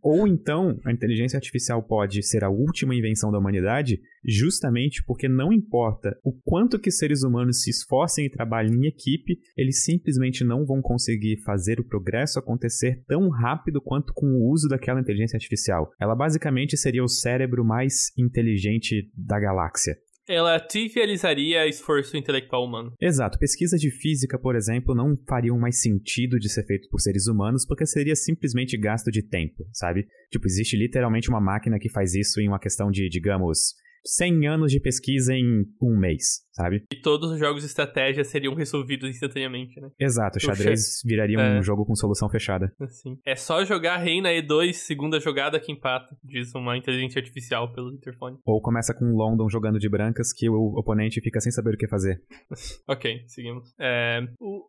Ou 0.03 0.27
então, 0.27 0.79
a 0.85 0.91
inteligência 0.91 1.37
artificial 1.37 1.81
pode 1.81 2.21
ser 2.23 2.43
a 2.43 2.49
última 2.49 2.95
invenção 2.95 3.31
da 3.31 3.39
humanidade, 3.39 3.99
justamente 4.25 5.03
porque 5.03 5.27
não 5.27 5.51
importa 5.51 6.15
o 6.23 6.31
quanto 6.43 6.79
que 6.79 6.91
seres 6.91 7.23
humanos 7.23 7.61
se 7.61 7.69
esforcem 7.69 8.25
e 8.25 8.29
trabalhem 8.29 8.73
em 8.73 8.87
equipe, 8.87 9.39
eles 9.57 9.83
simplesmente 9.83 10.43
não 10.43 10.65
vão 10.65 10.81
conseguir 10.81 11.41
fazer 11.43 11.79
o 11.79 11.83
progresso 11.83 12.39
acontecer 12.39 13.03
tão 13.07 13.29
rápido 13.29 13.81
quanto 13.81 14.13
com 14.13 14.27
o 14.27 14.51
uso 14.51 14.67
daquela 14.67 14.90
inteligência 14.99 15.37
artificial. 15.37 15.89
Ela 15.99 16.15
basicamente 16.15 16.75
seria 16.75 17.03
o 17.03 17.07
cérebro 17.07 17.63
mais 17.63 18.11
inteligente 18.17 19.09
da 19.15 19.39
galáxia 19.39 19.95
ela 20.27 20.59
trivializaria 20.59 21.67
esforço 21.67 22.15
intelectual 22.15 22.65
humano. 22.65 22.93
Exato. 23.01 23.37
Pesquisas 23.37 23.79
de 23.79 23.91
física, 23.91 24.39
por 24.39 24.55
exemplo, 24.55 24.95
não 24.95 25.17
fariam 25.27 25.57
mais 25.57 25.81
sentido 25.81 26.39
de 26.39 26.49
ser 26.49 26.65
feito 26.65 26.87
por 26.89 26.99
seres 26.99 27.27
humanos 27.27 27.65
porque 27.65 27.85
seria 27.85 28.15
simplesmente 28.15 28.77
gasto 28.77 29.11
de 29.11 29.21
tempo, 29.21 29.67
sabe? 29.73 30.07
Tipo, 30.31 30.47
existe 30.47 30.77
literalmente 30.77 31.29
uma 31.29 31.41
máquina 31.41 31.77
que 31.79 31.89
faz 31.89 32.13
isso 32.13 32.39
em 32.39 32.47
uma 32.47 32.59
questão 32.59 32.89
de, 32.89 33.09
digamos, 33.09 33.73
100 34.05 34.47
anos 34.47 34.71
de 34.71 34.79
pesquisa 34.79 35.33
em 35.33 35.65
um 35.81 35.97
mês, 35.97 36.45
sabe? 36.51 36.83
E 36.91 37.01
todos 37.01 37.31
os 37.31 37.39
jogos 37.39 37.61
de 37.61 37.67
estratégia 37.67 38.23
seriam 38.23 38.53
resolvidos 38.53 39.09
instantaneamente, 39.09 39.79
né? 39.79 39.89
Exato, 39.99 40.37
o 40.37 40.41
xadrez 40.41 41.01
viraria 41.05 41.39
é. 41.39 41.59
um 41.59 41.63
jogo 41.63 41.85
com 41.85 41.95
solução 41.95 42.29
fechada. 42.29 42.73
Assim. 42.79 43.17
É 43.25 43.35
só 43.35 43.63
jogar 43.63 43.97
Reina 43.97 44.29
E2, 44.29 44.73
segunda 44.73 45.19
jogada 45.19 45.59
que 45.59 45.71
empata, 45.71 46.15
diz 46.23 46.53
uma 46.55 46.77
inteligência 46.77 47.19
artificial 47.19 47.71
pelo 47.73 47.93
interfone. 47.93 48.37
Ou 48.45 48.61
começa 48.61 48.93
com 48.93 49.05
London 49.15 49.49
jogando 49.49 49.79
de 49.79 49.89
brancas 49.89 50.33
que 50.33 50.49
o 50.49 50.77
oponente 50.77 51.21
fica 51.21 51.39
sem 51.39 51.51
saber 51.51 51.75
o 51.75 51.77
que 51.77 51.87
fazer. 51.87 52.21
ok, 52.87 53.23
seguimos. 53.27 53.73
É, 53.79 54.21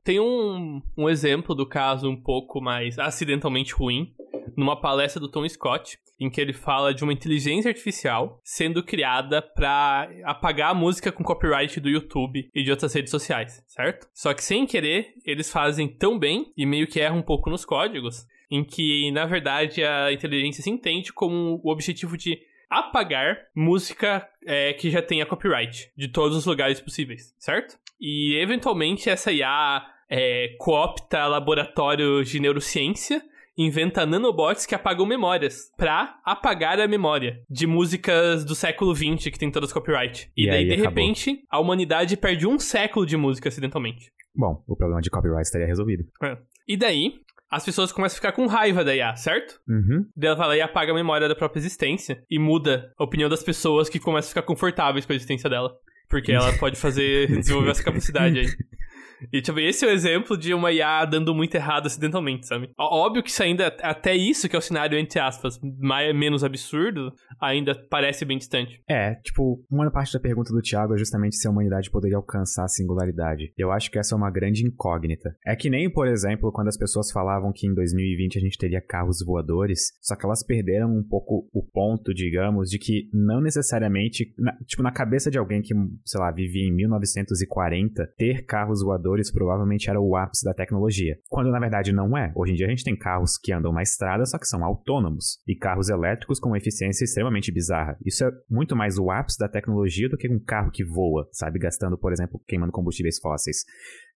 tem 0.04 0.20
um, 0.20 0.80
um 0.96 1.08
exemplo 1.08 1.54
do 1.54 1.66
caso 1.66 2.08
um 2.08 2.20
pouco 2.20 2.60
mais 2.60 2.98
acidentalmente 2.98 3.74
ruim, 3.74 4.12
numa 4.56 4.80
palestra 4.80 5.20
do 5.20 5.28
Tom 5.30 5.48
Scott, 5.48 5.98
em 6.18 6.30
que 6.30 6.40
ele 6.40 6.52
fala 6.52 6.94
de 6.94 7.02
uma 7.02 7.12
inteligência 7.12 7.68
artificial 7.68 8.40
sendo 8.44 8.82
criada 8.82 9.42
para 9.42 10.08
apagar 10.24 10.70
a 10.70 10.74
música 10.74 11.10
com 11.10 11.24
copyright 11.24 11.80
do 11.80 11.88
YouTube 11.88 12.48
e 12.54 12.62
de 12.62 12.70
outras 12.70 12.94
redes 12.94 13.10
sociais, 13.10 13.62
certo? 13.66 14.08
Só 14.14 14.32
que 14.32 14.44
sem 14.44 14.66
querer, 14.66 15.14
eles 15.24 15.50
fazem 15.50 15.88
tão 15.88 16.18
bem 16.18 16.52
e 16.56 16.64
meio 16.64 16.86
que 16.86 17.00
erram 17.00 17.18
um 17.18 17.22
pouco 17.22 17.50
nos 17.50 17.64
códigos, 17.64 18.26
em 18.50 18.62
que 18.62 19.10
na 19.10 19.26
verdade 19.26 19.82
a 19.82 20.12
inteligência 20.12 20.62
se 20.62 20.70
entende 20.70 21.12
como 21.12 21.60
o 21.64 21.70
objetivo 21.70 22.16
de 22.16 22.38
apagar 22.70 23.38
música 23.54 24.26
é, 24.46 24.72
que 24.72 24.90
já 24.90 25.02
tenha 25.02 25.26
copyright 25.26 25.90
de 25.96 26.08
todos 26.08 26.36
os 26.36 26.46
lugares 26.46 26.80
possíveis, 26.80 27.34
certo? 27.38 27.76
E 28.00 28.38
eventualmente 28.40 29.10
essa 29.10 29.30
IA 29.30 29.86
é, 30.08 30.54
coopta 30.58 31.26
laboratórios 31.26 32.28
de 32.30 32.40
neurociência 32.40 33.22
inventa 33.64 34.06
nanobots 34.06 34.66
que 34.66 34.74
apagam 34.74 35.06
memórias 35.06 35.70
pra 35.76 36.18
apagar 36.24 36.80
a 36.80 36.88
memória 36.88 37.40
de 37.48 37.66
músicas 37.66 38.44
do 38.44 38.54
século 38.54 38.94
XX 38.94 39.30
que 39.30 39.38
tem 39.38 39.50
todas 39.50 39.72
copyright. 39.72 40.30
E, 40.36 40.44
e 40.44 40.50
daí, 40.50 40.64
de 40.64 40.72
acabou. 40.72 40.88
repente, 40.88 41.44
a 41.50 41.58
humanidade 41.58 42.16
perde 42.16 42.46
um 42.46 42.58
século 42.58 43.06
de 43.06 43.16
música 43.16 43.48
acidentalmente. 43.48 44.12
Bom, 44.34 44.62
o 44.66 44.76
problema 44.76 45.00
de 45.00 45.10
copyright 45.10 45.42
estaria 45.42 45.66
resolvido. 45.66 46.04
É. 46.22 46.36
E 46.66 46.76
daí, 46.76 47.14
as 47.50 47.64
pessoas 47.64 47.92
começam 47.92 48.16
a 48.16 48.20
ficar 48.20 48.32
com 48.32 48.46
raiva 48.46 48.82
da 48.82 48.96
IA, 48.96 49.14
certo? 49.14 49.60
Uhum. 49.68 50.06
Daí 50.16 50.28
ela 50.28 50.36
vai 50.36 50.48
lá 50.48 50.56
e 50.56 50.60
apaga 50.62 50.92
a 50.92 50.94
memória 50.94 51.28
da 51.28 51.34
própria 51.34 51.60
existência 51.60 52.24
e 52.30 52.38
muda 52.38 52.90
a 52.98 53.04
opinião 53.04 53.28
das 53.28 53.42
pessoas 53.42 53.90
que 53.90 53.98
começam 53.98 54.28
a 54.28 54.30
ficar 54.30 54.42
confortáveis 54.42 55.04
com 55.04 55.12
a 55.12 55.16
existência 55.16 55.50
dela. 55.50 55.70
Porque 56.08 56.32
ela 56.32 56.50
pode 56.58 56.78
fazer, 56.78 57.26
desenvolver 57.28 57.70
essa 57.70 57.84
capacidade 57.84 58.38
aí. 58.38 58.46
E, 59.32 59.40
tipo, 59.40 59.58
esse 59.58 59.84
é 59.84 59.88
o 59.88 59.90
exemplo 59.90 60.36
de 60.36 60.54
uma 60.54 60.72
IA 60.72 61.04
dando 61.04 61.34
muito 61.34 61.54
errado 61.54 61.86
acidentalmente, 61.86 62.46
sabe? 62.46 62.70
Óbvio 62.78 63.22
que 63.22 63.30
isso 63.30 63.42
ainda, 63.42 63.66
até 63.82 64.14
isso, 64.14 64.48
que 64.48 64.56
é 64.56 64.58
o 64.58 64.62
cenário, 64.62 64.98
entre 64.98 65.20
aspas, 65.20 65.58
mais, 65.78 66.14
menos 66.14 66.42
absurdo, 66.44 67.12
ainda 67.40 67.74
parece 67.90 68.24
bem 68.24 68.38
distante. 68.38 68.80
É, 68.88 69.14
tipo, 69.16 69.64
uma 69.70 69.90
parte 69.90 70.12
da 70.12 70.20
pergunta 70.20 70.52
do 70.52 70.60
Thiago 70.60 70.94
é 70.94 70.98
justamente 70.98 71.36
se 71.36 71.46
a 71.46 71.50
humanidade 71.50 71.90
poderia 71.90 72.16
alcançar 72.16 72.64
a 72.64 72.68
singularidade. 72.68 73.52
Eu 73.56 73.70
acho 73.70 73.90
que 73.90 73.98
essa 73.98 74.14
é 74.14 74.18
uma 74.18 74.30
grande 74.30 74.64
incógnita. 74.64 75.34
É 75.46 75.54
que 75.54 75.70
nem, 75.70 75.90
por 75.90 76.06
exemplo, 76.06 76.52
quando 76.52 76.68
as 76.68 76.78
pessoas 76.78 77.10
falavam 77.10 77.52
que 77.52 77.66
em 77.66 77.74
2020 77.74 78.38
a 78.38 78.40
gente 78.40 78.58
teria 78.58 78.80
carros 78.80 79.18
voadores, 79.24 79.92
só 80.00 80.16
que 80.16 80.24
elas 80.24 80.44
perderam 80.44 80.88
um 80.88 81.02
pouco 81.02 81.48
o 81.52 81.62
ponto, 81.62 82.14
digamos, 82.14 82.70
de 82.70 82.78
que 82.78 83.08
não 83.12 83.40
necessariamente, 83.40 84.32
na, 84.38 84.52
tipo, 84.66 84.82
na 84.82 84.92
cabeça 84.92 85.30
de 85.30 85.38
alguém 85.38 85.62
que, 85.62 85.74
sei 86.04 86.20
lá, 86.20 86.30
vivia 86.30 86.66
em 86.66 86.74
1940, 86.74 88.06
ter 88.16 88.44
carros 88.44 88.82
voadores 88.82 89.11
provavelmente 89.32 89.90
era 89.90 90.00
o 90.00 90.16
ápice 90.16 90.44
da 90.44 90.54
tecnologia. 90.54 91.16
Quando 91.28 91.50
na 91.50 91.58
verdade 91.58 91.92
não 91.92 92.16
é. 92.16 92.32
Hoje 92.34 92.52
em 92.52 92.54
dia 92.54 92.66
a 92.66 92.70
gente 92.70 92.84
tem 92.84 92.96
carros 92.96 93.36
que 93.36 93.52
andam 93.52 93.72
na 93.72 93.82
estrada, 93.82 94.24
só 94.24 94.38
que 94.38 94.46
são 94.46 94.64
autônomos. 94.64 95.38
E 95.46 95.56
carros 95.56 95.88
elétricos 95.88 96.38
com 96.38 96.56
eficiência 96.56 97.04
extremamente 97.04 97.52
bizarra. 97.52 97.96
Isso 98.04 98.24
é 98.24 98.30
muito 98.48 98.76
mais 98.76 98.98
o 98.98 99.10
ápice 99.10 99.38
da 99.38 99.48
tecnologia 99.48 100.08
do 100.08 100.16
que 100.16 100.28
um 100.28 100.38
carro 100.38 100.70
que 100.70 100.84
voa, 100.84 101.28
sabe? 101.32 101.58
Gastando, 101.58 101.98
por 101.98 102.12
exemplo, 102.12 102.40
queimando 102.46 102.72
combustíveis 102.72 103.18
fósseis. 103.18 103.64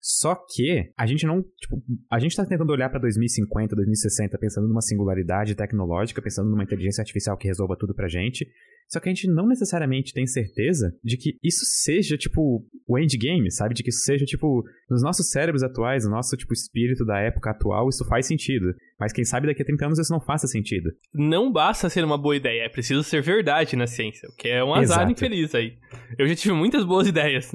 Só 0.01 0.35
que 0.35 0.91
a 0.97 1.05
gente 1.05 1.25
não, 1.25 1.41
tipo, 1.41 1.81
a 2.11 2.19
gente 2.19 2.35
tá 2.35 2.45
tentando 2.45 2.71
olhar 2.71 2.89
para 2.89 2.99
2050, 2.99 3.75
2060 3.75 4.37
pensando 4.37 4.67
numa 4.67 4.81
singularidade 4.81 5.55
tecnológica, 5.55 6.21
pensando 6.21 6.49
numa 6.49 6.63
inteligência 6.63 7.01
artificial 7.01 7.37
que 7.37 7.47
resolva 7.47 7.75
tudo 7.77 7.93
pra 7.93 8.07
gente. 8.07 8.47
Só 8.89 8.99
que 8.99 9.09
a 9.09 9.13
gente 9.13 9.27
não 9.27 9.47
necessariamente 9.47 10.13
tem 10.13 10.25
certeza 10.25 10.93
de 11.03 11.17
que 11.17 11.37
isso 11.43 11.65
seja, 11.65 12.17
tipo, 12.17 12.65
o 12.87 12.97
endgame, 12.97 13.51
sabe? 13.51 13.73
De 13.73 13.83
que 13.83 13.89
isso 13.89 14.03
seja, 14.03 14.25
tipo, 14.25 14.63
nos 14.89 15.03
nossos 15.03 15.29
cérebros 15.29 15.61
atuais, 15.61 16.05
no 16.05 16.11
nosso, 16.11 16.37
tipo, 16.37 16.53
espírito 16.53 17.05
da 17.05 17.19
época 17.19 17.51
atual, 17.51 17.89
isso 17.89 18.05
faz 18.07 18.25
sentido. 18.25 18.73
Mas 18.99 19.11
quem 19.11 19.25
sabe 19.25 19.47
daqui 19.47 19.61
a 19.61 19.65
30 19.65 19.85
anos 19.85 19.99
isso 19.99 20.13
não 20.13 20.21
faça 20.21 20.47
sentido. 20.47 20.89
Não 21.13 21.51
basta 21.51 21.89
ser 21.89 22.03
uma 22.03 22.17
boa 22.17 22.35
ideia, 22.35 22.63
é 22.63 22.69
preciso 22.69 23.03
ser 23.03 23.21
verdade 23.21 23.75
na 23.75 23.87
ciência, 23.87 24.27
o 24.29 24.35
que 24.35 24.47
é 24.47 24.63
um 24.63 24.73
azar 24.73 24.99
Exato. 24.99 25.11
infeliz 25.11 25.53
aí. 25.53 25.77
Eu 26.17 26.27
já 26.27 26.35
tive 26.35 26.53
muitas 26.53 26.83
boas 26.85 27.07
ideias. 27.07 27.51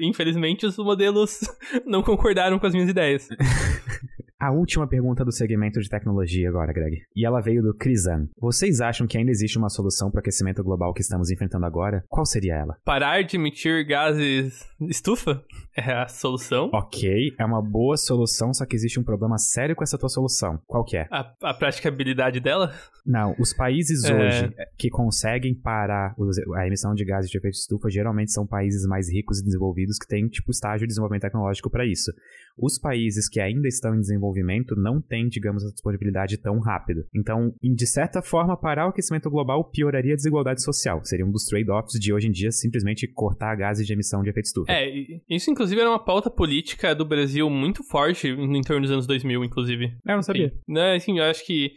Infelizmente, 0.00 0.64
os 0.64 0.76
modelos 0.78 1.40
não 1.84 2.02
concordaram 2.02 2.58
com 2.58 2.66
as 2.66 2.72
minhas 2.72 2.88
ideias. 2.88 3.28
A 4.40 4.52
última 4.52 4.86
pergunta 4.86 5.24
do 5.24 5.32
segmento 5.32 5.80
de 5.80 5.88
tecnologia 5.88 6.48
agora, 6.48 6.72
Greg. 6.72 7.02
E 7.16 7.26
ela 7.26 7.40
veio 7.40 7.60
do 7.60 7.74
Crisan. 7.74 8.28
Vocês 8.40 8.80
acham 8.80 9.04
que 9.04 9.18
ainda 9.18 9.32
existe 9.32 9.58
uma 9.58 9.68
solução 9.68 10.12
para 10.12 10.18
o 10.18 10.20
aquecimento 10.20 10.62
global 10.62 10.94
que 10.94 11.00
estamos 11.00 11.28
enfrentando 11.28 11.66
agora? 11.66 12.04
Qual 12.08 12.24
seria 12.24 12.54
ela? 12.54 12.76
Parar 12.84 13.24
de 13.24 13.34
emitir 13.36 13.84
gases 13.84 14.64
estufa? 14.88 15.42
É 15.76 15.92
a 15.92 16.06
solução? 16.06 16.70
Ok, 16.72 17.34
é 17.36 17.44
uma 17.44 17.60
boa 17.60 17.96
solução, 17.96 18.54
só 18.54 18.64
que 18.64 18.76
existe 18.76 19.00
um 19.00 19.02
problema 19.02 19.38
sério 19.38 19.74
com 19.74 19.82
essa 19.82 19.98
tua 19.98 20.08
solução. 20.08 20.60
Qual 20.66 20.84
que 20.84 20.96
é? 20.96 21.08
A, 21.10 21.32
a 21.42 21.54
praticabilidade 21.54 22.38
dela? 22.38 22.72
Não, 23.04 23.34
os 23.40 23.52
países 23.52 24.04
é... 24.04 24.14
hoje 24.14 24.54
que 24.76 24.88
conseguem 24.88 25.52
parar 25.54 26.14
a 26.56 26.66
emissão 26.66 26.94
de 26.94 27.04
gases 27.04 27.28
de 27.30 27.38
efeito 27.38 27.54
estufa 27.54 27.90
geralmente 27.90 28.32
são 28.32 28.46
países 28.46 28.86
mais 28.86 29.12
ricos 29.12 29.40
e 29.40 29.44
desenvolvidos 29.44 29.98
que 29.98 30.06
têm, 30.06 30.28
tipo, 30.28 30.50
estágio 30.52 30.86
de 30.86 30.88
desenvolvimento 30.88 31.22
tecnológico 31.22 31.70
para 31.70 31.84
isso. 31.84 32.12
Os 32.60 32.78
países 32.78 33.28
que 33.28 33.40
ainda 33.40 33.68
estão 33.68 33.94
em 33.94 34.00
desenvolvimento 34.00 34.74
não 34.76 35.00
tem, 35.00 35.28
digamos, 35.28 35.64
a 35.64 35.70
disponibilidade 35.70 36.36
tão 36.38 36.58
rápida. 36.58 37.06
Então, 37.14 37.54
de 37.62 37.86
certa 37.86 38.20
forma, 38.22 38.56
parar 38.56 38.86
o 38.86 38.90
aquecimento 38.90 39.30
global 39.30 39.70
pioraria 39.70 40.12
a 40.12 40.16
desigualdade 40.16 40.62
social. 40.62 41.04
Seria 41.04 41.24
um 41.24 41.30
dos 41.30 41.44
trade-offs 41.44 41.98
de 41.98 42.12
hoje 42.12 42.28
em 42.28 42.32
dia 42.32 42.50
simplesmente 42.50 43.06
cortar 43.06 43.54
gases 43.56 43.86
de 43.86 43.92
emissão 43.92 44.22
de 44.22 44.30
efeito 44.30 44.46
estufa. 44.46 44.72
É, 44.72 44.88
isso 45.28 45.50
inclusive 45.50 45.80
era 45.80 45.90
uma 45.90 46.04
pauta 46.04 46.30
política 46.30 46.94
do 46.94 47.04
Brasil 47.04 47.48
muito 47.48 47.82
forte 47.82 48.28
em 48.28 48.60
torno 48.62 48.82
dos 48.82 48.90
anos 48.90 49.06
2000, 49.06 49.44
inclusive. 49.44 49.86
É, 50.06 50.12
eu 50.12 50.16
não 50.16 50.22
sabia. 50.22 50.48
Sim, 50.48 50.54
né, 50.68 50.94
assim, 50.94 51.18
eu 51.18 51.24
acho 51.24 51.44
que 51.46 51.72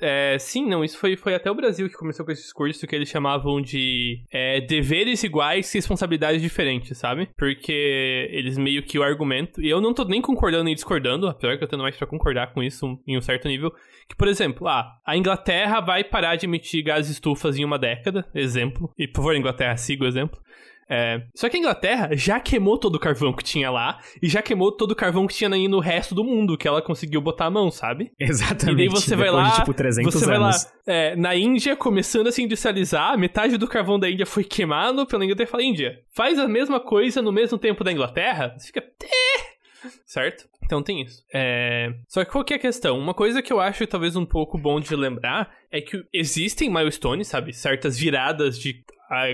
é, 0.00 0.38
sim, 0.38 0.66
não, 0.66 0.84
isso 0.84 0.98
foi, 0.98 1.16
foi 1.16 1.34
até 1.34 1.50
o 1.50 1.54
Brasil 1.54 1.88
que 1.88 1.96
começou 1.96 2.24
com 2.24 2.32
esse 2.32 2.42
discurso 2.42 2.86
que 2.86 2.94
eles 2.94 3.08
chamavam 3.08 3.60
de 3.60 4.22
é, 4.30 4.60
deveres 4.60 5.22
iguais 5.22 5.72
e 5.74 5.78
responsabilidades 5.78 6.40
diferentes, 6.40 6.96
sabe? 6.96 7.28
Porque 7.36 8.28
eles 8.30 8.56
meio 8.56 8.82
que 8.82 8.98
o 8.98 9.02
argumento, 9.02 9.60
e 9.60 9.68
eu 9.68 9.80
não 9.80 9.92
tô 9.92 10.04
nem 10.04 10.22
concordando 10.22 10.64
nem 10.64 10.74
discordando, 10.74 11.28
apesar 11.28 11.56
que 11.58 11.64
eu 11.64 11.68
tenho 11.68 11.82
mais 11.82 11.96
pra 11.96 12.06
concordar 12.06 12.52
com 12.52 12.62
isso 12.62 12.98
em 13.06 13.16
um 13.16 13.20
certo 13.20 13.48
nível, 13.48 13.72
que, 14.08 14.16
por 14.16 14.28
exemplo, 14.28 14.66
ah, 14.68 14.98
a 15.04 15.16
Inglaterra 15.16 15.80
vai 15.80 16.04
parar 16.04 16.36
de 16.36 16.46
emitir 16.46 16.84
gases 16.84 17.12
estufas 17.12 17.56
em 17.58 17.64
uma 17.64 17.78
década, 17.78 18.26
exemplo, 18.34 18.92
e 18.98 19.06
por 19.06 19.16
favor, 19.16 19.36
Inglaterra, 19.36 19.76
siga 19.76 20.04
o 20.04 20.08
exemplo. 20.08 20.40
É, 20.88 21.22
só 21.34 21.48
que 21.48 21.56
a 21.56 21.60
Inglaterra 21.60 22.10
já 22.12 22.38
queimou 22.38 22.78
todo 22.78 22.94
o 22.94 23.00
carvão 23.00 23.32
que 23.32 23.42
tinha 23.42 23.70
lá 23.70 23.98
e 24.22 24.28
já 24.28 24.40
queimou 24.40 24.70
todo 24.70 24.92
o 24.92 24.96
carvão 24.96 25.26
que 25.26 25.34
tinha 25.34 25.50
aí 25.50 25.66
no 25.66 25.80
resto 25.80 26.14
do 26.14 26.22
mundo 26.22 26.56
que 26.56 26.68
ela 26.68 26.80
conseguiu 26.80 27.20
botar 27.20 27.46
a 27.46 27.50
mão, 27.50 27.70
sabe? 27.70 28.12
Exatamente. 28.18 28.74
E 28.74 28.76
daí 28.76 28.88
você 28.88 29.16
vai 29.16 29.30
lá, 29.30 29.48
de, 29.48 29.56
tipo, 29.56 29.74
300 29.74 30.14
você 30.14 30.26
vai 30.26 30.36
anos. 30.36 30.64
lá, 30.64 30.70
é, 30.86 31.16
na 31.16 31.34
Índia 31.34 31.74
começando 31.74 32.28
a 32.28 32.32
se 32.32 32.42
industrializar, 32.42 33.18
metade 33.18 33.56
do 33.56 33.66
carvão 33.66 33.98
da 33.98 34.08
Índia 34.08 34.26
foi 34.26 34.44
queimado 34.44 35.06
pela 35.06 35.24
Inglaterra 35.24 35.48
e 35.48 35.50
fala, 35.50 35.62
Índia, 35.64 36.00
faz 36.14 36.38
a 36.38 36.46
mesma 36.46 36.78
coisa 36.78 37.20
no 37.20 37.32
mesmo 37.32 37.58
tempo 37.58 37.82
da 37.82 37.90
Inglaterra? 37.90 38.54
Você 38.56 38.68
fica, 38.68 38.84
certo? 40.04 40.48
Então 40.64 40.82
tem 40.82 41.02
isso. 41.02 41.24
É... 41.32 41.94
Só 42.08 42.24
que 42.24 42.30
qual 42.30 42.44
que 42.44 42.52
é 42.52 42.56
a 42.56 42.60
questão? 42.60 42.98
Uma 42.98 43.14
coisa 43.14 43.40
que 43.40 43.52
eu 43.52 43.60
acho 43.60 43.86
talvez 43.86 44.16
um 44.16 44.26
pouco 44.26 44.58
bom 44.58 44.80
de 44.80 44.94
lembrar 44.94 45.52
é 45.70 45.80
que 45.80 46.04
existem 46.12 46.68
milestones, 46.68 47.28
sabe? 47.28 47.52
Certas 47.52 47.96
viradas 47.96 48.58
de 48.58 48.84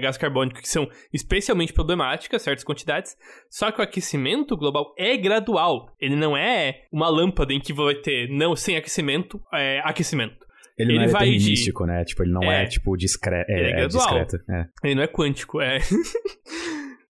gás 0.00 0.16
carbônico 0.16 0.60
que 0.60 0.68
são 0.68 0.88
especialmente 1.12 1.72
problemáticas, 1.72 2.42
certas 2.42 2.64
quantidades. 2.64 3.16
Só 3.50 3.70
que 3.70 3.80
o 3.80 3.82
aquecimento 3.82 4.56
global 4.56 4.94
é 4.98 5.16
gradual. 5.16 5.92
Ele 6.00 6.16
não 6.16 6.36
é 6.36 6.84
uma 6.92 7.08
lâmpada 7.08 7.52
em 7.52 7.60
que 7.60 7.72
vai 7.72 7.94
ter, 7.94 8.28
não, 8.28 8.54
sem 8.56 8.76
aquecimento, 8.76 9.40
é 9.52 9.80
aquecimento. 9.84 10.46
Ele, 10.78 10.92
ele 10.92 10.98
não 10.98 11.04
é 11.04 11.12
determinístico, 11.12 11.84
de... 11.84 11.90
né? 11.90 12.04
Tipo, 12.04 12.22
ele 12.22 12.32
não 12.32 12.42
é, 12.42 12.64
é 12.64 12.66
tipo 12.66 12.96
discre... 12.96 13.44
é, 13.48 13.80
é, 13.80 13.82
é 13.82 13.86
discreto. 13.86 14.36
É. 14.50 14.64
Ele 14.84 14.94
não 14.94 15.02
é 15.02 15.08
quântico, 15.08 15.60
é. 15.60 15.78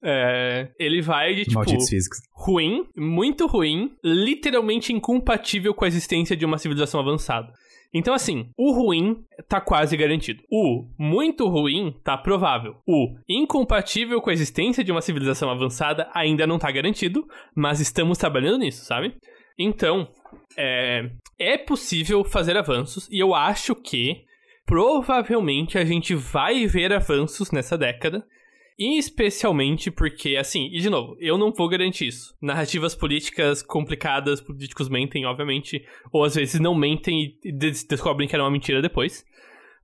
É, 0.05 0.69
ele 0.81 1.01
vai 1.01 1.33
de, 1.33 1.45
tipo, 1.45 1.61
ruim, 2.33 2.85
muito 2.97 3.47
ruim, 3.47 3.93
literalmente 4.03 4.93
incompatível 4.93 5.73
com 5.73 5.85
a 5.85 5.89
existência 5.89 6.37
de 6.37 6.45
uma 6.45 6.59
civilização 6.59 7.01
avançada. 7.01 7.53
Então, 7.95 8.15
assim, 8.15 8.51
o 8.57 8.73
ruim 8.73 9.23
tá 9.47 9.61
quase 9.61 9.97
garantido. 9.97 10.43
O 10.51 10.87
muito 10.99 11.47
ruim 11.49 11.95
tá 12.03 12.17
provável. 12.17 12.77
O 12.87 13.15
incompatível 13.29 14.21
com 14.21 14.31
a 14.31 14.33
existência 14.33 14.83
de 14.83 14.91
uma 14.91 15.03
civilização 15.03 15.51
avançada 15.51 16.09
ainda 16.15 16.47
não 16.47 16.59
tá 16.59 16.71
garantido, 16.71 17.27
mas 17.55 17.81
estamos 17.81 18.17
trabalhando 18.17 18.61
nisso, 18.61 18.85
sabe? 18.85 19.15
Então, 19.59 20.09
é, 20.57 21.11
é 21.39 21.59
possível 21.59 22.25
fazer 22.25 22.57
avanços 22.57 23.09
e 23.11 23.19
eu 23.19 23.35
acho 23.35 23.75
que 23.75 24.25
provavelmente 24.65 25.77
a 25.77 25.85
gente 25.85 26.15
vai 26.15 26.67
ver 26.67 26.93
avanços 26.93 27.51
nessa 27.51 27.77
década. 27.77 28.25
Especialmente 28.99 29.91
porque, 29.91 30.37
assim, 30.37 30.69
e 30.73 30.81
de 30.81 30.91
novo, 30.91 31.17
eu 31.21 31.37
não 31.37 31.53
vou 31.53 31.69
garantir 31.69 32.09
isso. 32.09 32.35
Narrativas 32.41 32.95
políticas 32.95 33.63
complicadas, 33.63 34.41
políticos 34.41 34.89
mentem, 34.89 35.27
obviamente, 35.27 35.85
ou 36.11 36.25
às 36.25 36.35
vezes 36.35 36.61
não 36.61 36.75
mentem 36.75 37.39
e 37.45 37.53
descobrem 37.53 38.29
que 38.29 38.35
era 38.35 38.43
uma 38.43 38.51
mentira 38.51 38.81
depois. 38.81 39.25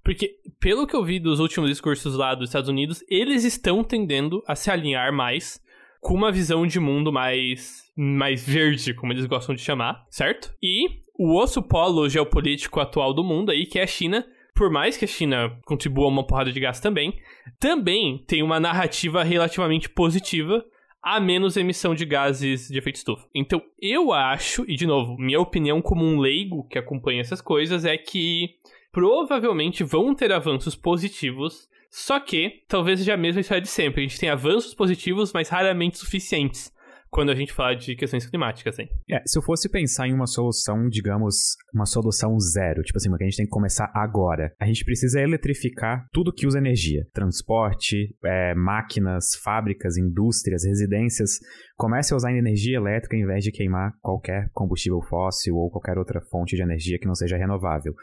Porque, 0.03 0.37
pelo 0.59 0.87
que 0.87 0.97
eu 0.97 1.05
vi 1.05 1.19
dos 1.21 1.41
últimos 1.41 1.69
discursos 1.69 2.15
lá 2.15 2.35
dos 2.35 2.49
Estados 2.49 2.69
Unidos, 2.69 3.05
eles 3.09 3.45
estão 3.45 3.85
tendendo 3.85 4.43
a 4.47 4.55
se 4.55 4.71
alinhar 4.71 5.13
mais 5.13 5.61
com 6.01 6.15
uma 6.15 6.33
visão 6.33 6.67
de 6.67 6.81
mundo 6.81 7.13
mais, 7.13 7.83
mais 7.97 8.47
verde, 8.47 8.95
como 8.95 9.13
eles 9.13 9.27
gostam 9.27 9.55
de 9.55 9.61
chamar, 9.61 10.07
certo? 10.09 10.55
E 10.63 10.89
o 11.19 11.37
osso 11.37 11.61
polo 11.61 12.09
geopolítico 12.09 12.81
atual 12.81 13.13
do 13.13 13.25
mundo 13.25 13.51
aí, 13.51 13.67
que 13.67 13.79
é 13.79 13.83
a 13.83 13.87
China, 13.87 14.25
por 14.59 14.71
mais 14.71 14.97
que 14.97 15.05
a 15.05 15.09
China 15.09 15.57
contribua 15.65 16.09
uma 16.09 16.27
porrada 16.27 16.51
de 16.51 16.59
gás 16.59 16.81
também, 16.81 17.17
também 17.61 18.25
tem 18.27 18.43
uma 18.43 18.59
narrativa 18.59 19.23
relativamente 19.23 19.89
positiva 19.89 20.65
a 21.01 21.21
menos 21.21 21.57
emissão 21.57 21.95
de 21.95 22.05
gases 22.05 22.67
de 22.67 22.77
efeito 22.77 22.97
estufa. 22.97 23.25
Então, 23.33 23.63
eu 23.81 24.13
acho, 24.13 24.65
e 24.69 24.75
de 24.75 24.85
novo, 24.85 25.17
minha 25.17 25.41
opinião 25.41 25.81
como 25.81 26.05
um 26.05 26.19
leigo 26.19 26.67
que 26.67 26.77
acompanha 26.77 27.21
essas 27.21 27.41
coisas 27.41 27.85
é 27.85 27.97
que 27.97 28.57
provavelmente 28.91 29.85
vão 29.85 30.13
ter 30.13 30.33
avanços 30.33 30.75
positivos, 30.75 31.69
só 31.89 32.19
que 32.19 32.65
talvez 32.67 32.99
seja 32.99 33.15
a 33.15 33.17
mesma 33.17 33.41
história 33.41 33.63
de 33.63 33.69
sempre. 33.69 34.01
A 34.05 34.09
gente 34.09 34.19
tem 34.19 34.29
avanços 34.29 34.75
positivos, 34.75 35.33
mas 35.33 35.49
raramente 35.49 35.99
suficientes 35.99 36.73
quando 37.11 37.31
a 37.31 37.35
gente 37.35 37.53
fala 37.53 37.75
de 37.75 37.95
questões 37.97 38.27
climáticas, 38.27 38.79
hein? 38.79 38.89
É, 39.11 39.21
se 39.27 39.39
eu 39.39 39.43
fosse 39.43 39.69
pensar 39.69 40.07
em 40.07 40.15
uma 40.15 40.27
solução, 40.27 40.89
digamos, 40.89 41.57
uma 41.75 41.87
solução 41.87 42.39
zero, 42.39 42.83
tipo 42.83 42.97
assim, 42.97 43.09
que 43.17 43.25
a 43.25 43.27
gente 43.27 43.37
tem 43.37 43.47
que 43.47 43.51
começar 43.51 43.91
agora, 43.95 44.53
a 44.61 44.67
gente 44.67 44.85
precisa 44.85 45.21
eletrificar 45.21 46.07
tudo 46.13 46.33
que 46.33 46.47
usa 46.47 46.59
energia. 46.59 47.07
Transporte, 47.13 48.15
é, 48.25 48.55
máquinas, 48.55 49.31
fábricas, 49.43 49.97
indústrias, 49.97 50.65
residências. 50.65 51.39
Comece 51.77 52.13
a 52.13 52.17
usar 52.17 52.33
energia 52.33 52.77
elétrica 52.77 53.17
em 53.17 53.27
vez 53.27 53.45
de 53.45 53.53
queimar 53.53 53.93
qualquer 54.01 54.49
combustível 54.53 55.01
fóssil 55.09 55.55
ou 55.55 55.71
qualquer 55.71 55.97
outra 55.97 56.21
fonte 56.31 56.57
de 56.57 56.63
energia 56.63 56.99
que 56.99 57.07
não 57.07 57.15
seja 57.15 57.37
renovável. 57.37 57.95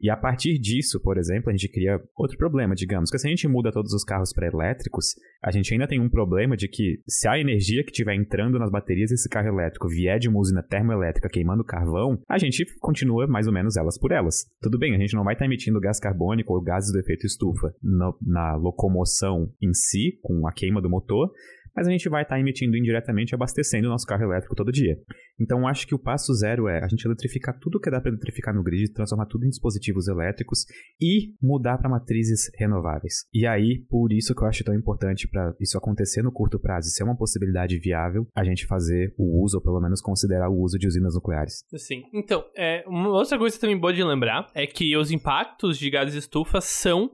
E 0.00 0.08
a 0.08 0.16
partir 0.16 0.58
disso, 0.58 1.00
por 1.00 1.18
exemplo, 1.18 1.50
a 1.50 1.52
gente 1.52 1.68
cria 1.68 2.00
outro 2.16 2.36
problema, 2.38 2.74
digamos, 2.74 3.10
que 3.10 3.18
se 3.18 3.26
a 3.26 3.30
gente 3.30 3.46
muda 3.46 3.70
todos 3.70 3.92
os 3.92 4.02
carros 4.02 4.32
para 4.32 4.46
elétricos, 4.46 5.14
a 5.42 5.50
gente 5.50 5.72
ainda 5.72 5.86
tem 5.86 6.00
um 6.00 6.08
problema 6.08 6.56
de 6.56 6.68
que 6.68 7.00
se 7.06 7.28
a 7.28 7.38
energia 7.38 7.82
que 7.84 7.90
estiver 7.90 8.14
entrando 8.14 8.58
nas 8.58 8.70
baterias 8.70 9.10
desse 9.10 9.28
carro 9.28 9.48
elétrico 9.48 9.88
vier 9.88 10.18
de 10.18 10.28
uma 10.28 10.38
usina 10.38 10.62
termoelétrica 10.62 11.28
queimando 11.28 11.64
carvão, 11.64 12.18
a 12.28 12.38
gente 12.38 12.64
continua 12.78 13.26
mais 13.26 13.46
ou 13.46 13.52
menos 13.52 13.76
elas 13.76 13.98
por 13.98 14.12
elas. 14.12 14.46
Tudo 14.62 14.78
bem, 14.78 14.94
a 14.94 14.98
gente 14.98 15.14
não 15.14 15.24
vai 15.24 15.34
estar 15.34 15.44
tá 15.44 15.46
emitindo 15.46 15.80
gás 15.80 16.00
carbônico 16.00 16.54
ou 16.54 16.62
gases 16.62 16.92
do 16.92 16.98
efeito 16.98 17.26
estufa 17.26 17.74
no, 17.82 18.16
na 18.22 18.56
locomoção 18.56 19.52
em 19.60 19.72
si, 19.74 20.18
com 20.22 20.46
a 20.46 20.52
queima 20.52 20.80
do 20.80 20.88
motor, 20.88 21.30
mas 21.80 21.88
a 21.88 21.90
gente 21.90 22.10
vai 22.10 22.22
estar 22.22 22.34
tá 22.34 22.40
emitindo 22.40 22.76
indiretamente 22.76 23.34
abastecendo 23.34 23.86
o 23.86 23.90
nosso 23.90 24.06
carro 24.06 24.24
elétrico 24.24 24.54
todo 24.54 24.70
dia. 24.70 24.98
Então 25.40 25.66
acho 25.66 25.86
que 25.86 25.94
o 25.94 25.98
passo 25.98 26.34
zero 26.34 26.68
é 26.68 26.84
a 26.84 26.88
gente 26.88 27.06
eletrificar 27.06 27.58
tudo 27.58 27.80
que 27.80 27.90
dá 27.90 27.98
para 27.98 28.10
eletrificar 28.10 28.54
no 28.54 28.62
grid, 28.62 28.92
transformar 28.92 29.24
tudo 29.24 29.46
em 29.46 29.48
dispositivos 29.48 30.06
elétricos 30.06 30.66
e 31.00 31.32
mudar 31.42 31.78
para 31.78 31.88
matrizes 31.88 32.50
renováveis. 32.58 33.24
E 33.32 33.46
aí, 33.46 33.82
por 33.88 34.12
isso 34.12 34.34
que 34.34 34.42
eu 34.42 34.46
acho 34.46 34.62
tão 34.62 34.74
importante 34.74 35.26
para 35.26 35.54
isso 35.58 35.78
acontecer 35.78 36.22
no 36.22 36.30
curto 36.30 36.60
prazo 36.60 36.88
e 36.88 36.90
ser 36.90 37.02
uma 37.02 37.16
possibilidade 37.16 37.78
viável, 37.78 38.26
a 38.36 38.44
gente 38.44 38.66
fazer 38.66 39.14
o 39.16 39.42
uso, 39.42 39.56
ou 39.56 39.62
pelo 39.62 39.80
menos 39.80 40.02
considerar 40.02 40.50
o 40.50 40.60
uso 40.60 40.78
de 40.78 40.86
usinas 40.86 41.14
nucleares. 41.14 41.64
Sim. 41.78 42.02
Então, 42.12 42.44
é, 42.54 42.84
uma 42.86 43.08
outra 43.08 43.38
coisa 43.38 43.58
também 43.58 43.78
boa 43.78 43.94
de 43.94 44.04
lembrar 44.04 44.50
é 44.54 44.66
que 44.66 44.94
os 44.98 45.10
impactos 45.10 45.78
de 45.78 45.88
gases 45.88 46.14
estufa 46.14 46.60
são 46.60 47.10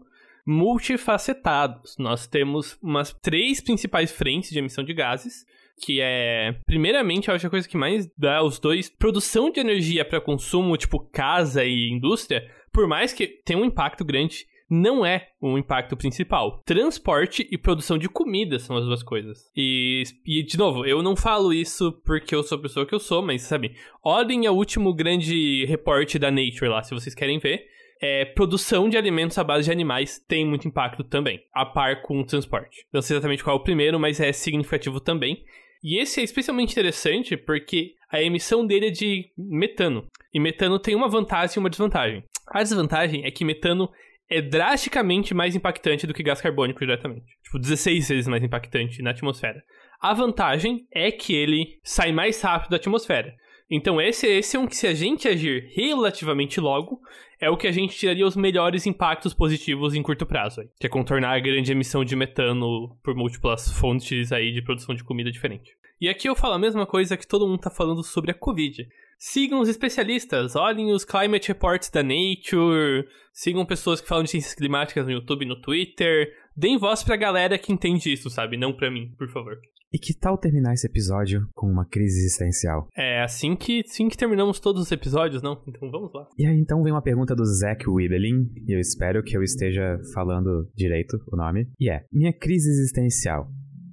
multifacetados. 0.47 1.97
Nós 1.99 2.27
temos 2.27 2.79
umas 2.81 3.13
três 3.13 3.61
principais 3.61 4.13
frentes 4.13 4.51
de 4.51 4.59
emissão 4.59 4.85
de 4.85 4.95
gases, 4.95 5.45
que 5.79 6.01
é, 6.01 6.57
primeiramente, 6.65 7.29
eu 7.29 7.35
acho 7.35 7.47
a 7.47 7.51
coisa 7.51 7.69
que 7.69 7.77
mais 7.77 8.09
dá 8.17 8.43
os 8.43 8.59
dois, 8.59 8.89
produção 8.89 9.51
de 9.51 9.61
energia 9.61 10.05
para 10.05 10.21
consumo, 10.21 10.77
tipo 10.77 11.01
casa 11.01 11.65
e 11.65 11.91
indústria, 11.91 12.49
por 12.73 12.87
mais 12.87 13.13
que 13.13 13.27
tenha 13.27 13.59
um 13.59 13.65
impacto 13.65 14.05
grande, 14.05 14.47
não 14.69 15.05
é 15.05 15.29
o 15.41 15.57
impacto 15.57 15.97
principal. 15.97 16.63
Transporte 16.65 17.47
e 17.51 17.57
produção 17.57 17.97
de 17.97 18.09
comida 18.09 18.59
são 18.59 18.77
as 18.77 18.85
duas 18.85 19.03
coisas. 19.03 19.51
E, 19.57 20.03
e, 20.27 20.43
de 20.43 20.59
novo, 20.59 20.85
eu 20.85 21.03
não 21.03 21.15
falo 21.17 21.53
isso 21.53 21.93
porque 22.05 22.35
eu 22.35 22.43
sou 22.43 22.59
a 22.59 22.63
pessoa 22.63 22.87
que 22.87 22.95
eu 22.95 23.01
sou, 23.01 23.23
mas, 23.23 23.43
sabe, 23.43 23.77
olhem 24.05 24.49
o 24.49 24.53
último 24.53 24.93
grande 24.95 25.65
reporte 25.67 26.19
da 26.19 26.31
Nature 26.31 26.69
lá, 26.69 26.83
se 26.83 26.95
vocês 26.95 27.15
querem 27.15 27.39
ver 27.39 27.67
é, 28.01 28.25
produção 28.25 28.89
de 28.89 28.97
alimentos 28.97 29.39
à 29.39 29.45
base 29.45 29.65
de 29.65 29.73
animais 29.73 30.23
tem 30.27 30.45
muito 30.45 30.69
impacto 30.69 31.03
também, 31.03 31.41
a 31.53 31.65
par 31.65 32.03
com 32.03 32.21
o 32.21 32.27
transporte. 32.27 32.87
Não 32.93 33.01
sei 33.01 33.17
exatamente 33.17 33.43
qual 33.43 33.57
é 33.57 33.61
o 33.61 33.63
primeiro, 33.63 33.99
mas 33.99 34.21
é 34.21 34.33
significativo 34.33 35.01
também. 35.01 35.45
E 35.83 36.01
esse 36.01 36.21
é 36.21 36.25
especialmente 36.25 36.73
interessante 36.73 37.37
porque 37.37 37.95
a 38.11 38.23
emissão 38.23 38.67
dele 38.67 38.89
é 38.89 38.91
de 38.91 39.31
metano. 39.37 40.07
E 40.33 40.41
metano 40.41 40.79
tem 40.79 40.95
uma 40.95 41.09
vantagem 41.09 41.57
e 41.57 41.59
uma 41.59 41.71
desvantagem. 41.71 42.25
A 42.49 42.63
desvantagem 42.63 43.25
é 43.25 43.31
que 43.31 43.45
metano 43.45 43.89
é 44.29 44.41
drasticamente 44.43 45.33
mais 45.35 45.55
impactante 45.55 46.07
do 46.07 46.15
que 46.15 46.23
gás 46.23 46.41
carbônico 46.41 46.81
diretamente. 46.81 47.27
Tipo, 47.45 47.59
16 47.59 48.09
vezes 48.09 48.29
mais 48.29 48.43
impactante 48.43 49.03
na 49.03 49.11
atmosfera. 49.11 49.63
A 50.01 50.13
vantagem 50.13 50.87
é 50.93 51.11
que 51.11 51.35
ele 51.35 51.79
sai 51.83 52.13
mais 52.13 52.41
rápido 52.41 52.71
da 52.71 52.77
atmosfera. 52.77 53.35
Então 53.71 54.01
esse, 54.01 54.27
esse 54.27 54.57
é 54.57 54.61
um 54.61 54.67
que 54.67 54.77
se 54.77 54.87
a 54.87 54.95
gente 54.95 55.27
agir 55.27 55.73
relativamente 55.75 56.61
logo, 56.61 57.01
é 57.41 57.51
o 57.51 57.57
que 57.57 57.67
a 57.67 57.73
gente 57.73 57.97
tiraria 57.97 58.27
os 58.27 58.37
melhores 58.37 58.87
impactos 58.87 59.35
positivos 59.35 59.95
em 59.95 60.03
curto 60.03 60.25
prazo, 60.25 60.61
aí, 60.61 60.69
que 60.79 60.87
é 60.87 60.91
contornar 60.91 61.35
a 61.35 61.41
grande 61.41 61.73
emissão 61.73 62.05
de 62.05 62.15
metano 62.15 62.97
por 63.03 63.15
múltiplas 63.15 63.71
fontes 63.73 64.33
aí 64.33 64.53
de 64.53 64.63
produção 64.63 64.95
de 64.95 65.05
comida 65.05 65.31
diferente. 65.31 65.76
E 66.01 66.09
aqui 66.09 66.29
eu 66.29 66.37
falo 66.37 66.55
a 66.55 66.59
mesma 66.59 66.87
coisa 66.87 67.17
que 67.17 67.27
todo 67.27 67.47
mundo 67.47 67.61
tá 67.61 67.71
falando 67.71 68.03
sobre 68.03 68.31
a 68.31 68.35
Covid. 68.35 68.87
Sigam 69.19 69.61
os 69.61 69.69
especialistas, 69.69 70.55
olhem 70.55 70.93
os 70.93 71.07
climate 71.07 71.49
reports 71.49 71.89
da 71.89 72.03
Nature, 72.03 73.09
sigam 73.33 73.65
pessoas 73.65 74.01
que 74.01 74.09
falam 74.09 74.25
de 74.25 74.31
ciências 74.31 74.55
climáticas 74.55 75.07
no 75.07 75.13
YouTube 75.13 75.45
e 75.45 75.49
no 75.49 75.61
Twitter, 75.61 76.29
deem 76.55 76.77
voz 76.77 77.03
pra 77.03 77.17
galera 77.17 77.59
que 77.59 77.73
entende 77.73 78.13
isso, 78.13 78.29
sabe? 78.29 78.59
Não 78.59 78.75
pra 78.75 78.91
mim, 78.91 79.15
por 79.17 79.31
favor. 79.31 79.57
E 79.91 79.99
que 79.99 80.13
tal 80.13 80.37
terminar 80.37 80.75
esse 80.75 80.87
episódio 80.87 81.49
com 81.55 81.67
uma 81.67 81.87
crise 81.87 82.19
existencial? 82.19 82.89
É 82.95 83.23
assim 83.23 83.57
que, 83.57 83.81
assim 83.81 84.09
que 84.11 84.17
terminamos 84.17 84.61
todos 84.61 84.83
os 84.83 84.93
episódios, 84.93 85.41
não? 85.41 85.63
Então 85.67 85.91
vamos 85.91 86.13
lá. 86.13 86.29
E 86.37 86.45
aí 86.45 86.59
então 86.59 86.83
vem 86.83 86.93
uma 86.93 87.01
pergunta 87.01 87.35
do 87.35 87.45
Zach 87.45 87.89
Wibelin, 87.89 88.51
e 88.67 88.75
eu 88.75 88.81
espero 88.81 89.23
que 89.23 89.35
eu 89.35 89.43
esteja 89.43 89.99
falando 90.13 90.69
direito 90.75 91.17
o 91.33 91.37
nome. 91.37 91.71
E 91.81 91.89
é: 91.89 92.05
Minha 92.13 92.33
crise 92.33 92.69
existencial. 92.69 93.49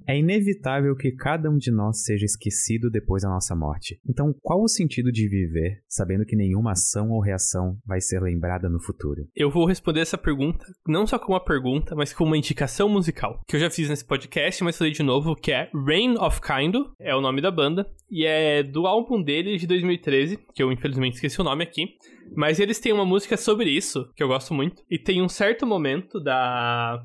É 0.06 0.18
inevitável 0.18 0.94
que 0.94 1.12
cada 1.12 1.50
um 1.50 1.56
de 1.56 1.70
nós 1.70 2.04
seja 2.04 2.24
esquecido 2.24 2.90
depois 2.90 3.22
da 3.22 3.28
nossa 3.28 3.54
morte. 3.54 3.98
Então, 4.08 4.34
qual 4.42 4.62
o 4.62 4.68
sentido 4.68 5.10
de 5.10 5.28
viver 5.28 5.82
sabendo 5.88 6.26
que 6.26 6.36
nenhuma 6.36 6.72
ação 6.72 7.10
ou 7.10 7.20
reação 7.20 7.78
vai 7.86 8.00
ser 8.00 8.20
lembrada 8.20 8.68
no 8.68 8.80
futuro? 8.80 9.26
Eu 9.34 9.50
vou 9.50 9.66
responder 9.66 10.00
essa 10.00 10.18
pergunta 10.18 10.66
não 10.86 11.06
só 11.06 11.18
com 11.18 11.32
uma 11.32 11.44
pergunta, 11.44 11.94
mas 11.94 12.12
com 12.12 12.24
uma 12.24 12.36
indicação 12.36 12.88
musical, 12.88 13.40
que 13.48 13.56
eu 13.56 13.60
já 13.60 13.70
fiz 13.70 13.88
nesse 13.88 14.04
podcast, 14.04 14.62
mas 14.62 14.76
falei 14.76 14.92
de 14.92 15.02
novo, 15.02 15.34
que 15.34 15.52
é 15.52 15.70
Rain 15.72 16.16
of 16.18 16.40
Kindo, 16.40 16.92
é 17.00 17.14
o 17.14 17.20
nome 17.20 17.40
da 17.40 17.50
banda, 17.50 17.88
e 18.10 18.24
é 18.26 18.62
do 18.62 18.86
álbum 18.86 19.22
deles 19.22 19.60
de 19.60 19.66
2013, 19.66 20.38
que 20.54 20.62
eu 20.62 20.70
infelizmente 20.70 21.14
esqueci 21.14 21.40
o 21.40 21.44
nome 21.44 21.64
aqui, 21.64 21.96
mas 22.36 22.60
eles 22.60 22.78
têm 22.78 22.92
uma 22.92 23.04
música 23.04 23.36
sobre 23.36 23.70
isso, 23.70 24.10
que 24.14 24.22
eu 24.22 24.28
gosto 24.28 24.52
muito, 24.52 24.82
e 24.90 24.98
tem 24.98 25.22
um 25.22 25.28
certo 25.28 25.66
momento 25.66 26.20
da 26.20 27.04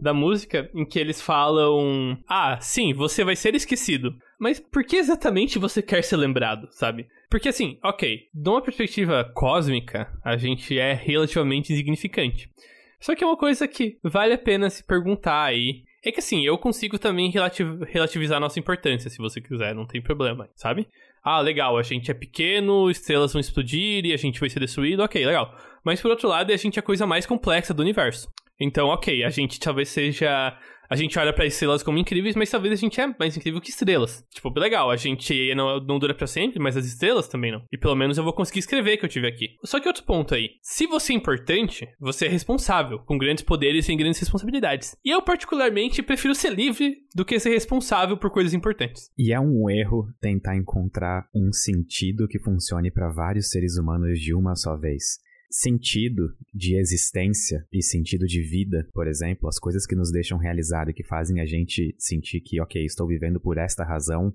da 0.00 0.14
música 0.14 0.70
em 0.74 0.84
que 0.84 0.98
eles 0.98 1.20
falam: 1.20 2.18
Ah, 2.28 2.58
sim, 2.60 2.92
você 2.92 3.24
vai 3.24 3.36
ser 3.36 3.54
esquecido. 3.54 4.14
Mas 4.38 4.58
por 4.58 4.82
que 4.84 4.96
exatamente 4.96 5.58
você 5.58 5.82
quer 5.82 6.02
ser 6.02 6.16
lembrado, 6.16 6.68
sabe? 6.70 7.06
Porque 7.28 7.50
assim, 7.50 7.78
ok, 7.84 8.28
de 8.32 8.48
uma 8.48 8.62
perspectiva 8.62 9.30
cósmica, 9.34 10.10
a 10.24 10.36
gente 10.36 10.78
é 10.78 10.94
relativamente 10.94 11.72
insignificante. 11.72 12.50
Só 12.98 13.14
que 13.14 13.22
é 13.22 13.26
uma 13.26 13.36
coisa 13.36 13.68
que 13.68 13.98
vale 14.02 14.32
a 14.32 14.38
pena 14.38 14.70
se 14.70 14.82
perguntar 14.82 15.44
aí. 15.44 15.84
É 16.02 16.10
que 16.10 16.20
assim, 16.20 16.44
eu 16.44 16.56
consigo 16.56 16.98
também 16.98 17.30
relativ 17.30 17.82
relativizar 17.82 18.38
a 18.38 18.40
nossa 18.40 18.58
importância, 18.58 19.10
se 19.10 19.18
você 19.18 19.40
quiser, 19.40 19.74
não 19.74 19.86
tem 19.86 20.00
problema, 20.00 20.48
sabe? 20.54 20.88
Ah, 21.22 21.40
legal, 21.40 21.76
a 21.76 21.82
gente 21.82 22.10
é 22.10 22.14
pequeno, 22.14 22.90
estrelas 22.90 23.34
vão 23.34 23.40
explodir 23.40 24.06
e 24.06 24.12
a 24.14 24.16
gente 24.16 24.40
vai 24.40 24.48
ser 24.48 24.60
destruído, 24.60 25.02
ok, 25.02 25.24
legal. 25.24 25.54
Mas 25.84 26.00
por 26.00 26.10
outro 26.10 26.28
lado, 26.28 26.50
a 26.50 26.56
gente 26.56 26.78
é 26.78 26.80
a 26.80 26.82
coisa 26.82 27.06
mais 27.06 27.26
complexa 27.26 27.74
do 27.74 27.82
universo. 27.82 28.26
Então, 28.60 28.88
ok, 28.88 29.24
a 29.24 29.30
gente 29.30 29.58
talvez 29.58 29.88
seja 29.88 30.56
a 30.90 30.96
gente 30.96 31.16
olha 31.20 31.32
para 31.32 31.46
estrelas 31.46 31.84
como 31.84 31.98
incríveis, 31.98 32.34
mas 32.34 32.50
talvez 32.50 32.72
a 32.72 32.76
gente 32.76 33.00
é 33.00 33.14
mais 33.16 33.36
incrível 33.36 33.60
que 33.60 33.70
estrelas. 33.70 34.26
Tipo, 34.28 34.52
legal, 34.58 34.90
a 34.90 34.96
gente 34.96 35.54
não, 35.54 35.78
não 35.78 36.00
dura 36.00 36.12
para 36.12 36.26
sempre, 36.26 36.58
mas 36.58 36.76
as 36.76 36.84
estrelas 36.84 37.28
também 37.28 37.52
não. 37.52 37.62
E 37.70 37.78
pelo 37.78 37.94
menos 37.94 38.18
eu 38.18 38.24
vou 38.24 38.32
conseguir 38.32 38.58
escrever 38.58 38.96
que 38.96 39.04
eu 39.04 39.08
tive 39.08 39.28
aqui. 39.28 39.50
Só 39.64 39.78
que 39.78 39.86
outro 39.86 40.02
ponto 40.02 40.34
aí. 40.34 40.50
Se 40.60 40.88
você 40.88 41.12
é 41.12 41.16
importante, 41.16 41.88
você 42.00 42.26
é 42.26 42.28
responsável, 42.28 42.98
com 42.98 43.16
grandes 43.16 43.44
poderes 43.44 43.88
e 43.88 43.94
grandes 43.94 44.18
responsabilidades. 44.18 44.96
E 45.04 45.10
eu, 45.10 45.22
particularmente, 45.22 46.02
prefiro 46.02 46.34
ser 46.34 46.52
livre 46.52 46.96
do 47.14 47.24
que 47.24 47.38
ser 47.38 47.50
responsável 47.50 48.16
por 48.16 48.30
coisas 48.30 48.52
importantes. 48.52 49.12
E 49.16 49.32
é 49.32 49.38
um 49.38 49.70
erro 49.70 50.08
tentar 50.20 50.56
encontrar 50.56 51.28
um 51.32 51.52
sentido 51.52 52.26
que 52.26 52.40
funcione 52.40 52.90
para 52.90 53.12
vários 53.12 53.50
seres 53.50 53.78
humanos 53.78 54.18
de 54.18 54.34
uma 54.34 54.56
só 54.56 54.76
vez 54.76 55.20
sentido 55.50 56.32
de 56.54 56.76
existência 56.78 57.66
e 57.72 57.82
sentido 57.82 58.26
de 58.26 58.40
vida, 58.40 58.88
por 58.94 59.08
exemplo, 59.08 59.48
as 59.48 59.58
coisas 59.58 59.84
que 59.84 59.96
nos 59.96 60.12
deixam 60.12 60.38
realizado 60.38 60.90
e 60.90 60.94
que 60.94 61.02
fazem 61.02 61.40
a 61.40 61.46
gente 61.46 61.94
sentir 61.98 62.40
que, 62.40 62.60
ok, 62.60 62.84
estou 62.84 63.06
vivendo 63.06 63.40
por 63.40 63.58
esta 63.58 63.84
razão, 63.84 64.32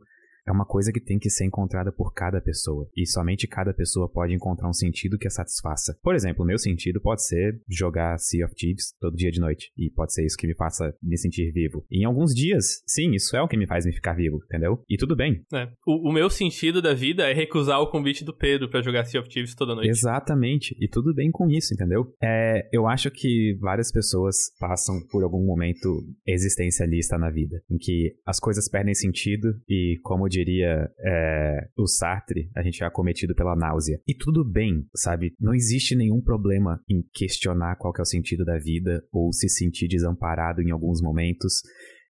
é 0.48 0.52
uma 0.52 0.66
coisa 0.66 0.92
que 0.92 1.00
tem 1.00 1.18
que 1.18 1.30
ser 1.30 1.46
encontrada 1.46 1.92
por 1.92 2.14
cada 2.14 2.40
pessoa. 2.40 2.88
E 2.96 3.06
somente 3.06 3.48
cada 3.48 3.74
pessoa 3.74 4.08
pode 4.08 4.34
encontrar 4.34 4.70
um 4.70 4.74
sentido 4.74 5.18
que 5.18 5.28
a 5.28 5.32
satisfaça. 5.32 5.98
Por 6.04 6.16
exemplo, 6.16 6.44
o 6.44 6.48
meu 6.48 6.58
sentido 6.58 7.02
pode 7.02 7.26
ser 7.26 7.60
jogar 7.68 8.18
Sea 8.20 8.46
of 8.46 8.56
Thieves 8.56 8.94
todo 9.00 9.16
dia 9.16 9.32
de 9.32 9.40
noite. 9.40 9.72
E 9.78 9.90
pode 9.90 10.14
ser 10.14 10.26
isso 10.26 10.38
que 10.38 10.48
me 10.48 10.56
faça 10.56 10.96
me 11.02 11.18
sentir 11.18 11.52
vivo. 11.52 11.86
E 11.90 12.02
em 12.02 12.06
alguns 12.06 12.34
dias, 12.34 12.84
sim, 12.88 13.12
isso 13.14 13.36
é 13.36 13.42
o 13.42 13.48
que 13.48 13.58
me 13.58 13.68
faz 13.68 13.86
me 13.86 13.94
ficar 13.94 14.14
vivo, 14.14 14.40
entendeu? 14.46 14.82
E 14.90 14.98
tudo 14.98 15.16
bem. 15.16 15.44
É. 15.54 15.68
O, 15.86 16.10
o, 16.10 16.14
meu 16.14 16.30
sentido 16.30 16.82
da 16.82 16.94
vida 16.94 17.30
é 17.30 17.34
recusar 17.34 17.80
o 17.80 17.90
convite 17.90 18.24
do 18.24 18.36
Pedro 18.36 18.70
para 18.70 18.82
jogar 18.82 19.06
Sea 19.06 19.22
of 19.22 19.30
Thieves 19.30 19.56
toda 19.56 19.76
noite. 19.76 19.90
Exatamente. 19.90 20.76
E 20.80 20.88
tudo 20.88 21.14
bem 21.14 21.32
com 21.32 21.50
isso, 21.50 21.74
entendeu? 21.74 22.14
É, 22.22 22.70
eu 22.72 22.88
acho 22.88 23.10
que 23.10 23.58
várias 23.60 23.92
pessoas 23.92 24.36
passam 24.60 24.96
por 25.10 25.24
algum 25.24 25.44
momento 25.46 26.04
existencialista 26.26 27.18
na 27.18 27.32
vida, 27.32 27.62
em 27.70 27.78
que 27.78 28.16
as 28.26 28.40
coisas 28.40 28.70
perdem 28.70 28.94
sentido 28.94 29.56
e, 29.68 30.00
como 30.04 30.28
diria 30.36 30.90
é, 31.00 31.68
o 31.78 31.88
Sartre, 31.88 32.50
a 32.56 32.62
gente 32.62 32.84
é 32.84 32.86
acometido 32.86 33.34
pela 33.34 33.56
náusea. 33.56 34.00
E 34.08 34.14
tudo 34.14 34.44
bem, 34.44 34.86
sabe? 34.96 35.34
Não 35.40 35.54
existe 35.54 35.96
nenhum 35.96 36.22
problema 36.22 36.82
em 36.90 37.04
questionar 37.14 37.76
qual 37.78 37.94
que 37.94 38.02
é 38.02 38.04
o 38.04 38.06
sentido 38.06 38.44
da 38.44 38.58
vida 38.58 39.04
ou 39.12 39.32
se 39.32 39.48
sentir 39.48 39.88
desamparado 39.88 40.62
em 40.62 40.72
alguns 40.72 41.02
momentos. 41.02 41.62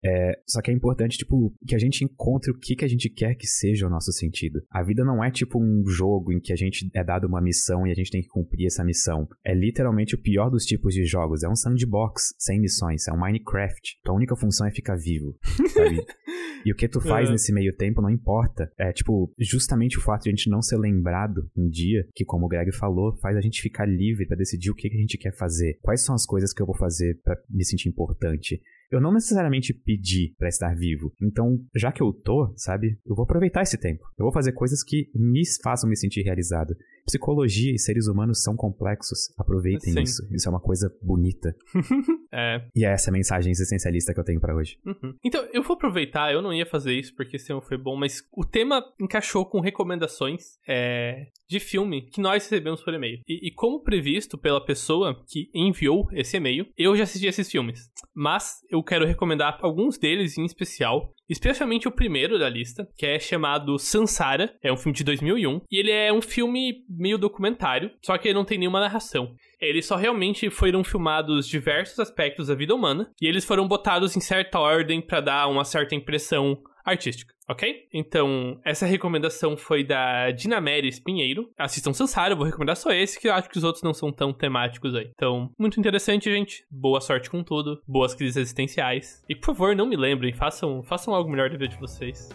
É, 0.05 0.39
só 0.45 0.61
que 0.61 0.69
é 0.69 0.73
importante, 0.73 1.17
tipo, 1.17 1.51
que 1.67 1.73
a 1.73 1.79
gente 1.79 2.03
encontre 2.03 2.51
o 2.51 2.57
que, 2.57 2.75
que 2.75 2.85
a 2.85 2.87
gente 2.87 3.09
quer 3.09 3.33
que 3.33 3.47
seja 3.47 3.87
o 3.87 3.89
nosso 3.89 4.11
sentido. 4.11 4.61
A 4.69 4.83
vida 4.83 5.03
não 5.03 5.23
é 5.23 5.31
tipo 5.31 5.59
um 5.59 5.83
jogo 5.87 6.31
em 6.31 6.39
que 6.39 6.53
a 6.53 6.55
gente 6.55 6.87
é 6.93 7.03
dado 7.03 7.25
uma 7.25 7.41
missão 7.41 7.87
e 7.87 7.91
a 7.91 7.95
gente 7.95 8.11
tem 8.11 8.21
que 8.21 8.27
cumprir 8.27 8.67
essa 8.67 8.83
missão. 8.83 9.27
É 9.43 9.55
literalmente 9.55 10.13
o 10.13 10.21
pior 10.21 10.51
dos 10.51 10.63
tipos 10.63 10.93
de 10.93 11.05
jogos. 11.05 11.41
É 11.41 11.49
um 11.49 11.55
sandbox 11.55 12.35
sem 12.37 12.61
missões. 12.61 13.07
É 13.07 13.13
um 13.13 13.19
Minecraft. 13.19 13.99
Tua 14.03 14.15
única 14.15 14.35
função 14.35 14.67
é 14.67 14.71
ficar 14.71 14.95
vivo, 14.95 15.35
sabe? 15.73 16.05
e 16.63 16.71
o 16.71 16.75
que 16.75 16.87
tu 16.87 17.01
faz 17.01 17.27
é. 17.27 17.31
nesse 17.31 17.51
meio 17.51 17.75
tempo 17.75 17.99
não 17.99 18.09
importa. 18.09 18.71
É, 18.77 18.93
tipo, 18.93 19.33
justamente 19.39 19.97
o 19.97 20.01
fato 20.01 20.23
de 20.23 20.29
a 20.29 20.33
gente 20.33 20.51
não 20.51 20.61
ser 20.61 20.77
lembrado 20.77 21.49
um 21.57 21.67
dia, 21.67 22.07
que 22.13 22.23
como 22.23 22.45
o 22.45 22.49
Greg 22.49 22.71
falou, 22.71 23.17
faz 23.17 23.35
a 23.35 23.41
gente 23.41 23.59
ficar 23.59 23.87
livre 23.87 24.27
para 24.27 24.37
decidir 24.37 24.69
o 24.69 24.75
que, 24.75 24.87
que 24.87 24.95
a 24.95 24.99
gente 24.99 25.17
quer 25.17 25.35
fazer. 25.35 25.79
Quais 25.81 26.03
são 26.03 26.13
as 26.13 26.27
coisas 26.27 26.53
que 26.53 26.61
eu 26.61 26.65
vou 26.67 26.77
fazer 26.77 27.19
para 27.23 27.35
me 27.49 27.65
sentir 27.65 27.89
importante? 27.89 28.61
Eu 28.95 29.01
não 29.01 29.13
necessariamente 29.13 29.73
pedi 29.73 30.33
para 30.37 30.47
estar 30.47 30.73
vivo. 30.73 31.11
Então, 31.21 31.59
já 31.75 31.91
que 31.91 32.01
eu 32.01 32.13
tô, 32.13 32.53
sabe, 32.55 32.97
eu 33.05 33.13
vou 33.13 33.23
aproveitar 33.23 33.61
esse 33.61 33.77
tempo. 33.77 34.03
Eu 34.17 34.23
vou 34.23 34.31
fazer 34.31 34.53
coisas 34.53 34.83
que 34.83 35.11
me 35.13 35.43
façam 35.61 35.89
me 35.89 35.97
sentir 35.97 36.21
realizado. 36.21 36.75
Psicologia 37.05 37.73
e 37.73 37.77
seres 37.77 38.07
humanos 38.07 38.41
são 38.41 38.55
complexos. 38.55 39.33
Aproveitem 39.37 39.93
Sim. 39.93 40.01
isso. 40.01 40.27
Isso 40.31 40.47
é 40.47 40.51
uma 40.51 40.61
coisa 40.61 40.89
bonita. 41.01 41.53
é. 42.35 42.61
E 42.75 42.85
é 42.85 42.91
essa 42.91 43.11
mensagem 43.11 43.49
existencialista 43.49 44.13
que 44.13 44.19
eu 44.19 44.23
tenho 44.23 44.41
para 44.41 44.53
hoje. 44.53 44.77
Uhum. 44.85 45.15
Então, 45.23 45.47
eu 45.53 45.63
vou 45.63 45.75
aproveitar. 45.75 46.33
Eu 46.33 46.41
não 46.41 46.53
ia 46.53 46.65
fazer 46.65 46.93
isso 46.93 47.15
porque 47.15 47.37
esse 47.37 47.47
tema 47.47 47.61
foi 47.61 47.77
bom, 47.77 47.95
mas 47.95 48.21
o 48.33 48.43
tema 48.43 48.83
encaixou 48.99 49.45
com 49.45 49.61
recomendações 49.61 50.57
é, 50.67 51.27
de 51.49 51.59
filme 51.59 52.01
que 52.09 52.19
nós 52.19 52.43
recebemos 52.43 52.83
por 52.83 52.93
e-mail. 52.93 53.19
E, 53.25 53.47
e 53.47 53.51
como 53.51 53.81
previsto 53.81 54.37
pela 54.37 54.63
pessoa 54.63 55.23
que 55.27 55.49
enviou 55.53 56.07
esse 56.11 56.35
e-mail, 56.35 56.67
eu 56.77 56.95
já 56.95 57.03
assisti 57.03 57.27
esses 57.27 57.49
filmes. 57.49 57.89
Mas 58.13 58.59
eu 58.69 58.83
quero 58.83 59.05
recomendar 59.05 59.57
alguns 59.61 59.97
deles 59.97 60.37
em 60.37 60.43
especial, 60.43 61.13
especialmente 61.29 61.87
o 61.87 61.91
primeiro 61.91 62.37
da 62.37 62.49
lista, 62.49 62.87
que 62.97 63.05
é 63.05 63.17
chamado 63.17 63.79
Sansara, 63.79 64.53
é 64.61 64.71
um 64.71 64.77
filme 64.77 64.95
de 64.95 65.03
2001, 65.03 65.61
e 65.71 65.79
ele 65.79 65.91
é 65.91 66.11
um 66.11 66.21
filme 66.21 66.83
meio 66.89 67.17
documentário, 67.17 67.91
só 68.03 68.17
que 68.17 68.27
ele 68.27 68.35
não 68.35 68.45
tem 68.45 68.57
nenhuma 68.57 68.79
narração. 68.79 69.33
Eles 69.65 69.85
só 69.85 69.95
realmente 69.95 70.49
foram 70.49 70.83
filmados 70.83 71.47
diversos 71.47 71.99
aspectos 71.99 72.47
da 72.47 72.55
vida 72.55 72.73
humana, 72.73 73.11
e 73.21 73.27
eles 73.27 73.45
foram 73.45 73.67
botados 73.67 74.15
em 74.15 74.19
certa 74.19 74.59
ordem 74.59 75.01
para 75.01 75.21
dar 75.21 75.47
uma 75.47 75.65
certa 75.65 75.95
impressão 75.95 76.57
artística, 76.85 77.33
ok? 77.49 77.87
Então, 77.91 78.59
essa 78.63 78.85
recomendação 78.85 79.57
foi 79.57 79.83
da 79.83 80.29
Dinameres 80.31 80.99
Pinheiro. 80.99 81.49
Assistam 81.57 81.91
Sansara, 81.91 82.33
eu 82.33 82.37
vou 82.37 82.45
recomendar 82.45 82.77
só 82.77 82.91
esse, 82.91 83.19
que 83.19 83.27
eu 83.27 83.33
acho 83.33 83.49
que 83.49 83.57
os 83.57 83.63
outros 83.63 83.83
não 83.83 83.93
são 83.93 84.11
tão 84.11 84.31
temáticos 84.31 84.93
aí. 84.93 85.09
Então, 85.15 85.49
muito 85.57 85.79
interessante, 85.79 86.31
gente. 86.31 86.63
Boa 86.69 87.01
sorte 87.01 87.29
com 87.29 87.43
tudo. 87.43 87.81
Boas 87.87 88.13
crises 88.13 88.37
existenciais. 88.37 89.23
E, 89.27 89.35
por 89.35 89.47
favor, 89.47 89.75
não 89.75 89.87
me 89.87 89.97
lembrem. 89.97 90.33
Façam, 90.33 90.83
façam 90.83 91.13
algo 91.13 91.29
melhor 91.29 91.49
da 91.49 91.57
vida 91.57 91.67
de 91.67 91.79
vocês. 91.79 92.29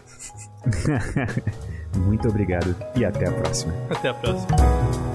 muito 2.05 2.27
obrigado 2.27 2.75
e 2.97 3.05
até 3.05 3.29
a 3.29 3.31
próxima. 3.31 3.73
Até 3.89 4.09
a 4.09 4.13
próxima. 4.13 5.10